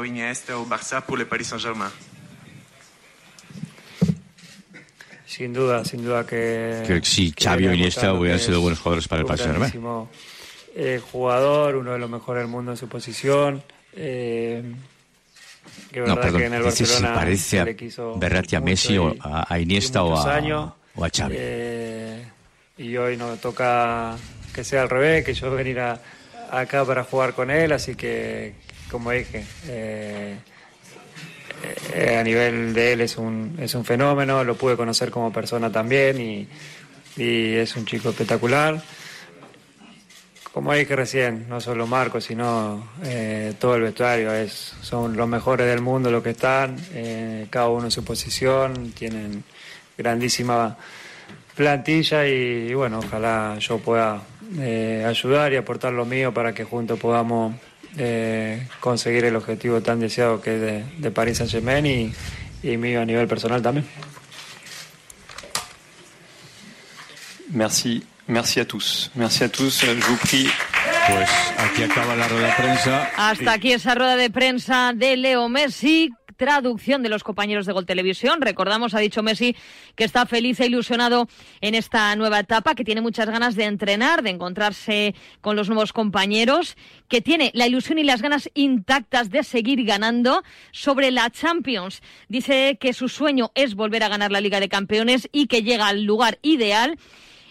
Sin 5.25 5.51
duda, 5.53 5.83
sin 5.83 6.03
duda 6.03 6.25
que... 6.25 6.83
Que 6.87 7.01
si 7.03 7.33
que 7.33 7.43
Xavi 7.43 7.67
o 7.67 7.73
Iniesta 7.73 8.13
hubieran 8.13 8.39
sido 8.39 8.61
buenos 8.61 8.79
jugadores 8.79 9.07
para 9.09 9.21
el 9.21 9.27
Paris 9.27 9.41
Saint-Germain. 9.41 10.07
eh, 10.73 11.01
jugador, 11.11 11.75
uno 11.75 11.91
de 11.91 11.99
los 11.99 12.09
mejores 12.09 12.41
del 12.43 12.49
mundo 12.49 12.71
en 12.71 12.77
su 12.77 12.87
posición. 12.87 13.61
Eh, 13.93 14.63
que 15.91 15.99
No, 16.01 16.15
perdón, 16.15 16.41
que 16.41 16.45
en 16.47 16.53
el 16.53 16.63
dice 16.63 16.85
si 16.85 17.03
parece 17.03 17.59
a 17.61 17.65
Verratti 18.17 18.55
a 18.55 18.61
Messi 18.61 18.97
o 18.97 19.15
a, 19.21 19.59
Iniesta 19.59 20.03
o 20.03 20.15
a, 20.17 20.35
años. 20.35 20.71
o 20.95 21.05
a 21.05 21.09
Xavi. 21.09 21.35
Eh, 21.37 22.23
y 22.77 22.95
hoy 22.97 23.17
nos 23.17 23.39
toca 23.39 24.15
que 24.53 24.63
sea 24.63 24.81
al 24.83 24.89
revés, 24.89 25.23
que 25.25 25.33
yo 25.33 25.49
venir 25.51 25.79
a- 25.79 25.99
acá 26.51 26.83
para 26.85 27.03
jugar 27.03 27.33
con 27.33 27.49
él, 27.51 27.71
así 27.71 27.95
que, 27.95 28.53
como 28.89 29.11
dije, 29.11 29.45
eh, 29.67 30.37
eh, 31.93 32.17
a 32.19 32.23
nivel 32.23 32.73
de 32.73 32.93
él 32.93 33.01
es 33.01 33.17
un, 33.17 33.57
es 33.59 33.73
un 33.75 33.83
fenómeno, 33.83 34.43
lo 34.43 34.55
pude 34.55 34.75
conocer 34.77 35.09
como 35.11 35.31
persona 35.33 35.71
también 35.71 36.19
y, 36.21 36.47
y 37.17 37.53
es 37.55 37.75
un 37.75 37.85
chico 37.85 38.09
espectacular. 38.09 38.81
Como 40.53 40.73
dije 40.73 40.95
recién, 40.95 41.47
no 41.47 41.61
solo 41.61 41.85
Marco, 41.85 42.19
sino 42.19 42.89
eh, 43.03 43.53
todo 43.59 43.75
el 43.75 43.83
vestuario, 43.83 44.33
es, 44.33 44.73
son 44.81 45.15
los 45.15 45.27
mejores 45.27 45.67
del 45.67 45.81
mundo 45.81 46.09
los 46.09 46.23
que 46.23 46.31
están, 46.31 46.77
eh, 46.93 47.45
cada 47.49 47.69
uno 47.69 47.85
en 47.85 47.91
su 47.91 48.03
posición, 48.03 48.91
tienen 48.91 49.43
grandísima 49.97 50.77
plantilla 51.55 52.25
y, 52.27 52.73
bueno, 52.73 52.99
ojalá 52.99 53.57
yo 53.59 53.79
pueda 53.79 54.21
eh, 54.57 55.03
ayudar 55.07 55.53
y 55.53 55.57
aportar 55.57 55.93
lo 55.93 56.05
mío 56.05 56.33
para 56.33 56.53
que 56.53 56.63
juntos 56.63 56.99
podamos 56.99 57.55
eh, 57.97 58.67
conseguir 58.79 59.25
el 59.25 59.35
objetivo 59.35 59.81
tan 59.81 59.99
deseado 59.99 60.41
que 60.41 60.55
es 60.55 60.61
de, 60.61 60.83
de 60.97 61.11
Paris 61.11 61.37
Saint 61.37 61.51
Germain 61.51 61.85
y, 61.85 62.13
y 62.63 62.77
mío 62.77 63.01
a 63.01 63.05
nivel 63.05 63.27
personal 63.27 63.61
también. 63.61 63.87
Merci, 67.49 68.03
merci 68.27 68.59
à 68.59 68.65
tous. 68.65 69.11
Merci 69.15 69.43
à 69.43 69.49
tous. 69.49 69.85
Je 69.85 69.91
vous 69.91 70.17
prie. 70.17 70.47
Pues 71.07 71.29
aquí 71.57 71.83
acaba 71.83 72.15
la 72.15 72.27
rueda 72.27 72.47
de 72.47 72.53
prensa. 72.53 73.11
Hasta 73.15 73.53
aquí 73.53 73.71
esa 73.71 73.95
rueda 73.95 74.17
de 74.17 74.29
prensa 74.29 74.91
de 74.93 75.15
Leo 75.15 75.47
Messi. 75.47 76.11
Traducción 76.35 77.01
de 77.01 77.09
los 77.09 77.23
compañeros 77.23 77.65
de 77.65 77.73
Gol 77.73 77.87
Televisión. 77.87 78.41
Recordamos, 78.41 78.93
ha 78.93 78.99
dicho 78.99 79.23
Messi 79.23 79.55
que 79.95 80.03
está 80.03 80.27
feliz 80.27 80.59
e 80.59 80.67
ilusionado 80.67 81.27
en 81.61 81.73
esta 81.73 82.15
nueva 82.15 82.39
etapa, 82.39 82.75
que 82.75 82.83
tiene 82.83 83.01
muchas 83.01 83.27
ganas 83.27 83.55
de 83.55 83.63
entrenar, 83.63 84.21
de 84.21 84.29
encontrarse 84.29 85.15
con 85.41 85.55
los 85.55 85.67
nuevos 85.67 85.93
compañeros, 85.93 86.75
que 87.07 87.21
tiene 87.21 87.49
la 87.55 87.65
ilusión 87.65 87.97
y 87.97 88.03
las 88.03 88.21
ganas 88.21 88.51
intactas 88.53 89.31
de 89.31 89.43
seguir 89.43 89.83
ganando 89.83 90.43
sobre 90.71 91.09
la 91.09 91.31
Champions. 91.31 92.03
Dice 92.27 92.77
que 92.79 92.93
su 92.93 93.09
sueño 93.09 93.51
es 93.55 93.73
volver 93.73 94.03
a 94.03 94.09
ganar 94.09 94.31
la 94.31 94.41
Liga 94.41 94.59
de 94.59 94.69
Campeones 94.69 95.27
y 95.31 95.47
que 95.47 95.63
llega 95.63 95.87
al 95.87 96.03
lugar 96.03 96.37
ideal 96.43 96.99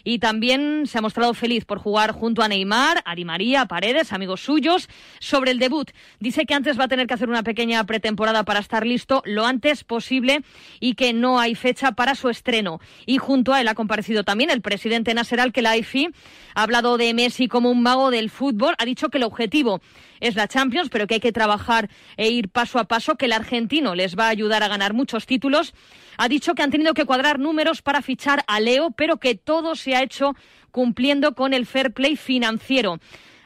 y 0.07 0.21
también 0.21 0.85
se 0.87 0.99
ha 0.99 1.01
mostrado 1.01 1.35
feliz 1.35 1.65
por 1.65 1.81
jugar 1.81 2.13
junto 2.13 2.41
a 2.41 2.47
Neymar, 2.47 3.03
a 3.05 3.17
Di 3.17 3.25
María, 3.25 3.67
Paredes, 3.67 4.13
amigos 4.13 4.41
suyos, 4.41 4.89
sobre 5.19 5.51
el 5.51 5.59
debut. 5.59 5.91
Dice 6.21 6.47
que 6.47 6.55
antes 6.55 6.79
va 6.79 6.85
a 6.85 6.89
tener 6.89 7.09
que 7.09 7.15
hacer 7.15 7.29
una 7.29 7.43
pequeña 7.43 7.83
pretemporada 7.85 8.45
para 8.45 8.61
estar 8.61 8.87
listo 8.87 9.21
lo 9.27 9.45
antes 9.45 9.83
posible 9.83 10.45
y 10.79 10.95
que 10.95 11.13
no 11.13 11.41
hay 11.41 11.57
fecha 11.57 11.91
para 11.91 12.15
su 12.15 12.29
estreno. 12.29 12.79
Y 13.05 13.19
junto 13.19 13.53
a 13.53 13.61
él 13.61 13.67
ha 13.67 13.75
comparecido 13.75 14.23
también 14.23 14.51
el 14.51 14.63
presidente 14.63 15.13
Nasser 15.13 15.41
Al-Khelaifi, 15.41 16.11
ha 16.55 16.63
hablado 16.63 16.99
de 16.99 17.13
Messi 17.13 17.49
como 17.49 17.69
un 17.69 17.83
mago 17.83 18.13
del 18.13 18.31
fútbol, 18.31 18.77
ha 18.79 18.85
dicho 18.85 19.09
que 19.09 19.19
el 19.19 19.25
objetivo 19.25 19.81
es 20.21 20.37
la 20.37 20.47
Champions, 20.47 20.89
pero 20.89 21.09
que 21.09 21.15
hay 21.15 21.21
que 21.21 21.33
trabajar 21.33 21.91
e 22.17 22.31
ir 22.31 22.49
paso 22.49 22.79
a 22.79 22.85
paso, 22.85 23.17
que 23.17 23.27
el 23.27 23.33
argentino 23.33 23.97
les 23.97 24.17
va 24.17 24.27
a 24.27 24.31
ayudar 24.31 24.63
a 24.63 24.69
ganar 24.69 24.95
muchos 24.95 25.27
títulos. 25.27 25.75
Ha 26.19 26.29
dicho 26.29 26.55
que 26.55 26.63
han 26.63 26.71
tenido 26.71 26.95
que 26.95 27.05
cuadrar 27.05 27.39
números 27.39 27.83
para 27.83 28.03
fichar 28.03 28.45
a 28.47 28.61
Leo, 28.61 28.91
pero 28.91 29.19
que 29.19 29.35
todo 29.35 29.75
se 29.75 29.95
ha 29.95 30.03
hecho 30.03 30.35
cumpliendo 30.71 31.35
con 31.35 31.55
el 31.55 31.67
fair 31.67 31.93
play 31.93 32.17
financiero. 32.17 32.99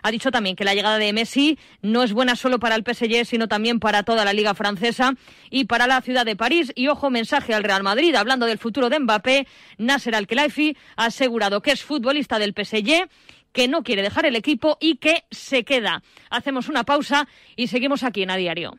Ha 0.03 0.11
dicho 0.11 0.31
también 0.31 0.57
que 0.57 0.65
la 0.65 0.75
llegada 0.75 0.99
de 0.99 1.13
Messi 1.13 1.59
no 1.83 2.03
es 2.03 2.13
buena 2.13 2.37
solo 2.37 2.59
para 2.59 2.75
el 2.75 2.85
PSG, 2.85 3.27
sino 3.27 3.49
también 3.49 3.81
para 3.81 4.03
toda 4.03 4.25
la 4.25 4.33
Liga 4.33 4.55
Francesa 4.55 5.15
y 5.51 5.67
para 5.67 5.87
la 5.87 6.01
ciudad 6.01 6.25
de 6.25 6.37
París. 6.37 6.73
Y 6.75 6.89
ojo, 6.89 7.11
mensaje 7.11 7.55
al 7.55 7.65
Real 7.65 7.83
Madrid, 7.83 8.15
hablando 8.15 8.47
del 8.47 8.59
futuro 8.59 8.89
de 8.89 8.99
Mbappé, 8.99 9.47
Nasser 9.79 10.15
Al-Khelaifi 10.15 10.77
ha 10.97 11.07
asegurado 11.07 11.61
que 11.61 11.73
es 11.73 11.83
futbolista 11.83 12.39
del 12.39 12.55
PSG 12.55 13.09
que 13.53 13.69
no 13.69 13.83
quiere 13.83 14.03
dejar 14.03 14.27
el 14.27 14.37
equipo 14.37 14.79
y 14.81 14.97
que 14.97 15.25
se 15.31 15.65
queda. 15.65 16.03
Hacemos 16.31 16.69
una 16.69 16.85
pausa 16.85 17.29
y 17.57 17.67
seguimos 17.67 18.05
aquí 18.05 18.23
en 18.23 18.31
A 18.31 18.37
Diario. 18.37 18.79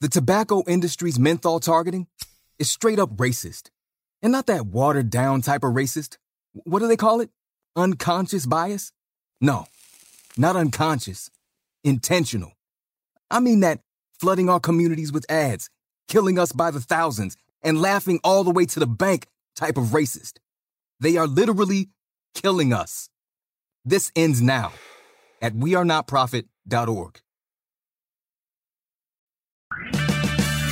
The 0.00 0.08
tobacco 0.08 0.62
industry's 0.66 1.18
menthol 1.18 1.58
targeting 1.58 2.06
is 2.58 2.70
straight 2.70 2.98
up 2.98 3.16
racist. 3.16 3.70
And 4.22 4.30
not 4.30 4.46
that 4.46 4.66
watered 4.66 5.08
down 5.08 5.40
type 5.40 5.64
of 5.64 5.72
racist. 5.72 6.18
What 6.52 6.80
do 6.80 6.88
they 6.88 6.96
call 6.96 7.20
it? 7.20 7.30
Unconscious 7.76 8.44
bias? 8.46 8.92
No, 9.40 9.66
not 10.36 10.56
unconscious. 10.56 11.30
Intentional. 11.82 12.52
I 13.30 13.40
mean 13.40 13.60
that 13.60 13.80
flooding 14.18 14.48
our 14.48 14.60
communities 14.60 15.12
with 15.12 15.30
ads, 15.30 15.70
killing 16.08 16.38
us 16.38 16.52
by 16.52 16.70
the 16.70 16.80
thousands, 16.80 17.36
and 17.62 17.80
laughing 17.80 18.20
all 18.22 18.44
the 18.44 18.50
way 18.50 18.66
to 18.66 18.80
the 18.80 18.86
bank 18.86 19.26
type 19.54 19.76
of 19.76 19.86
racist. 19.86 20.38
They 21.00 21.16
are 21.16 21.26
literally 21.26 21.88
killing 22.34 22.72
us. 22.72 23.08
This 23.84 24.12
ends 24.14 24.42
now 24.42 24.72
at 25.40 25.54
wearenotprofit.org. 25.54 27.20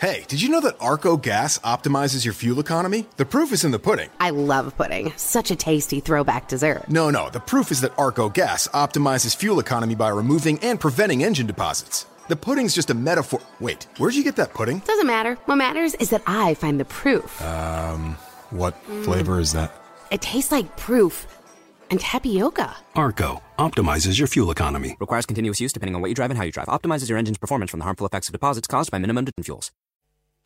Hey, 0.00 0.24
did 0.28 0.42
you 0.42 0.48
know 0.48 0.60
that 0.60 0.76
Arco 0.80 1.16
Gas 1.16 1.58
optimizes 1.58 2.24
your 2.24 2.34
fuel 2.34 2.58
economy? 2.60 3.06
The 3.16 3.24
proof 3.24 3.52
is 3.52 3.64
in 3.64 3.70
the 3.70 3.78
pudding. 3.78 4.10
I 4.20 4.30
love 4.30 4.76
pudding. 4.76 5.12
Such 5.16 5.50
a 5.50 5.56
tasty 5.56 6.00
throwback 6.00 6.48
dessert. 6.48 6.88
No, 6.88 7.10
no, 7.10 7.30
the 7.30 7.40
proof 7.40 7.70
is 7.70 7.80
that 7.82 7.92
Arco 7.96 8.28
Gas 8.28 8.68
optimizes 8.68 9.36
fuel 9.36 9.60
economy 9.60 9.94
by 9.94 10.08
removing 10.08 10.58
and 10.60 10.80
preventing 10.80 11.22
engine 11.22 11.46
deposits. 11.46 12.06
The 12.28 12.36
pudding's 12.36 12.74
just 12.74 12.90
a 12.90 12.94
metaphor. 12.94 13.40
Wait, 13.60 13.86
where'd 13.98 14.14
you 14.14 14.24
get 14.24 14.36
that 14.36 14.52
pudding? 14.52 14.80
Doesn't 14.80 15.06
matter. 15.06 15.34
What 15.46 15.56
matters 15.56 15.94
is 15.94 16.10
that 16.10 16.22
I 16.26 16.54
find 16.54 16.80
the 16.80 16.84
proof. 16.86 17.40
Um, 17.40 18.16
what 18.50 18.74
flavor 19.04 19.38
is 19.38 19.52
that? 19.52 19.72
It 20.10 20.20
tastes 20.22 20.50
like 20.50 20.76
proof 20.76 21.26
and 21.90 22.00
tapioca. 22.00 22.74
Arco 22.96 23.42
optimizes 23.58 24.18
your 24.18 24.26
fuel 24.26 24.50
economy. 24.50 24.96
Requires 24.98 25.26
continuous 25.26 25.60
use 25.60 25.72
depending 25.72 25.94
on 25.94 26.00
what 26.02 26.08
you 26.08 26.14
drive 26.14 26.30
and 26.30 26.38
how 26.38 26.44
you 26.44 26.52
drive. 26.52 26.66
Optimizes 26.66 27.08
your 27.08 27.18
engine's 27.18 27.38
performance 27.38 27.70
from 27.70 27.78
the 27.80 27.84
harmful 27.84 28.06
effects 28.06 28.28
of 28.28 28.32
deposits 28.32 28.66
caused 28.66 28.90
by 28.90 28.98
minimum 28.98 29.26
fuels. 29.42 29.70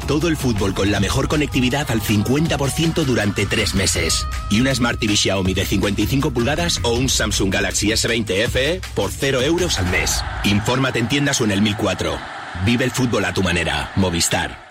todo 0.00 0.28
el 0.28 0.36
fútbol 0.36 0.74
con 0.74 0.90
la 0.90 1.00
mejor 1.00 1.28
conectividad 1.28 1.90
al 1.90 2.00
50% 2.00 3.04
durante 3.04 3.46
tres 3.46 3.74
meses. 3.74 4.26
Y 4.50 4.60
una 4.60 4.74
Smart 4.74 4.98
TV 4.98 5.16
Xiaomi 5.16 5.54
de 5.54 5.66
55 5.66 6.30
pulgadas 6.30 6.80
o 6.82 6.94
un 6.94 7.08
Samsung 7.08 7.52
Galaxy 7.52 7.88
S20 7.88 8.48
FE 8.48 8.80
por 8.94 9.10
0 9.10 9.42
euros 9.42 9.78
al 9.78 9.90
mes. 9.90 10.22
Infórmate 10.44 10.98
en 10.98 11.08
tiendas 11.08 11.40
o 11.40 11.44
en 11.44 11.52
el 11.52 11.62
1004. 11.62 12.18
Vive 12.64 12.84
el 12.84 12.90
fútbol 12.90 13.24
a 13.24 13.34
tu 13.34 13.42
manera. 13.42 13.92
Movistar. 13.96 14.63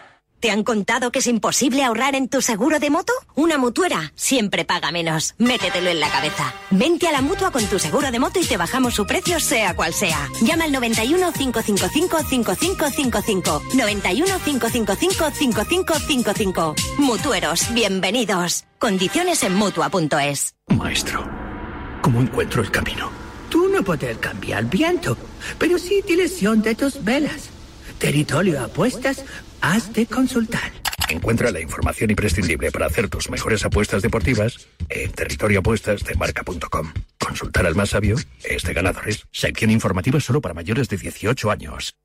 ¿Te 0.43 0.51
han 0.51 0.65
contado 0.65 1.09
que 1.09 1.19
es 1.19 1.27
imposible 1.27 1.85
ahorrar 1.85 2.15
en 2.15 2.27
tu 2.27 2.41
seguro 2.41 2.77
de 2.77 2.89
moto? 2.89 3.13
Una 3.33 3.57
mutuera 3.57 4.11
siempre 4.13 4.65
paga 4.65 4.91
menos. 4.91 5.35
Métetelo 5.37 5.89
en 5.89 6.01
la 6.01 6.09
cabeza. 6.09 6.53
Vente 6.69 7.07
a 7.07 7.13
la 7.13 7.21
mutua 7.21 7.49
con 7.49 7.63
tu 7.67 7.79
seguro 7.79 8.11
de 8.11 8.19
moto 8.19 8.41
y 8.41 8.43
te 8.43 8.57
bajamos 8.57 8.93
su 8.93 9.05
precio 9.05 9.39
sea 9.39 9.73
cual 9.73 9.93
sea. 9.93 10.27
Llama 10.41 10.65
al 10.65 10.73
91 10.73 11.31
555 11.31 12.17
5555. 12.29 13.61
91 13.73 14.39
555 14.43 15.31
5555. 15.31 16.75
Mutueros, 16.97 17.73
bienvenidos. 17.73 18.65
Condiciones 18.79 19.43
en 19.43 19.55
mutua.es. 19.55 20.55
Maestro, 20.67 21.25
¿cómo 22.01 22.19
encuentro 22.19 22.61
el 22.61 22.69
camino? 22.69 23.09
Tú 23.49 23.69
no 23.69 23.81
puedes 23.81 24.17
cambiar 24.17 24.65
viento, 24.65 25.15
pero 25.57 25.79
sí 25.79 26.03
dirección 26.05 26.61
de 26.61 26.75
tus 26.75 27.01
velas. 27.01 27.49
Territorio 27.97 28.61
Apuestas, 28.61 29.23
has 29.63 29.91
de 29.93 30.05
consultar. 30.05 30.71
Encuentra 31.09 31.49
la 31.49 31.61
información 31.61 32.09
imprescindible 32.09 32.69
para 32.71 32.85
hacer 32.85 33.09
tus 33.09 33.29
mejores 33.29 33.65
apuestas 33.65 34.01
deportivas 34.01 34.67
en 34.89 35.11
territorioapuestas 35.11 36.03
de 36.03 36.15
marca.com. 36.15 36.93
Consultar 37.17 37.65
al 37.65 37.75
más 37.75 37.91
sabio 37.91 38.17
es 38.43 38.63
de 38.63 38.73
ganadores. 38.73 39.25
Sección 39.31 39.71
informativa 39.71 40.19
solo 40.19 40.41
para 40.41 40.53
mayores 40.53 40.89
de 40.89 40.97
18 40.97 41.49
años. 41.49 41.95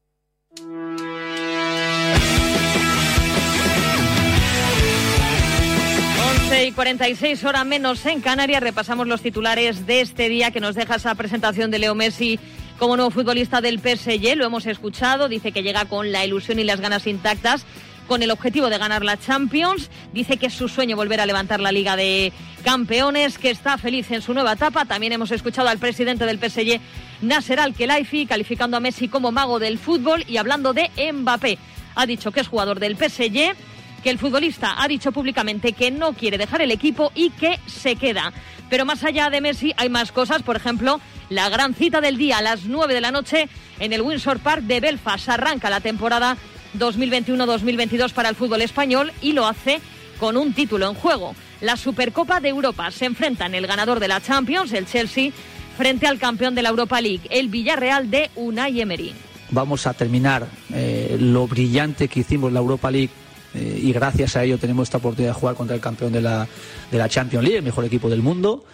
11 6.51 6.67
y 6.67 6.73
46 6.73 7.45
horas 7.45 7.67
menos 7.67 8.07
en 8.07 8.21
Canarias. 8.21 8.63
Repasamos 8.63 9.09
los 9.09 9.21
titulares 9.21 9.85
de 9.87 10.01
este 10.01 10.29
día 10.29 10.53
que 10.53 10.61
nos 10.61 10.77
deja 10.77 10.97
esa 10.97 11.15
presentación 11.15 11.71
de 11.71 11.81
Leo 11.81 11.95
Messi 11.95 12.39
como 12.79 12.97
nuevo 12.97 13.11
futbolista 13.11 13.61
del 13.61 13.81
PSG. 13.81 14.37
Lo 14.37 14.47
hemos 14.47 14.67
escuchado. 14.67 15.29
Dice 15.29 15.53
que 15.53 15.63
llega 15.63 15.85
con 15.85 16.13
la 16.13 16.25
ilusión 16.25 16.59
y 16.59 16.65
las 16.65 16.81
ganas 16.81 17.07
intactas 17.07 17.65
con 18.07 18.23
el 18.23 18.31
objetivo 18.31 18.71
de 18.71 18.79
ganar 18.79 19.05
la 19.05 19.19
Champions. 19.19 19.91
Dice 20.13 20.39
que 20.39 20.47
es 20.47 20.55
su 20.55 20.69
sueño 20.69 20.97
volver 20.97 21.21
a 21.21 21.27
levantar 21.27 21.61
la 21.61 21.73
Liga 21.73 21.95
de 21.97 22.33
Campeones, 22.65 23.39
que 23.39 23.51
está 23.51 23.77
feliz 23.77 24.11
en 24.11 24.23
su 24.23 24.33
nueva 24.33 24.55
etapa. 24.55 24.87
También 24.87 25.13
hemos 25.13 25.31
escuchado 25.31 25.69
al 25.69 25.79
presidente 25.79 26.25
del 26.25 26.39
PSG, 26.39 26.81
Nasser 27.21 27.61
Al-Khelaifi, 27.61 28.27
calificando 28.27 28.77
a 28.77 28.81
Messi 28.81 29.09
como 29.09 29.31
mago 29.31 29.59
del 29.59 29.79
fútbol 29.79 30.25
y 30.27 30.39
hablando 30.39 30.73
de 30.73 30.91
Mbappé. 31.13 31.59
Ha 31.95 32.07
dicho 32.07 32.33
que 32.33 32.41
es 32.41 32.49
jugador 32.49 32.81
del 32.81 32.97
PSG, 32.97 33.55
que 34.03 34.11
el 34.11 34.19
futbolista 34.19 34.83
ha 34.83 34.89
dicho 34.89 35.13
públicamente 35.13 35.73
que 35.73 35.91
no 35.91 36.13
quiere 36.13 36.39
dejar 36.39 36.63
el 36.63 36.71
equipo 36.71 37.13
y 37.15 37.31
que 37.31 37.59
se 37.67 37.97
queda. 37.97 38.33
Pero 38.71 38.85
más 38.85 39.05
allá 39.05 39.31
de 39.31 39.41
Messi 39.41 39.73
hay 39.77 39.89
más 39.89 40.13
cosas, 40.13 40.43
por 40.43 40.57
ejemplo, 40.57 41.01
la 41.31 41.49
gran 41.49 41.75
cita 41.75 42.01
del 42.01 42.17
día 42.17 42.39
a 42.39 42.43
las 42.43 42.65
9 42.65 42.95
de 42.95 43.01
la 43.01 43.11
noche 43.11 43.49
en 43.79 43.93
el 43.93 44.03
Windsor 44.03 44.39
Park 44.41 44.63
de 44.63 44.81
Belfast. 44.81 45.29
Arranca 45.29 45.71
la 45.71 45.81
temporada 45.81 46.37
2021-2022 46.79 48.13
para 48.13 48.29
el 48.29 48.37
fútbol 48.37 48.63
español 48.63 49.13
y 49.23 49.33
lo 49.33 49.47
hace 49.47 49.81
con 50.19 50.37
un 50.37 50.53
título 50.53 50.89
en 50.89 50.95
juego. 50.95 51.35
La 51.61 51.77
Supercopa 51.77 52.41
de 52.41 52.51
Europa 52.51 52.91
se 52.91 53.07
enfrentan 53.07 53.55
el 53.55 53.67
ganador 53.67 54.01
de 54.01 54.09
la 54.09 54.21
Champions, 54.21 54.73
el 54.73 54.87
Chelsea, 54.87 55.33
frente 55.77 56.07
al 56.07 56.19
campeón 56.19 56.55
de 56.55 56.63
la 56.63 56.69
Europa 56.71 57.01
League, 57.01 57.23
el 57.31 57.49
Villarreal 57.49 58.11
de 58.11 58.31
Unai 58.37 58.81
Emery. 58.81 59.15
Vamos 59.51 59.87
a 59.87 59.95
terminar 59.95 60.47
eh, 60.75 61.17
lo 61.19 61.47
brillante 61.47 62.09
que 62.09 62.21
hicimos 62.21 62.49
en 62.49 62.55
la 62.55 62.61
Europa 62.61 62.91
League 62.91 63.11
eh, 63.55 63.81
y 63.83 63.93
gracias 63.93 64.37
a 64.37 64.45
ello 64.45 64.59
tenemos 64.59 64.89
esta 64.89 64.99
oportunidad 64.99 65.35
de 65.35 65.41
jugar 65.41 65.55
contra 65.55 65.75
el 65.75 65.81
campeón 65.81 66.13
de 66.13 66.21
la, 66.21 66.47
de 66.91 66.99
la 66.99 67.09
Champions 67.09 67.45
League, 67.45 67.59
el 67.59 67.65
mejor 67.65 67.85
equipo 67.85 68.09
del 68.09 68.23
mundo, 68.23 68.65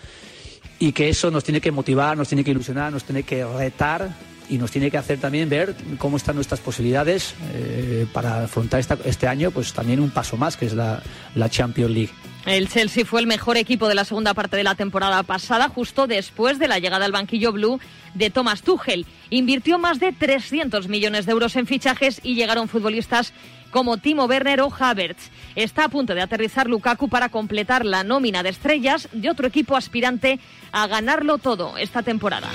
y 0.78 0.92
que 0.92 1.08
eso 1.08 1.30
nos 1.30 1.44
tiene 1.44 1.60
que 1.60 1.70
motivar, 1.70 2.16
nos 2.16 2.28
tiene 2.28 2.44
que 2.44 2.50
ilusionar, 2.50 2.92
nos 2.92 3.04
tiene 3.04 3.22
que 3.22 3.44
retar 3.44 4.10
y 4.48 4.58
nos 4.58 4.70
tiene 4.70 4.90
que 4.90 4.98
hacer 4.98 5.18
también 5.18 5.48
ver 5.48 5.74
cómo 5.98 6.16
están 6.16 6.34
nuestras 6.34 6.60
posibilidades 6.60 7.34
eh, 7.54 8.06
para 8.12 8.44
afrontar 8.44 8.84
este 9.04 9.26
año, 9.26 9.50
pues 9.50 9.72
también 9.72 10.00
un 10.00 10.10
paso 10.10 10.36
más, 10.36 10.56
que 10.56 10.66
es 10.66 10.74
la, 10.74 11.02
la 11.34 11.48
Champions 11.48 11.90
League. 11.90 12.10
El 12.46 12.68
Chelsea 12.68 13.06
fue 13.06 13.20
el 13.20 13.26
mejor 13.26 13.56
equipo 13.56 13.88
de 13.88 13.94
la 13.94 14.04
segunda 14.04 14.34
parte 14.34 14.58
de 14.58 14.64
la 14.64 14.74
temporada 14.74 15.22
pasada, 15.22 15.70
justo 15.70 16.06
después 16.06 16.58
de 16.58 16.68
la 16.68 16.78
llegada 16.78 17.06
al 17.06 17.12
banquillo 17.12 17.52
blue 17.52 17.80
de 18.12 18.28
Thomas 18.28 18.62
Tuchel. 18.62 19.06
Invirtió 19.30 19.78
más 19.78 19.98
de 19.98 20.12
300 20.12 20.88
millones 20.88 21.24
de 21.24 21.32
euros 21.32 21.56
en 21.56 21.66
fichajes 21.66 22.20
y 22.22 22.34
llegaron 22.34 22.68
futbolistas 22.68 23.32
como 23.74 23.96
Timo 23.96 24.26
Werner 24.26 24.60
o 24.60 24.72
Havertz. 24.72 25.32
Está 25.56 25.86
a 25.86 25.88
punto 25.88 26.14
de 26.14 26.22
aterrizar 26.22 26.68
Lukaku 26.68 27.08
para 27.08 27.28
completar 27.28 27.84
la 27.84 28.04
nómina 28.04 28.44
de 28.44 28.50
estrellas 28.50 29.08
de 29.10 29.28
otro 29.28 29.48
equipo 29.48 29.76
aspirante 29.76 30.38
a 30.70 30.86
ganarlo 30.86 31.38
todo 31.38 31.76
esta 31.76 32.04
temporada. 32.04 32.48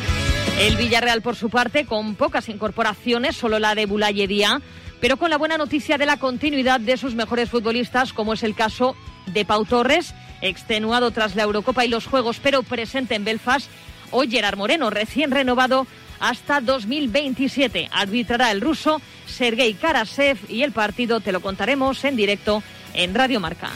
El 0.61 0.78
Villarreal, 0.78 1.22
por 1.22 1.36
su 1.36 1.49
parte, 1.49 1.86
con 1.86 2.15
pocas 2.15 2.47
incorporaciones, 2.47 3.36
solo 3.36 3.59
la 3.59 3.76
de 3.76 3.86
Boulaye 3.86 4.28
Dia, 4.28 4.61
pero 5.01 5.17
con 5.17 5.30
la 5.30 5.38
buena 5.38 5.57
noticia 5.57 5.97
de 5.97 6.05
la 6.05 6.15
continuidad 6.15 6.80
de 6.80 6.95
sus 6.95 7.15
mejores 7.15 7.49
futbolistas, 7.49 8.13
como 8.13 8.32
es 8.32 8.41
el 8.43 8.55
caso 8.55 8.95
de 9.26 9.43
Pau 9.43 9.65
Torres, 9.65 10.15
extenuado 10.39 11.11
tras 11.11 11.36
la 11.36 11.43
Eurocopa 11.43 11.84
y 11.84 11.89
los 11.89 12.07
Juegos, 12.07 12.39
pero 12.41 12.63
presente 12.63 13.15
en 13.15 13.26
Belfast, 13.26 13.70
o 14.11 14.22
Gerard 14.22 14.57
Moreno, 14.57 14.89
recién 14.89 15.32
renovado 15.32 15.86
hasta 16.20 16.61
2027. 16.61 17.89
Arbitrará 17.91 18.51
el 18.51 18.61
ruso 18.61 19.01
Sergei 19.26 19.74
Karasev 19.74 20.38
y 20.49 20.63
el 20.63 20.72
partido 20.72 21.20
te 21.20 21.32
lo 21.32 21.41
contaremos 21.41 22.03
en 22.03 22.15
directo 22.15 22.63
en 22.93 23.13
Radio 23.13 23.39
Marca. 23.39 23.72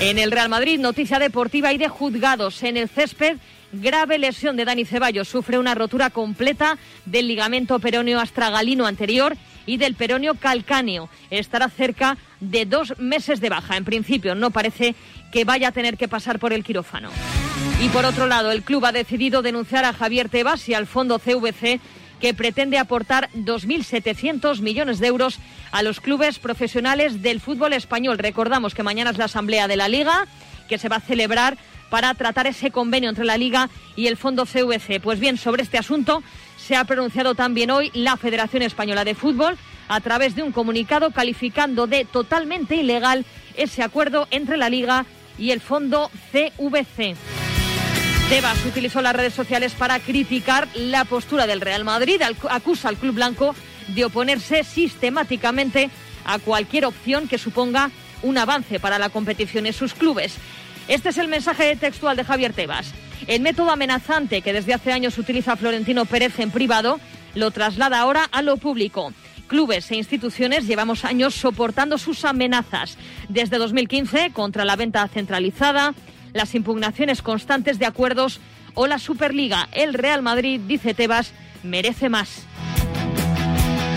En 0.00 0.18
el 0.18 0.30
Real 0.30 0.48
Madrid, 0.48 0.78
noticia 0.78 1.18
deportiva 1.18 1.72
y 1.72 1.78
de 1.78 1.88
juzgados 1.88 2.62
en 2.62 2.76
el 2.76 2.88
césped. 2.88 3.38
Grave 3.72 4.16
lesión 4.16 4.56
de 4.56 4.64
Dani 4.64 4.84
Ceballos. 4.84 5.28
Sufre 5.28 5.58
una 5.58 5.74
rotura 5.74 6.10
completa 6.10 6.78
del 7.04 7.26
ligamento 7.26 7.78
peroneo 7.80 8.20
astragalino 8.20 8.86
anterior 8.86 9.36
y 9.66 9.76
del 9.76 9.94
peroneo 9.94 10.36
calcáneo. 10.36 11.10
Estará 11.30 11.68
cerca 11.68 12.16
de 12.40 12.64
dos 12.64 12.98
meses 12.98 13.40
de 13.40 13.50
baja. 13.50 13.76
En 13.76 13.84
principio, 13.84 14.34
no 14.34 14.50
parece 14.50 14.94
que 15.32 15.44
vaya 15.44 15.68
a 15.68 15.72
tener 15.72 15.98
que 15.98 16.08
pasar 16.08 16.38
por 16.38 16.52
el 16.52 16.64
quirófano. 16.64 17.10
Y 17.80 17.88
por 17.90 18.04
otro 18.04 18.26
lado, 18.26 18.50
el 18.50 18.64
club 18.64 18.84
ha 18.86 18.92
decidido 18.92 19.40
denunciar 19.40 19.84
a 19.84 19.92
Javier 19.92 20.28
Tebas 20.28 20.68
y 20.68 20.74
al 20.74 20.88
fondo 20.88 21.20
CVC 21.20 21.80
que 22.20 22.34
pretende 22.34 22.76
aportar 22.76 23.30
2.700 23.36 24.60
millones 24.60 24.98
de 24.98 25.06
euros 25.06 25.38
a 25.70 25.84
los 25.84 26.00
clubes 26.00 26.40
profesionales 26.40 27.22
del 27.22 27.40
fútbol 27.40 27.72
español. 27.72 28.18
Recordamos 28.18 28.74
que 28.74 28.82
mañana 28.82 29.10
es 29.10 29.18
la 29.18 29.26
asamblea 29.26 29.68
de 29.68 29.76
la 29.76 29.88
Liga, 29.88 30.26
que 30.68 30.78
se 30.78 30.88
va 30.88 30.96
a 30.96 31.00
celebrar 31.00 31.56
para 31.88 32.12
tratar 32.14 32.48
ese 32.48 32.72
convenio 32.72 33.10
entre 33.10 33.24
la 33.24 33.38
Liga 33.38 33.70
y 33.94 34.08
el 34.08 34.16
fondo 34.16 34.44
CVC. 34.44 35.00
Pues 35.00 35.20
bien, 35.20 35.36
sobre 35.36 35.62
este 35.62 35.78
asunto 35.78 36.24
se 36.56 36.74
ha 36.74 36.82
pronunciado 36.82 37.36
también 37.36 37.70
hoy 37.70 37.92
la 37.94 38.16
Federación 38.16 38.62
Española 38.62 39.04
de 39.04 39.14
Fútbol 39.14 39.56
a 39.86 40.00
través 40.00 40.34
de 40.34 40.42
un 40.42 40.50
comunicado 40.50 41.12
calificando 41.12 41.86
de 41.86 42.04
totalmente 42.04 42.74
ilegal 42.74 43.24
ese 43.56 43.84
acuerdo 43.84 44.26
entre 44.32 44.56
la 44.56 44.68
Liga 44.68 45.06
y 45.38 45.52
el 45.52 45.60
fondo 45.60 46.10
CVC. 46.32 47.47
Tebas 48.28 48.62
utilizó 48.66 49.00
las 49.00 49.16
redes 49.16 49.32
sociales 49.32 49.72
para 49.72 49.98
criticar 50.00 50.68
la 50.74 51.06
postura 51.06 51.46
del 51.46 51.62
Real 51.62 51.82
Madrid. 51.84 52.20
Acusa 52.50 52.90
al 52.90 52.98
club 52.98 53.14
blanco 53.14 53.54
de 53.94 54.04
oponerse 54.04 54.64
sistemáticamente 54.64 55.88
a 56.26 56.38
cualquier 56.38 56.84
opción 56.84 57.26
que 57.26 57.38
suponga 57.38 57.90
un 58.22 58.36
avance 58.36 58.80
para 58.80 58.98
la 58.98 59.08
competición 59.08 59.64
en 59.64 59.72
sus 59.72 59.94
clubes. 59.94 60.36
Este 60.88 61.08
es 61.08 61.16
el 61.16 61.28
mensaje 61.28 61.74
textual 61.76 62.18
de 62.18 62.24
Javier 62.24 62.52
Tebas. 62.52 62.92
El 63.26 63.40
método 63.40 63.70
amenazante 63.70 64.42
que 64.42 64.52
desde 64.52 64.74
hace 64.74 64.92
años 64.92 65.16
utiliza 65.16 65.56
Florentino 65.56 66.04
Pérez 66.04 66.38
en 66.38 66.50
privado 66.50 67.00
lo 67.34 67.50
traslada 67.50 67.98
ahora 67.98 68.28
a 68.30 68.42
lo 68.42 68.58
público. 68.58 69.14
Clubes 69.46 69.90
e 69.90 69.96
instituciones 69.96 70.66
llevamos 70.66 71.06
años 71.06 71.34
soportando 71.34 71.96
sus 71.96 72.26
amenazas. 72.26 72.98
Desde 73.30 73.56
2015 73.56 74.32
contra 74.32 74.66
la 74.66 74.76
venta 74.76 75.08
centralizada, 75.08 75.94
las 76.32 76.54
impugnaciones 76.54 77.22
constantes 77.22 77.78
de 77.78 77.86
acuerdos 77.86 78.40
o 78.74 78.86
la 78.86 78.98
Superliga. 78.98 79.68
El 79.72 79.94
Real 79.94 80.22
Madrid, 80.22 80.60
dice 80.66 80.94
Tebas, 80.94 81.32
merece 81.62 82.08
más. 82.08 82.42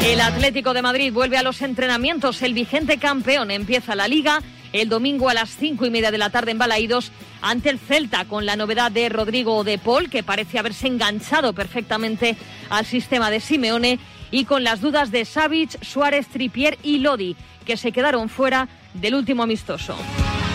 El 0.05 0.19
Atlético 0.19 0.73
de 0.73 0.82
Madrid 0.82 1.13
vuelve 1.13 1.38
a 1.38 1.43
los 1.43 1.61
entrenamientos. 1.61 2.41
El 2.41 2.53
vigente 2.53 2.97
campeón 2.97 3.51
empieza 3.51 3.95
la 3.95 4.07
liga 4.07 4.41
el 4.73 4.89
domingo 4.89 5.29
a 5.29 5.34
las 5.34 5.49
cinco 5.49 5.86
y 5.86 5.89
media 5.89 6.11
de 6.11 6.17
la 6.17 6.29
tarde 6.29 6.51
en 6.51 6.57
Balaídos 6.57 7.11
ante 7.41 7.69
el 7.69 7.79
Celta 7.79 8.25
con 8.25 8.45
la 8.45 8.55
novedad 8.55 8.91
de 8.91 9.09
Rodrigo 9.09 9.63
de 9.63 9.77
Paul 9.77 10.09
que 10.09 10.23
parece 10.23 10.59
haberse 10.59 10.88
enganchado 10.88 11.53
perfectamente 11.53 12.38
al 12.69 12.86
sistema 12.86 13.29
de 13.29 13.39
Simeone 13.39 13.99
y 14.32 14.45
con 14.45 14.63
las 14.63 14.82
dudas 14.82 15.11
de 15.11 15.25
Savic, 15.25 15.84
Suárez, 15.84 16.27
Tripier 16.27 16.77
y 16.84 16.99
Lodi 16.99 17.36
que 17.65 17.77
se 17.77 17.91
quedaron 17.91 18.29
fuera 18.29 18.67
del 18.93 19.15
último 19.15 19.43
amistoso. 19.43 19.95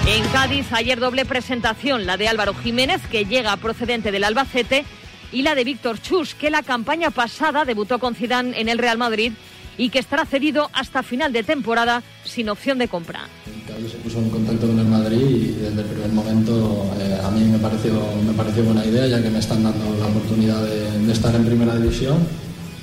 En 0.08 0.22
Cádiz, 0.28 0.72
ayer 0.72 1.00
doble 1.00 1.24
presentación, 1.24 2.06
la 2.06 2.16
de 2.16 2.28
Álvaro 2.28 2.54
Jiménez, 2.54 3.02
que 3.10 3.24
llega 3.24 3.56
procedente 3.56 4.12
del 4.12 4.22
Albacete, 4.22 4.84
y 5.32 5.42
la 5.42 5.56
de 5.56 5.64
Víctor 5.64 6.00
Chus, 6.00 6.36
que 6.36 6.48
la 6.48 6.62
campaña 6.62 7.10
pasada 7.10 7.64
debutó 7.64 7.98
con 7.98 8.14
Zidane 8.14 8.60
en 8.60 8.68
el 8.68 8.78
Real 8.78 8.98
Madrid 8.98 9.32
y 9.76 9.90
que 9.90 9.98
estará 9.98 10.24
cedido 10.24 10.70
hasta 10.72 11.02
final 11.02 11.32
de 11.32 11.42
temporada 11.42 12.04
sin 12.24 12.48
opción 12.48 12.78
de 12.78 12.86
compra. 12.86 13.28
Cádiz 13.66 13.90
se 13.90 13.96
puso 13.98 14.18
en 14.18 14.30
contacto 14.30 14.68
con 14.68 14.78
el 14.78 14.86
Madrid 14.86 15.20
y 15.20 15.52
desde 15.60 15.80
el 15.80 15.86
primer 15.88 16.12
momento 16.12 16.88
eh, 17.00 17.18
a 17.22 17.30
mí 17.32 17.40
me 17.44 17.58
pareció, 17.58 17.94
me 18.24 18.32
pareció 18.32 18.62
buena 18.62 18.86
idea, 18.86 19.08
ya 19.08 19.20
que 19.20 19.28
me 19.28 19.40
están 19.40 19.64
dando 19.64 19.84
la 19.98 20.06
oportunidad 20.06 20.62
de, 20.62 21.12
estar 21.12 21.34
en 21.34 21.44
primera 21.44 21.74
división. 21.74 22.18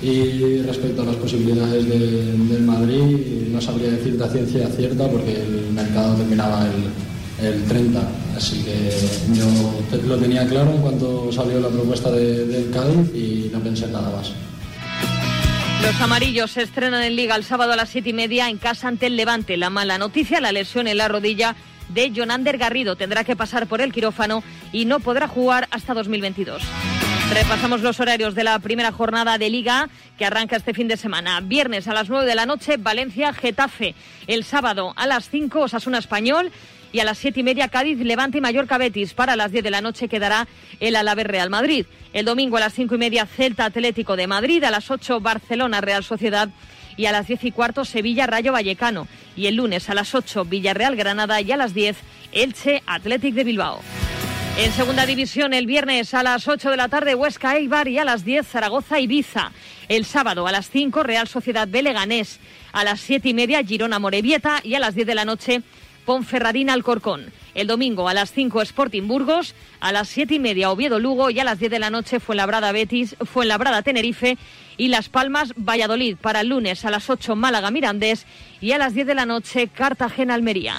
Y 0.02 0.62
respecto 0.64 1.04
a 1.04 1.06
las 1.06 1.16
posibilidades 1.16 1.88
del 1.88 2.64
Madrid, 2.64 3.48
no 3.50 3.62
sabría 3.62 3.92
decir 3.92 4.16
la 4.16 4.28
ciencia 4.28 4.68
cierta 4.68 5.10
porque 5.10 5.42
el 5.42 5.72
mercado 5.72 6.16
terminaba 6.16 6.66
el, 6.66 6.92
el 7.44 7.64
30. 7.66 8.02
Así 8.36 8.64
que 8.64 8.90
yo 9.34 9.46
lo 10.08 10.18
tenía 10.18 10.48
claro 10.48 10.72
en 10.72 10.82
cuanto 10.82 11.32
salió 11.32 11.60
la 11.60 11.70
propuesta 11.70 12.12
de, 12.12 12.46
del 12.46 12.72
Cádiz 12.72 13.14
y 13.14 13.50
no 13.52 13.60
pensé 13.60 13.86
en 13.86 13.94
nada 13.94 14.10
más. 14.10 14.32
Los 15.82 16.00
amarillos 16.00 16.52
se 16.52 16.62
estrenan 16.62 17.04
en 17.04 17.16
Liga 17.16 17.36
el 17.36 17.44
sábado 17.44 17.74
a 17.74 17.76
las 17.76 17.90
siete 17.90 18.12
y 18.12 18.14
media 18.14 18.50
en 18.50 18.58
casa 18.58 18.88
ante 18.88 19.08
el 19.08 19.18
Levante. 19.18 19.58
La 19.58 19.70
mala 19.70 19.98
noticia, 19.98 20.40
la 20.40 20.52
lesión 20.54 20.88
en 20.88 20.98
la 20.98 21.10
rodilla 21.10 21.56
de 21.90 22.12
Jonander 22.12 22.58
Garrido. 22.58 22.96
Tendrá 22.96 23.24
que 23.24 23.36
pasar 23.36 23.68
por 23.68 23.82
el 23.82 23.92
quirófano 23.92 24.44
y 24.72 24.86
no 24.86 25.02
podrá 25.02 25.28
jugar 25.28 25.68
hasta 25.72 25.94
2022. 25.94 26.64
Repasamos 27.34 27.82
los 27.82 28.00
horarios 28.00 28.36
de 28.36 28.44
la 28.44 28.60
primera 28.60 28.92
jornada 28.92 29.38
de 29.38 29.50
Liga 29.50 29.90
que 30.18 30.26
arranca 30.26 30.56
este 30.56 30.74
fin 30.74 30.88
de 30.88 30.98
semana. 30.98 31.42
Viernes 31.42 31.88
a 31.88 31.94
las 31.94 32.10
9 32.10 32.26
de 32.26 32.36
la 32.36 32.46
noche, 32.46 32.78
Valencia, 32.78 33.34
Getafe. 33.34 33.96
El 34.28 34.44
sábado 34.44 34.94
a 34.96 35.08
las 35.08 35.30
5, 35.30 35.62
Osasuna 35.62 35.98
Español 35.98 36.52
y 36.94 37.00
a 37.00 37.04
las 37.04 37.18
siete 37.18 37.42
y 37.42 37.44
media 37.44 37.68
Cádiz, 37.68 37.98
Levante 37.98 38.38
y 38.38 38.42
Mallorca 38.42 38.78
Betis. 38.78 39.14
Para 39.14 39.36
las 39.36 39.52
10 39.52 39.64
de 39.64 39.72
la 39.72 39.82
noche 39.82 40.08
quedará 40.08 40.48
el 40.80 40.96
Alavés 40.96 41.26
Real 41.28 41.50
Madrid. 41.50 41.86
El 42.14 42.24
domingo 42.24 42.56
a 42.56 42.62
las 42.62 42.74
cinco 42.74 42.96
y 42.96 43.00
media 43.00 43.26
Celta 43.26 43.66
Atlético 43.66 44.16
de 44.16 44.28
Madrid, 44.28 44.64
a 44.64 44.72
las 44.72 44.90
8 44.92 45.20
Barcelona 45.20 45.82
Real 45.82 46.04
Sociedad 46.04 46.50
y 46.96 47.08
a 47.08 47.12
las 47.12 47.28
diez 47.28 47.44
y 47.44 47.52
cuarto 47.52 47.84
Sevilla 47.84 48.28
Rayo 48.28 48.54
Vallecano. 48.54 49.08
Y 49.36 49.48
el 49.48 49.56
lunes 49.56 49.90
a 49.90 49.96
las 49.96 50.14
8 50.14 50.46
Villarreal 50.46 50.96
Granada 50.96 51.42
y 51.42 51.52
a 51.52 51.58
las 51.58 51.74
10 51.74 51.98
Elche 52.32 52.84
Athletic 52.86 53.34
de 53.34 53.44
Bilbao. 53.44 53.82
En 54.56 54.72
segunda 54.72 55.08
división, 55.08 55.56
el 55.56 55.66
viernes 55.66 56.14
a 56.14 56.22
las 56.22 56.48
8 56.48 56.70
de 56.70 56.78
la 56.78 56.88
tarde, 56.88 57.16
Huesca 57.16 57.58
Eibar 57.58 57.88
y 57.88 57.98
a 57.98 58.06
las 58.06 58.24
10, 58.24 58.48
Zaragoza 58.48 59.00
Ibiza. 59.00 59.52
El 59.90 60.06
sábado 60.06 60.46
a 60.46 60.52
las 60.52 60.70
5, 60.70 61.02
Real 61.02 61.28
Sociedad 61.28 61.68
Beleganés. 61.68 62.40
A 62.72 62.84
las 62.84 63.02
siete 63.02 63.30
y 63.30 63.34
media, 63.34 63.64
Girona 63.64 63.98
Morevieta 63.98 64.60
y 64.64 64.76
a 64.76 64.80
las 64.80 64.94
10 64.94 65.08
de 65.08 65.16
la 65.16 65.26
noche, 65.26 65.64
Ponferradina 66.06 66.74
Alcorcón. 66.74 67.32
El 67.54 67.68
domingo 67.68 68.10
a 68.10 68.14
las 68.14 68.32
5 68.32 68.62
Sporting 68.62 69.08
Burgos, 69.08 69.54
a 69.80 69.92
las 69.92 70.10
siete 70.10 70.36
y 70.36 70.40
media 70.40 70.72
Oviedo 70.72 71.00
Lugo 71.00 71.30
y 71.30 71.40
a 71.40 71.44
las 71.44 71.60
10 71.60 71.72
de 71.72 71.80
la 71.80 71.90
noche 71.90 72.20
Fuenlabrada 72.20 72.72
Betis, 72.72 73.16
Fuenlabrada 73.20 73.82
Tenerife 73.82 74.38
y 74.78 74.88
Las 74.88 75.10
Palmas 75.10 75.54
Valladolid. 75.56 76.18
Para 76.18 76.42
el 76.42 76.50
lunes 76.50 76.84
a 76.86 76.92
las 76.92 77.10
8 77.10 77.36
Málaga 77.36 77.72
Mirandés 77.72 78.26
y 78.60 78.72
a 78.72 78.78
las 78.78 78.94
10 78.94 79.08
de 79.08 79.16
la 79.16 79.26
noche 79.26 79.68
Cartagena 79.68 80.34
Almería. 80.34 80.78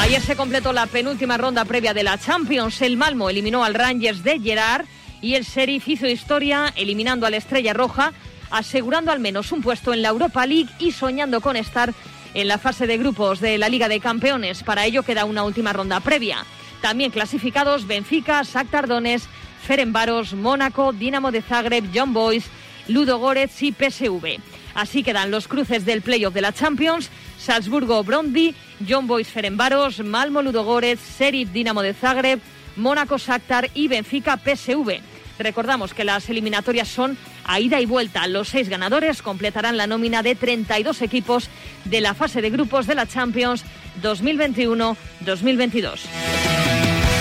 Ayer 0.00 0.22
se 0.22 0.36
completó 0.36 0.72
la 0.72 0.86
penúltima 0.86 1.36
ronda 1.36 1.64
previa 1.64 1.92
de 1.92 2.04
la 2.04 2.18
Champions. 2.18 2.80
El 2.82 2.96
Malmo 2.96 3.30
eliminó 3.30 3.64
al 3.64 3.74
Rangers 3.74 4.22
de 4.22 4.38
Gerard 4.38 4.86
y 5.20 5.34
el 5.34 5.44
Sheriff 5.44 5.88
hizo 5.88 6.06
historia 6.06 6.72
eliminando 6.76 7.26
a 7.26 7.30
la 7.30 7.36
Estrella 7.36 7.74
Roja, 7.74 8.12
asegurando 8.50 9.10
al 9.10 9.20
menos 9.20 9.52
un 9.52 9.60
puesto 9.60 9.92
en 9.92 10.02
la 10.02 10.08
Europa 10.08 10.46
League 10.46 10.70
y 10.78 10.92
soñando 10.92 11.40
con 11.40 11.56
estar 11.56 11.92
en 12.38 12.46
la 12.46 12.58
fase 12.58 12.86
de 12.86 12.98
grupos 12.98 13.40
de 13.40 13.58
la 13.58 13.68
Liga 13.68 13.88
de 13.88 13.98
Campeones. 13.98 14.62
Para 14.62 14.86
ello 14.86 15.02
queda 15.02 15.24
una 15.24 15.42
última 15.42 15.72
ronda 15.72 15.98
previa. 15.98 16.44
También 16.80 17.10
clasificados 17.10 17.88
Benfica, 17.88 18.42
Shakhtar 18.44 18.86
Donetsk, 18.86 19.28
Ferenbaros, 19.66 20.34
Mónaco, 20.34 20.92
Dinamo 20.92 21.32
de 21.32 21.42
Zagreb, 21.42 21.90
John 21.92 22.12
Boys, 22.12 22.44
Ludo 22.86 23.18
Goretz 23.18 23.60
y 23.62 23.72
PSV. 23.72 24.38
Así 24.74 25.02
quedan 25.02 25.32
los 25.32 25.48
cruces 25.48 25.84
del 25.84 26.00
playoff 26.00 26.32
de 26.32 26.42
la 26.42 26.52
Champions, 26.52 27.10
Salzburgo 27.38 28.04
Brondi, 28.04 28.54
John 28.88 29.08
Boys 29.08 29.28
Ferenbaros, 29.28 29.98
Malmo 30.04 30.40
Ludogorets, 30.40 31.00
Serif 31.00 31.50
Dinamo 31.50 31.82
de 31.82 31.92
Zagreb, 31.92 32.38
Mónaco 32.76 33.18
Shakhtar 33.18 33.68
y 33.74 33.88
Benfica 33.88 34.36
PSV. 34.36 35.00
Recordamos 35.40 35.92
que 35.92 36.04
las 36.04 36.28
eliminatorias 36.28 36.86
son 36.86 37.18
a 37.48 37.58
ida 37.58 37.80
y 37.80 37.86
vuelta. 37.86 38.28
Los 38.28 38.48
seis 38.48 38.68
ganadores 38.68 39.22
completarán 39.22 39.76
la 39.76 39.88
nómina 39.88 40.22
de 40.22 40.36
32 40.36 41.02
equipos 41.02 41.48
de 41.86 42.00
la 42.00 42.14
fase 42.14 42.42
de 42.42 42.50
grupos 42.50 42.86
de 42.86 42.94
la 42.94 43.06
Champions 43.06 43.64
2021-2022. 44.02 45.98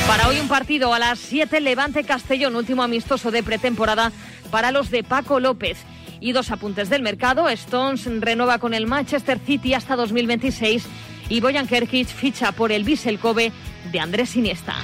Para 0.05 0.28
hoy 0.28 0.39
un 0.39 0.49
partido 0.49 0.93
a 0.93 0.99
las 0.99 1.17
7 1.19 1.61
Levante 1.61 2.03
Castellón, 2.03 2.55
último 2.55 2.84
amistoso 2.84 3.32
de 3.32 3.41
pretemporada 3.41 4.11
para 4.51 4.71
los 4.71 4.91
de 4.91 5.03
Paco 5.03 5.39
López. 5.39 5.80
Y 6.19 6.34
dos 6.34 6.51
apuntes 6.51 6.89
del 6.89 7.03
mercado. 7.03 7.47
Stones 7.47 8.05
renueva 8.19 8.57
con 8.57 8.73
el 8.73 8.88
Manchester 8.88 9.39
City 9.39 9.75
hasta 9.75 9.95
2026 9.95 10.84
y 11.30 11.39
Boyan 11.39 11.67
Kerkic 11.67 12.07
ficha 12.07 12.51
por 12.51 12.71
el 12.71 12.84
Vissel 12.84 13.19
Kobe 13.19 13.51
de 13.91 13.99
Andrés 13.99 14.36
Iniesta. 14.36 14.75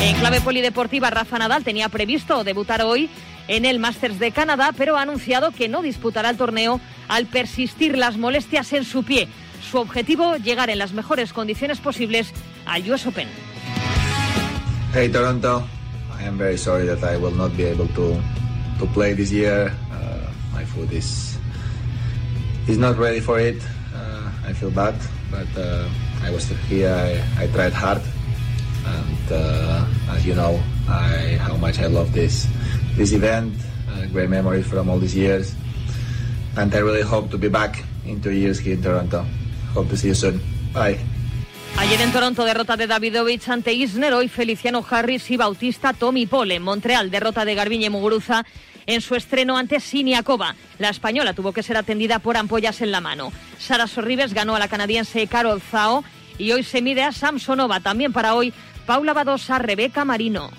En 0.00 0.16
clave 0.16 0.40
polideportiva, 0.40 1.10
Rafa 1.10 1.38
Nadal 1.38 1.64
tenía 1.64 1.88
previsto 1.88 2.44
debutar 2.44 2.82
hoy 2.82 3.10
en 3.48 3.64
el 3.64 3.78
Masters 3.78 4.18
de 4.18 4.32
Canadá, 4.32 4.72
pero 4.76 4.96
ha 4.96 5.02
anunciado 5.02 5.50
que 5.50 5.68
no 5.68 5.82
disputará 5.82 6.30
el 6.30 6.36
torneo 6.36 6.80
al 7.08 7.26
persistir 7.26 7.96
las 7.96 8.16
molestias 8.16 8.72
en 8.72 8.84
su 8.84 9.04
pie. 9.04 9.28
Su 9.70 9.78
objetivo, 9.78 10.36
llegar 10.36 10.70
en 10.70 10.78
las 10.78 10.92
mejores 10.92 11.32
condiciones 11.32 11.78
posibles 11.78 12.32
al 12.66 12.90
US 12.90 13.06
Open. 13.06 13.28
Hey 14.92 15.08
Toronto, 15.08 15.66
I 16.18 16.26
am 16.26 16.38
very 16.38 16.56
sorry 16.56 16.86
that 16.86 17.02
I 17.02 17.16
will 17.16 17.34
not 17.34 17.56
be 17.56 17.64
able 17.64 17.88
to 17.88 18.20
to 18.78 18.86
play 18.92 19.14
this 19.14 19.30
year. 19.30 19.72
my 20.56 20.64
foot 20.64 20.90
is 20.92 21.36
is 22.66 22.78
not 22.78 22.96
ready 22.96 23.20
for 23.20 23.38
it. 23.38 23.60
Uh, 23.94 24.48
I 24.48 24.52
feel 24.52 24.70
bad, 24.70 24.96
but 25.30 25.46
uh, 25.56 25.84
I 26.24 26.30
was 26.32 26.48
here. 26.68 27.22
I 27.38 27.46
tried 27.52 27.72
hard, 27.72 28.00
and 28.86 29.32
uh, 29.32 30.14
as 30.14 30.24
you 30.24 30.34
know, 30.34 30.60
I 30.88 31.38
how 31.42 31.56
much 31.56 31.78
I 31.78 31.86
love 31.86 32.12
this 32.12 32.46
this 32.96 33.12
event. 33.12 33.52
great 34.12 34.28
memories 34.28 34.66
from 34.66 34.88
all 34.88 34.98
these 34.98 35.14
years, 35.14 35.54
and 36.56 36.74
I 36.74 36.78
really 36.78 37.02
hope 37.02 37.30
to 37.30 37.38
be 37.38 37.48
back 37.48 37.82
in 38.04 38.20
two 38.20 38.30
years 38.30 38.58
here 38.58 38.74
in 38.74 38.82
Toronto. 38.82 39.24
Hope 39.74 39.88
to 39.90 39.96
see 39.96 40.08
you 40.08 40.14
soon. 40.14 40.40
Bye. 40.72 40.98
Ayer 41.78 42.00
en 42.00 42.12
Toronto 42.12 42.44
derrota 42.44 42.76
de 42.76 42.86
Davidovich 42.86 43.48
ante 43.48 43.74
Isner, 43.74 44.14
hoy 44.14 44.28
Feliciano 44.28 44.84
Harris 44.88 45.30
y 45.30 45.36
Bautista 45.36 45.92
Tommy 45.92 46.26
Paul. 46.26 46.52
En 46.52 46.62
Montreal 46.62 47.10
derrota 47.10 47.44
de 47.44 47.54
Garbiñe 47.54 47.90
Muguruza 47.90 48.46
en 48.86 49.00
su 49.02 49.14
estreno 49.14 49.58
ante 49.58 49.80
Siniakova. 49.80 50.54
La 50.78 50.88
española 50.88 51.34
tuvo 51.34 51.52
que 51.52 51.62
ser 51.62 51.76
atendida 51.76 52.18
por 52.18 52.36
ampollas 52.36 52.80
en 52.80 52.92
la 52.92 53.00
mano. 53.00 53.32
Sara 53.58 53.86
Sorribes 53.86 54.32
ganó 54.32 54.56
a 54.56 54.58
la 54.58 54.68
canadiense 54.68 55.26
Carol 55.26 55.60
Zhao 55.60 56.02
y 56.38 56.52
hoy 56.52 56.62
se 56.62 56.80
mide 56.80 57.02
a 57.02 57.12
Samsonova. 57.12 57.80
También 57.80 58.12
para 58.12 58.34
hoy, 58.34 58.54
Paula 58.86 59.12
Badosa, 59.12 59.58
Rebeca 59.58 60.04
Marino. 60.04 60.50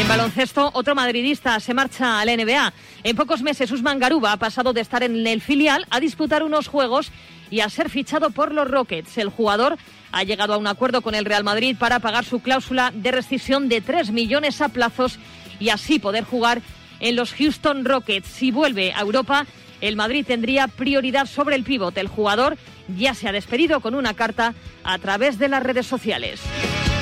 En 0.00 0.06
baloncesto, 0.06 0.70
otro 0.74 0.94
madridista 0.94 1.58
se 1.58 1.74
marcha 1.74 2.20
a 2.20 2.24
la 2.24 2.36
NBA. 2.36 2.72
En 3.02 3.16
pocos 3.16 3.42
meses, 3.42 3.72
Usman 3.72 3.98
Garuba 3.98 4.30
ha 4.30 4.36
pasado 4.36 4.72
de 4.72 4.80
estar 4.80 5.02
en 5.02 5.26
el 5.26 5.40
filial 5.40 5.84
a 5.90 5.98
disputar 5.98 6.44
unos 6.44 6.68
juegos 6.68 7.10
y 7.50 7.60
a 7.60 7.68
ser 7.68 7.90
fichado 7.90 8.30
por 8.30 8.52
los 8.52 8.70
Rockets. 8.70 9.18
El 9.18 9.28
jugador 9.28 9.76
ha 10.12 10.22
llegado 10.22 10.54
a 10.54 10.56
un 10.56 10.68
acuerdo 10.68 11.02
con 11.02 11.16
el 11.16 11.24
Real 11.24 11.42
Madrid 11.42 11.76
para 11.76 11.98
pagar 11.98 12.24
su 12.24 12.40
cláusula 12.40 12.92
de 12.94 13.10
rescisión 13.10 13.68
de 13.68 13.80
3 13.80 14.12
millones 14.12 14.60
a 14.60 14.68
plazos 14.68 15.18
y 15.58 15.70
así 15.70 15.98
poder 15.98 16.22
jugar 16.22 16.62
en 17.00 17.16
los 17.16 17.34
Houston 17.34 17.84
Rockets. 17.84 18.28
Si 18.28 18.52
vuelve 18.52 18.92
a 18.92 19.00
Europa, 19.00 19.46
el 19.80 19.96
Madrid 19.96 20.24
tendría 20.24 20.68
prioridad 20.68 21.26
sobre 21.26 21.56
el 21.56 21.64
pívot. 21.64 21.98
El 21.98 22.06
jugador 22.06 22.56
ya 22.96 23.14
se 23.14 23.28
ha 23.28 23.32
despedido 23.32 23.80
con 23.80 23.96
una 23.96 24.14
carta 24.14 24.54
a 24.84 24.98
través 24.98 25.40
de 25.40 25.48
las 25.48 25.62
redes 25.62 25.86
sociales. 25.86 26.40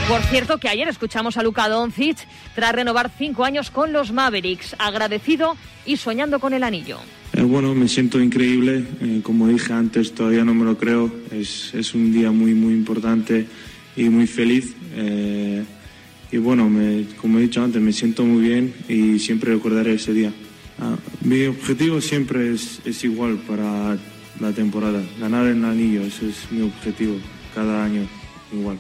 Por 0.09 0.23
cierto, 0.23 0.59
que 0.59 0.69
ayer 0.69 0.87
escuchamos 0.87 1.37
a 1.37 1.43
Luka 1.43 1.69
Doncic 1.69 2.19
tras 2.55 2.73
renovar 2.73 3.11
cinco 3.19 3.45
años 3.45 3.73
con 3.73 3.93
los 3.93 4.13
Mavericks, 4.13 4.77
agradecido 4.79 5.57
y 5.85 5.97
soñando 5.97 6.39
con 6.39 6.53
el 6.55 6.63
anillo. 6.63 6.99
Eh, 7.33 7.43
bueno, 7.43 7.75
me 7.75 7.89
siento 7.89 8.21
increíble. 8.21 8.85
Eh, 9.01 9.21
como 9.25 9.49
dije 9.49 9.73
antes, 9.73 10.15
todavía 10.15 10.45
no 10.45 10.55
me 10.55 10.65
lo 10.65 10.79
creo. 10.79 11.13
Es, 11.33 11.75
es 11.75 11.93
un 11.93 12.13
día 12.13 12.31
muy, 12.31 12.55
muy 12.55 12.73
importante 12.73 13.49
y 13.97 14.05
muy 14.09 14.29
feliz. 14.29 14.77
Eh, 14.95 15.65
y 16.31 16.37
bueno, 16.37 16.71
me, 16.71 17.07
como 17.21 17.39
he 17.39 17.43
dicho 17.43 17.65
antes, 17.65 17.83
me 17.83 17.93
siento 17.93 18.25
muy 18.25 18.43
bien 18.49 18.75
y 18.89 19.19
siempre 19.19 19.55
recordaré 19.55 19.95
ese 19.95 20.13
día. 20.13 20.33
Ah, 20.79 20.95
mi 21.23 21.47
objetivo 21.47 22.01
siempre 22.01 22.55
es, 22.55 22.81
es 22.85 23.03
igual 23.03 23.39
para 23.39 23.97
la 24.39 24.53
temporada, 24.53 25.03
ganar 25.19 25.47
el 25.47 25.65
anillo, 25.65 26.03
ese 26.03 26.29
es 26.29 26.53
mi 26.53 26.61
objetivo 26.63 27.17
cada 27.55 27.85
año 27.85 28.07
igual. 28.53 28.77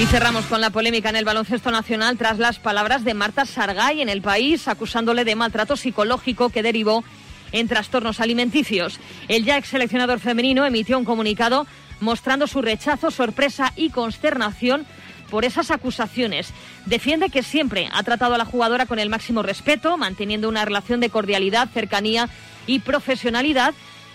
Y 0.00 0.06
cerramos 0.06 0.46
con 0.46 0.60
la 0.60 0.70
polémica 0.70 1.10
en 1.10 1.16
el 1.16 1.24
baloncesto 1.24 1.70
nacional 1.70 2.16
tras 2.18 2.38
las 2.38 2.58
palabras 2.58 3.04
de 3.04 3.14
Marta 3.14 3.46
Sargay 3.46 4.00
en 4.00 4.08
el 4.08 4.22
país 4.22 4.66
acusándole 4.66 5.24
de 5.24 5.36
maltrato 5.36 5.76
psicológico 5.76 6.48
que 6.50 6.62
derivó 6.62 7.04
en 7.52 7.68
trastornos 7.68 8.18
alimenticios. 8.20 8.98
El 9.28 9.44
ya 9.44 9.56
ex 9.58 9.68
seleccionador 9.68 10.18
femenino 10.18 10.64
emitió 10.66 10.98
un 10.98 11.04
comunicado 11.04 11.66
mostrando 12.00 12.46
su 12.46 12.62
rechazo, 12.62 13.10
sorpresa 13.10 13.72
y 13.76 13.90
consternación 13.90 14.86
por 15.30 15.44
esas 15.44 15.70
acusaciones. 15.70 16.52
Defiende 16.84 17.30
que 17.30 17.42
siempre 17.42 17.88
ha 17.92 18.02
tratado 18.02 18.34
a 18.34 18.38
la 18.38 18.44
jugadora 18.44 18.86
con 18.86 18.98
el 18.98 19.08
máximo 19.08 19.42
respeto, 19.42 19.96
manteniendo 19.96 20.48
una 20.48 20.64
relación 20.64 21.00
de 21.00 21.10
cordialidad, 21.10 21.68
cercanía 21.72 22.28
y 22.66 22.80
profesionalidad 22.80 23.72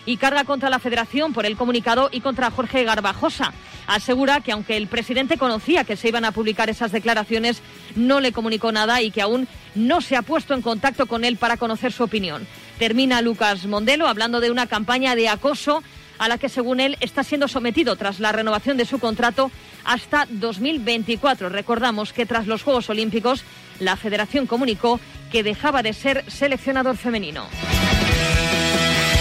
y 0.07 0.17
carga 0.17 0.45
contra 0.45 0.71
la 0.71 0.79
federación 0.79 1.33
por 1.33 1.45
el 1.45 1.57
comunicado 1.57 2.09
y 2.11 2.21
contra 2.21 2.49
Jorge 2.49 2.83
Garbajosa. 2.85 3.53
Asegura 3.85 4.39
que 4.39 4.53
aunque 4.53 4.77
el 4.77 4.87
presidente 4.87 5.37
conocía 5.37 5.83
que 5.83 5.97
se 5.97 6.07
iban 6.07 6.25
a 6.25 6.31
publicar 6.31 6.69
esas 6.69 6.91
declaraciones, 6.91 7.61
no 7.95 8.19
le 8.21 8.31
comunicó 8.31 8.71
nada 8.71 9.01
y 9.01 9.11
que 9.11 9.21
aún 9.21 9.47
no 9.75 10.01
se 10.01 10.15
ha 10.15 10.21
puesto 10.21 10.53
en 10.53 10.61
contacto 10.61 11.05
con 11.05 11.25
él 11.25 11.35
para 11.37 11.57
conocer 11.57 11.91
su 11.91 12.03
opinión. 12.03 12.47
Termina 12.79 13.21
Lucas 13.21 13.65
Mondelo 13.65 14.07
hablando 14.07 14.39
de 14.39 14.49
una 14.49 14.65
campaña 14.65 15.13
de 15.13 15.27
acoso 15.27 15.83
a 16.19 16.29
la 16.29 16.37
que 16.37 16.49
según 16.49 16.79
él 16.79 16.97
está 17.01 17.23
siendo 17.23 17.47
sometido 17.47 17.95
tras 17.97 18.19
la 18.19 18.31
renovación 18.31 18.77
de 18.77 18.85
su 18.85 18.99
contrato 18.99 19.51
hasta 19.83 20.25
2024. 20.29 21.49
Recordamos 21.49 22.13
que 22.13 22.25
tras 22.25 22.47
los 22.47 22.63
Juegos 22.63 22.89
Olímpicos 22.89 23.43
la 23.79 23.97
federación 23.97 24.47
comunicó 24.47 25.01
que 25.31 25.43
dejaba 25.43 25.83
de 25.83 25.93
ser 25.93 26.23
seleccionador 26.31 26.95
femenino. 26.95 27.47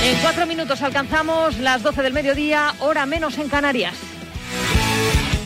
En 0.07 0.17
cuatro 0.23 0.47
minutos 0.47 0.83
alcanzamos 0.83 1.59
las 1.59 1.83
12 1.83 2.01
del 2.01 2.13
mediodía, 2.13 2.77
hora 2.79 3.07
menos 3.07 3.39
en 3.39 3.49
Canarias. 3.49 3.93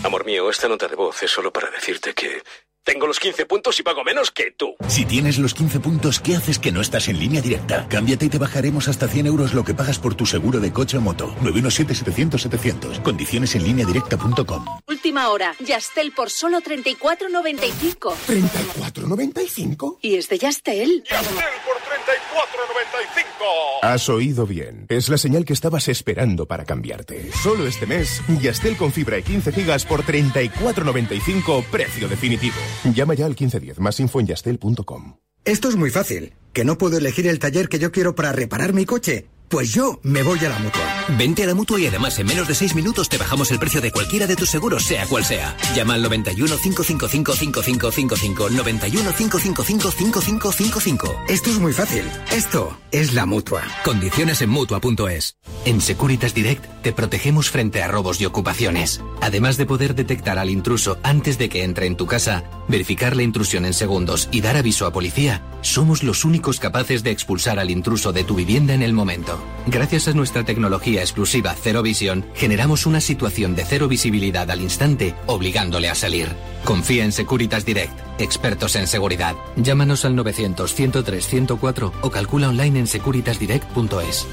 Amor 0.04 0.26
mío, 0.26 0.50
esta 0.50 0.68
nota 0.68 0.86
de 0.86 0.96
voz 0.96 1.22
es 1.22 1.30
solo 1.30 1.50
para 1.50 1.70
decirte 1.70 2.12
que 2.12 2.42
tengo 2.84 3.06
los 3.06 3.18
15 3.18 3.46
puntos 3.46 3.80
y 3.80 3.82
pago 3.82 4.04
menos 4.04 4.30
que 4.30 4.50
tú. 4.50 4.76
Si 4.86 5.06
tienes 5.06 5.38
los 5.38 5.54
15 5.54 5.80
puntos, 5.80 6.20
¿qué 6.20 6.36
haces 6.36 6.58
que 6.58 6.72
no 6.72 6.82
estás 6.82 7.08
en 7.08 7.18
línea 7.18 7.40
directa? 7.40 7.86
Cámbiate 7.88 8.26
y 8.26 8.28
te 8.28 8.36
bajaremos 8.36 8.86
hasta 8.88 9.08
100 9.08 9.28
euros 9.28 9.54
lo 9.54 9.64
que 9.64 9.72
pagas 9.72 9.98
por 9.98 10.14
tu 10.14 10.26
seguro 10.26 10.60
de 10.60 10.70
coche 10.74 10.98
o 10.98 11.00
moto. 11.00 11.34
917-700-700. 11.40 13.00
Condiciones 13.02 13.54
en 13.54 13.64
línea 13.64 13.86
directa.com. 13.86 14.66
Última 14.86 15.30
hora. 15.30 15.54
Yastel 15.64 16.12
por 16.12 16.28
solo 16.28 16.60
34.95. 16.60 18.14
¿34.95? 18.28 19.98
¿Y 20.02 20.16
es 20.16 20.28
de 20.28 20.38
Yastel? 20.38 21.02
¡Yastel 21.08 21.44
por 21.64 21.89
34.95! 22.00 23.82
Has 23.82 24.08
oído 24.08 24.46
bien. 24.46 24.86
Es 24.88 25.08
la 25.08 25.18
señal 25.18 25.44
que 25.44 25.52
estabas 25.52 25.88
esperando 25.88 26.46
para 26.46 26.64
cambiarte. 26.64 27.30
Solo 27.32 27.66
este 27.66 27.86
mes, 27.86 28.22
Yastel 28.40 28.76
con 28.76 28.92
fibra 28.92 29.18
y 29.18 29.22
15 29.22 29.52
gigas 29.52 29.84
por 29.84 30.04
34.95, 30.04 31.64
precio 31.64 32.08
definitivo. 32.08 32.56
Llama 32.94 33.14
ya 33.14 33.26
al 33.26 33.32
1510, 33.32 33.80
más 33.80 34.00
info 34.00 34.20
en 34.20 34.26
yastel.com. 34.26 35.16
Esto 35.44 35.68
es 35.68 35.76
muy 35.76 35.90
fácil. 35.90 36.34
¿Que 36.52 36.64
no 36.64 36.76
puedo 36.76 36.98
elegir 36.98 37.26
el 37.26 37.38
taller 37.38 37.68
que 37.68 37.78
yo 37.78 37.92
quiero 37.92 38.14
para 38.14 38.32
reparar 38.32 38.74
mi 38.74 38.84
coche? 38.84 39.26
Pues 39.50 39.72
yo 39.72 39.98
me 40.04 40.22
voy 40.22 40.38
a 40.44 40.48
la 40.48 40.60
mutua. 40.60 40.80
Vente 41.18 41.42
a 41.42 41.46
la 41.48 41.54
mutua 41.56 41.80
y 41.80 41.86
además 41.86 42.16
en 42.20 42.28
menos 42.28 42.46
de 42.46 42.54
6 42.54 42.76
minutos 42.76 43.08
te 43.08 43.18
bajamos 43.18 43.50
el 43.50 43.58
precio 43.58 43.80
de 43.80 43.90
cualquiera 43.90 44.28
de 44.28 44.36
tus 44.36 44.48
seguros, 44.48 44.84
sea 44.84 45.06
cual 45.06 45.24
sea. 45.24 45.56
Llama 45.74 45.94
al 45.94 46.02
91 46.02 46.56
555 46.56 47.32
5555. 47.32 48.50
91 48.50 49.12
555 49.12 49.90
5555. 49.90 51.22
Esto 51.28 51.50
es 51.50 51.58
muy 51.58 51.72
fácil. 51.72 52.04
Esto 52.30 52.78
es 52.92 53.12
la 53.12 53.26
mutua. 53.26 53.64
Condiciones 53.84 54.40
en 54.40 54.50
mutua.es. 54.50 55.36
En 55.64 55.80
Securitas 55.80 56.32
Direct 56.32 56.64
te 56.82 56.92
protegemos 56.92 57.50
frente 57.50 57.82
a 57.82 57.88
robos 57.88 58.20
y 58.20 58.26
ocupaciones. 58.26 59.00
Además 59.20 59.56
de 59.56 59.66
poder 59.66 59.96
detectar 59.96 60.38
al 60.38 60.48
intruso 60.48 60.98
antes 61.02 61.38
de 61.38 61.48
que 61.48 61.64
entre 61.64 61.86
en 61.86 61.96
tu 61.96 62.06
casa, 62.06 62.44
verificar 62.68 63.16
la 63.16 63.24
intrusión 63.24 63.64
en 63.64 63.74
segundos 63.74 64.28
y 64.30 64.42
dar 64.42 64.56
aviso 64.56 64.86
a 64.86 64.92
policía, 64.92 65.42
somos 65.62 66.04
los 66.04 66.24
únicos 66.24 66.60
capaces 66.60 67.02
de 67.02 67.10
expulsar 67.10 67.58
al 67.58 67.70
intruso 67.70 68.12
de 68.12 68.22
tu 68.22 68.36
vivienda 68.36 68.74
en 68.74 68.82
el 68.82 68.92
momento. 68.92 69.39
Gracias 69.66 70.08
a 70.08 70.12
nuestra 70.12 70.44
tecnología 70.44 71.00
exclusiva 71.00 71.54
Cero 71.60 71.82
Visión, 71.82 72.26
generamos 72.34 72.86
una 72.86 73.00
situación 73.00 73.54
de 73.54 73.64
cero 73.64 73.88
visibilidad 73.88 74.50
al 74.50 74.60
instante, 74.60 75.14
obligándole 75.26 75.88
a 75.88 75.94
salir. 75.94 76.28
Confía 76.64 77.04
en 77.04 77.12
Securitas 77.12 77.64
Direct, 77.64 77.92
expertos 78.18 78.76
en 78.76 78.86
seguridad. 78.86 79.36
Llámanos 79.56 80.04
al 80.04 80.16
900 80.16 80.74
103 80.74 81.26
104 81.26 81.92
o 82.00 82.10
calcula 82.10 82.48
online 82.48 82.80
en 82.80 82.86
securitasdirect.es. 82.86 84.26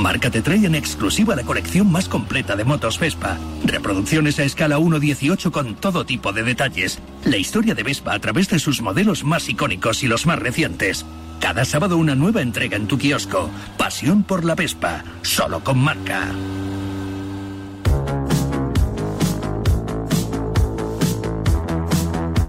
Marca 0.00 0.30
te 0.30 0.40
trae 0.40 0.64
en 0.64 0.74
exclusiva 0.74 1.36
la 1.36 1.42
colección 1.42 1.90
más 1.92 2.08
completa 2.08 2.56
de 2.56 2.64
motos 2.64 2.98
Vespa. 2.98 3.38
Reproducciones 3.64 4.38
a 4.38 4.44
escala 4.44 4.78
1.18 4.78 5.50
con 5.50 5.74
todo 5.74 6.06
tipo 6.06 6.32
de 6.32 6.42
detalles. 6.42 7.00
La 7.24 7.36
historia 7.36 7.74
de 7.74 7.82
Vespa 7.82 8.14
a 8.14 8.18
través 8.18 8.48
de 8.48 8.58
sus 8.58 8.80
modelos 8.80 9.24
más 9.24 9.48
icónicos 9.48 10.02
y 10.02 10.08
los 10.08 10.24
más 10.24 10.38
recientes. 10.38 11.04
Cada 11.40 11.64
sábado 11.64 11.96
una 11.96 12.14
nueva 12.14 12.42
entrega 12.42 12.76
en 12.76 12.86
tu 12.86 12.98
kiosco. 12.98 13.50
Pasión 13.76 14.22
por 14.22 14.44
la 14.44 14.54
Vespa. 14.54 15.02
Solo 15.22 15.64
con 15.64 15.78
marca. 15.78 16.28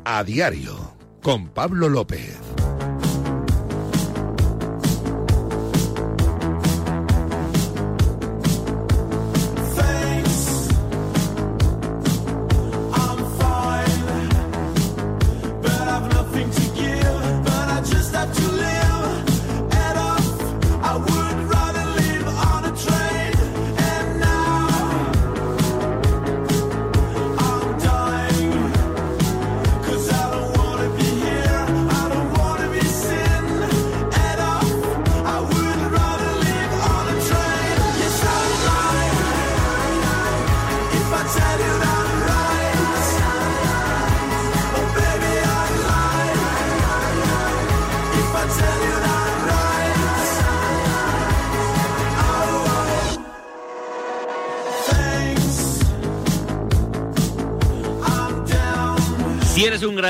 A 0.03 0.23
diario, 0.25 0.93
con 1.21 1.47
Pablo 1.47 1.87
López. 1.87 2.50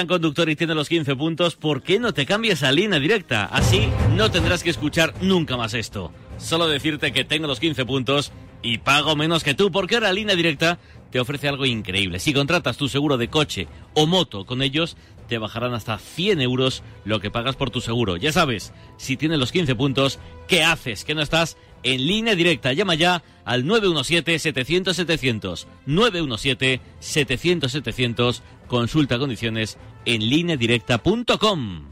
Conductor 0.07 0.49
y 0.49 0.55
tienes 0.55 0.75
los 0.75 0.89
15 0.89 1.15
puntos, 1.15 1.55
¿por 1.55 1.81
qué 1.81 1.99
no 1.99 2.13
te 2.13 2.25
cambias 2.25 2.63
a 2.63 2.71
línea 2.71 2.99
directa? 2.99 3.45
Así 3.45 3.87
no 4.15 4.31
tendrás 4.31 4.63
que 4.63 4.69
escuchar 4.69 5.13
nunca 5.21 5.57
más 5.57 5.73
esto. 5.73 6.11
Solo 6.37 6.67
decirte 6.67 7.11
que 7.11 7.23
tengo 7.23 7.47
los 7.47 7.59
15 7.59 7.85
puntos 7.85 8.31
y 8.63 8.79
pago 8.79 9.15
menos 9.15 9.43
que 9.43 9.53
tú, 9.53 9.71
porque 9.71 9.95
ahora 9.95 10.13
Línea 10.13 10.35
Directa 10.35 10.79
te 11.11 11.19
ofrece 11.19 11.47
algo 11.47 11.65
increíble. 11.65 12.19
Si 12.19 12.33
contratas 12.33 12.77
tu 12.77 12.87
seguro 12.87 13.17
de 13.17 13.29
coche 13.29 13.67
o 13.93 14.07
moto 14.07 14.45
con 14.45 14.61
ellos, 14.61 14.95
te 15.27 15.37
bajarán 15.37 15.73
hasta 15.73 15.97
100 15.97 16.41
euros 16.41 16.83
lo 17.05 17.19
que 17.19 17.31
pagas 17.31 17.55
por 17.55 17.69
tu 17.69 17.81
seguro. 17.81 18.17
Ya 18.17 18.31
sabes, 18.31 18.73
si 18.97 19.17
tienes 19.17 19.39
los 19.39 19.51
15 19.51 19.75
puntos, 19.75 20.19
¿qué 20.47 20.63
haces? 20.63 21.03
¿Que 21.05 21.15
no 21.15 21.21
estás 21.21 21.57
en 21.83 22.05
línea 22.05 22.35
directa? 22.35 22.73
Llama 22.73 22.95
ya 22.95 23.23
al 23.45 23.65
917-700-700. 23.65 25.67
917-700-700. 25.87 28.41
Consulta 28.71 29.19
condiciones 29.19 29.77
en 30.05 30.21
lineadirecta.com. 30.21 31.87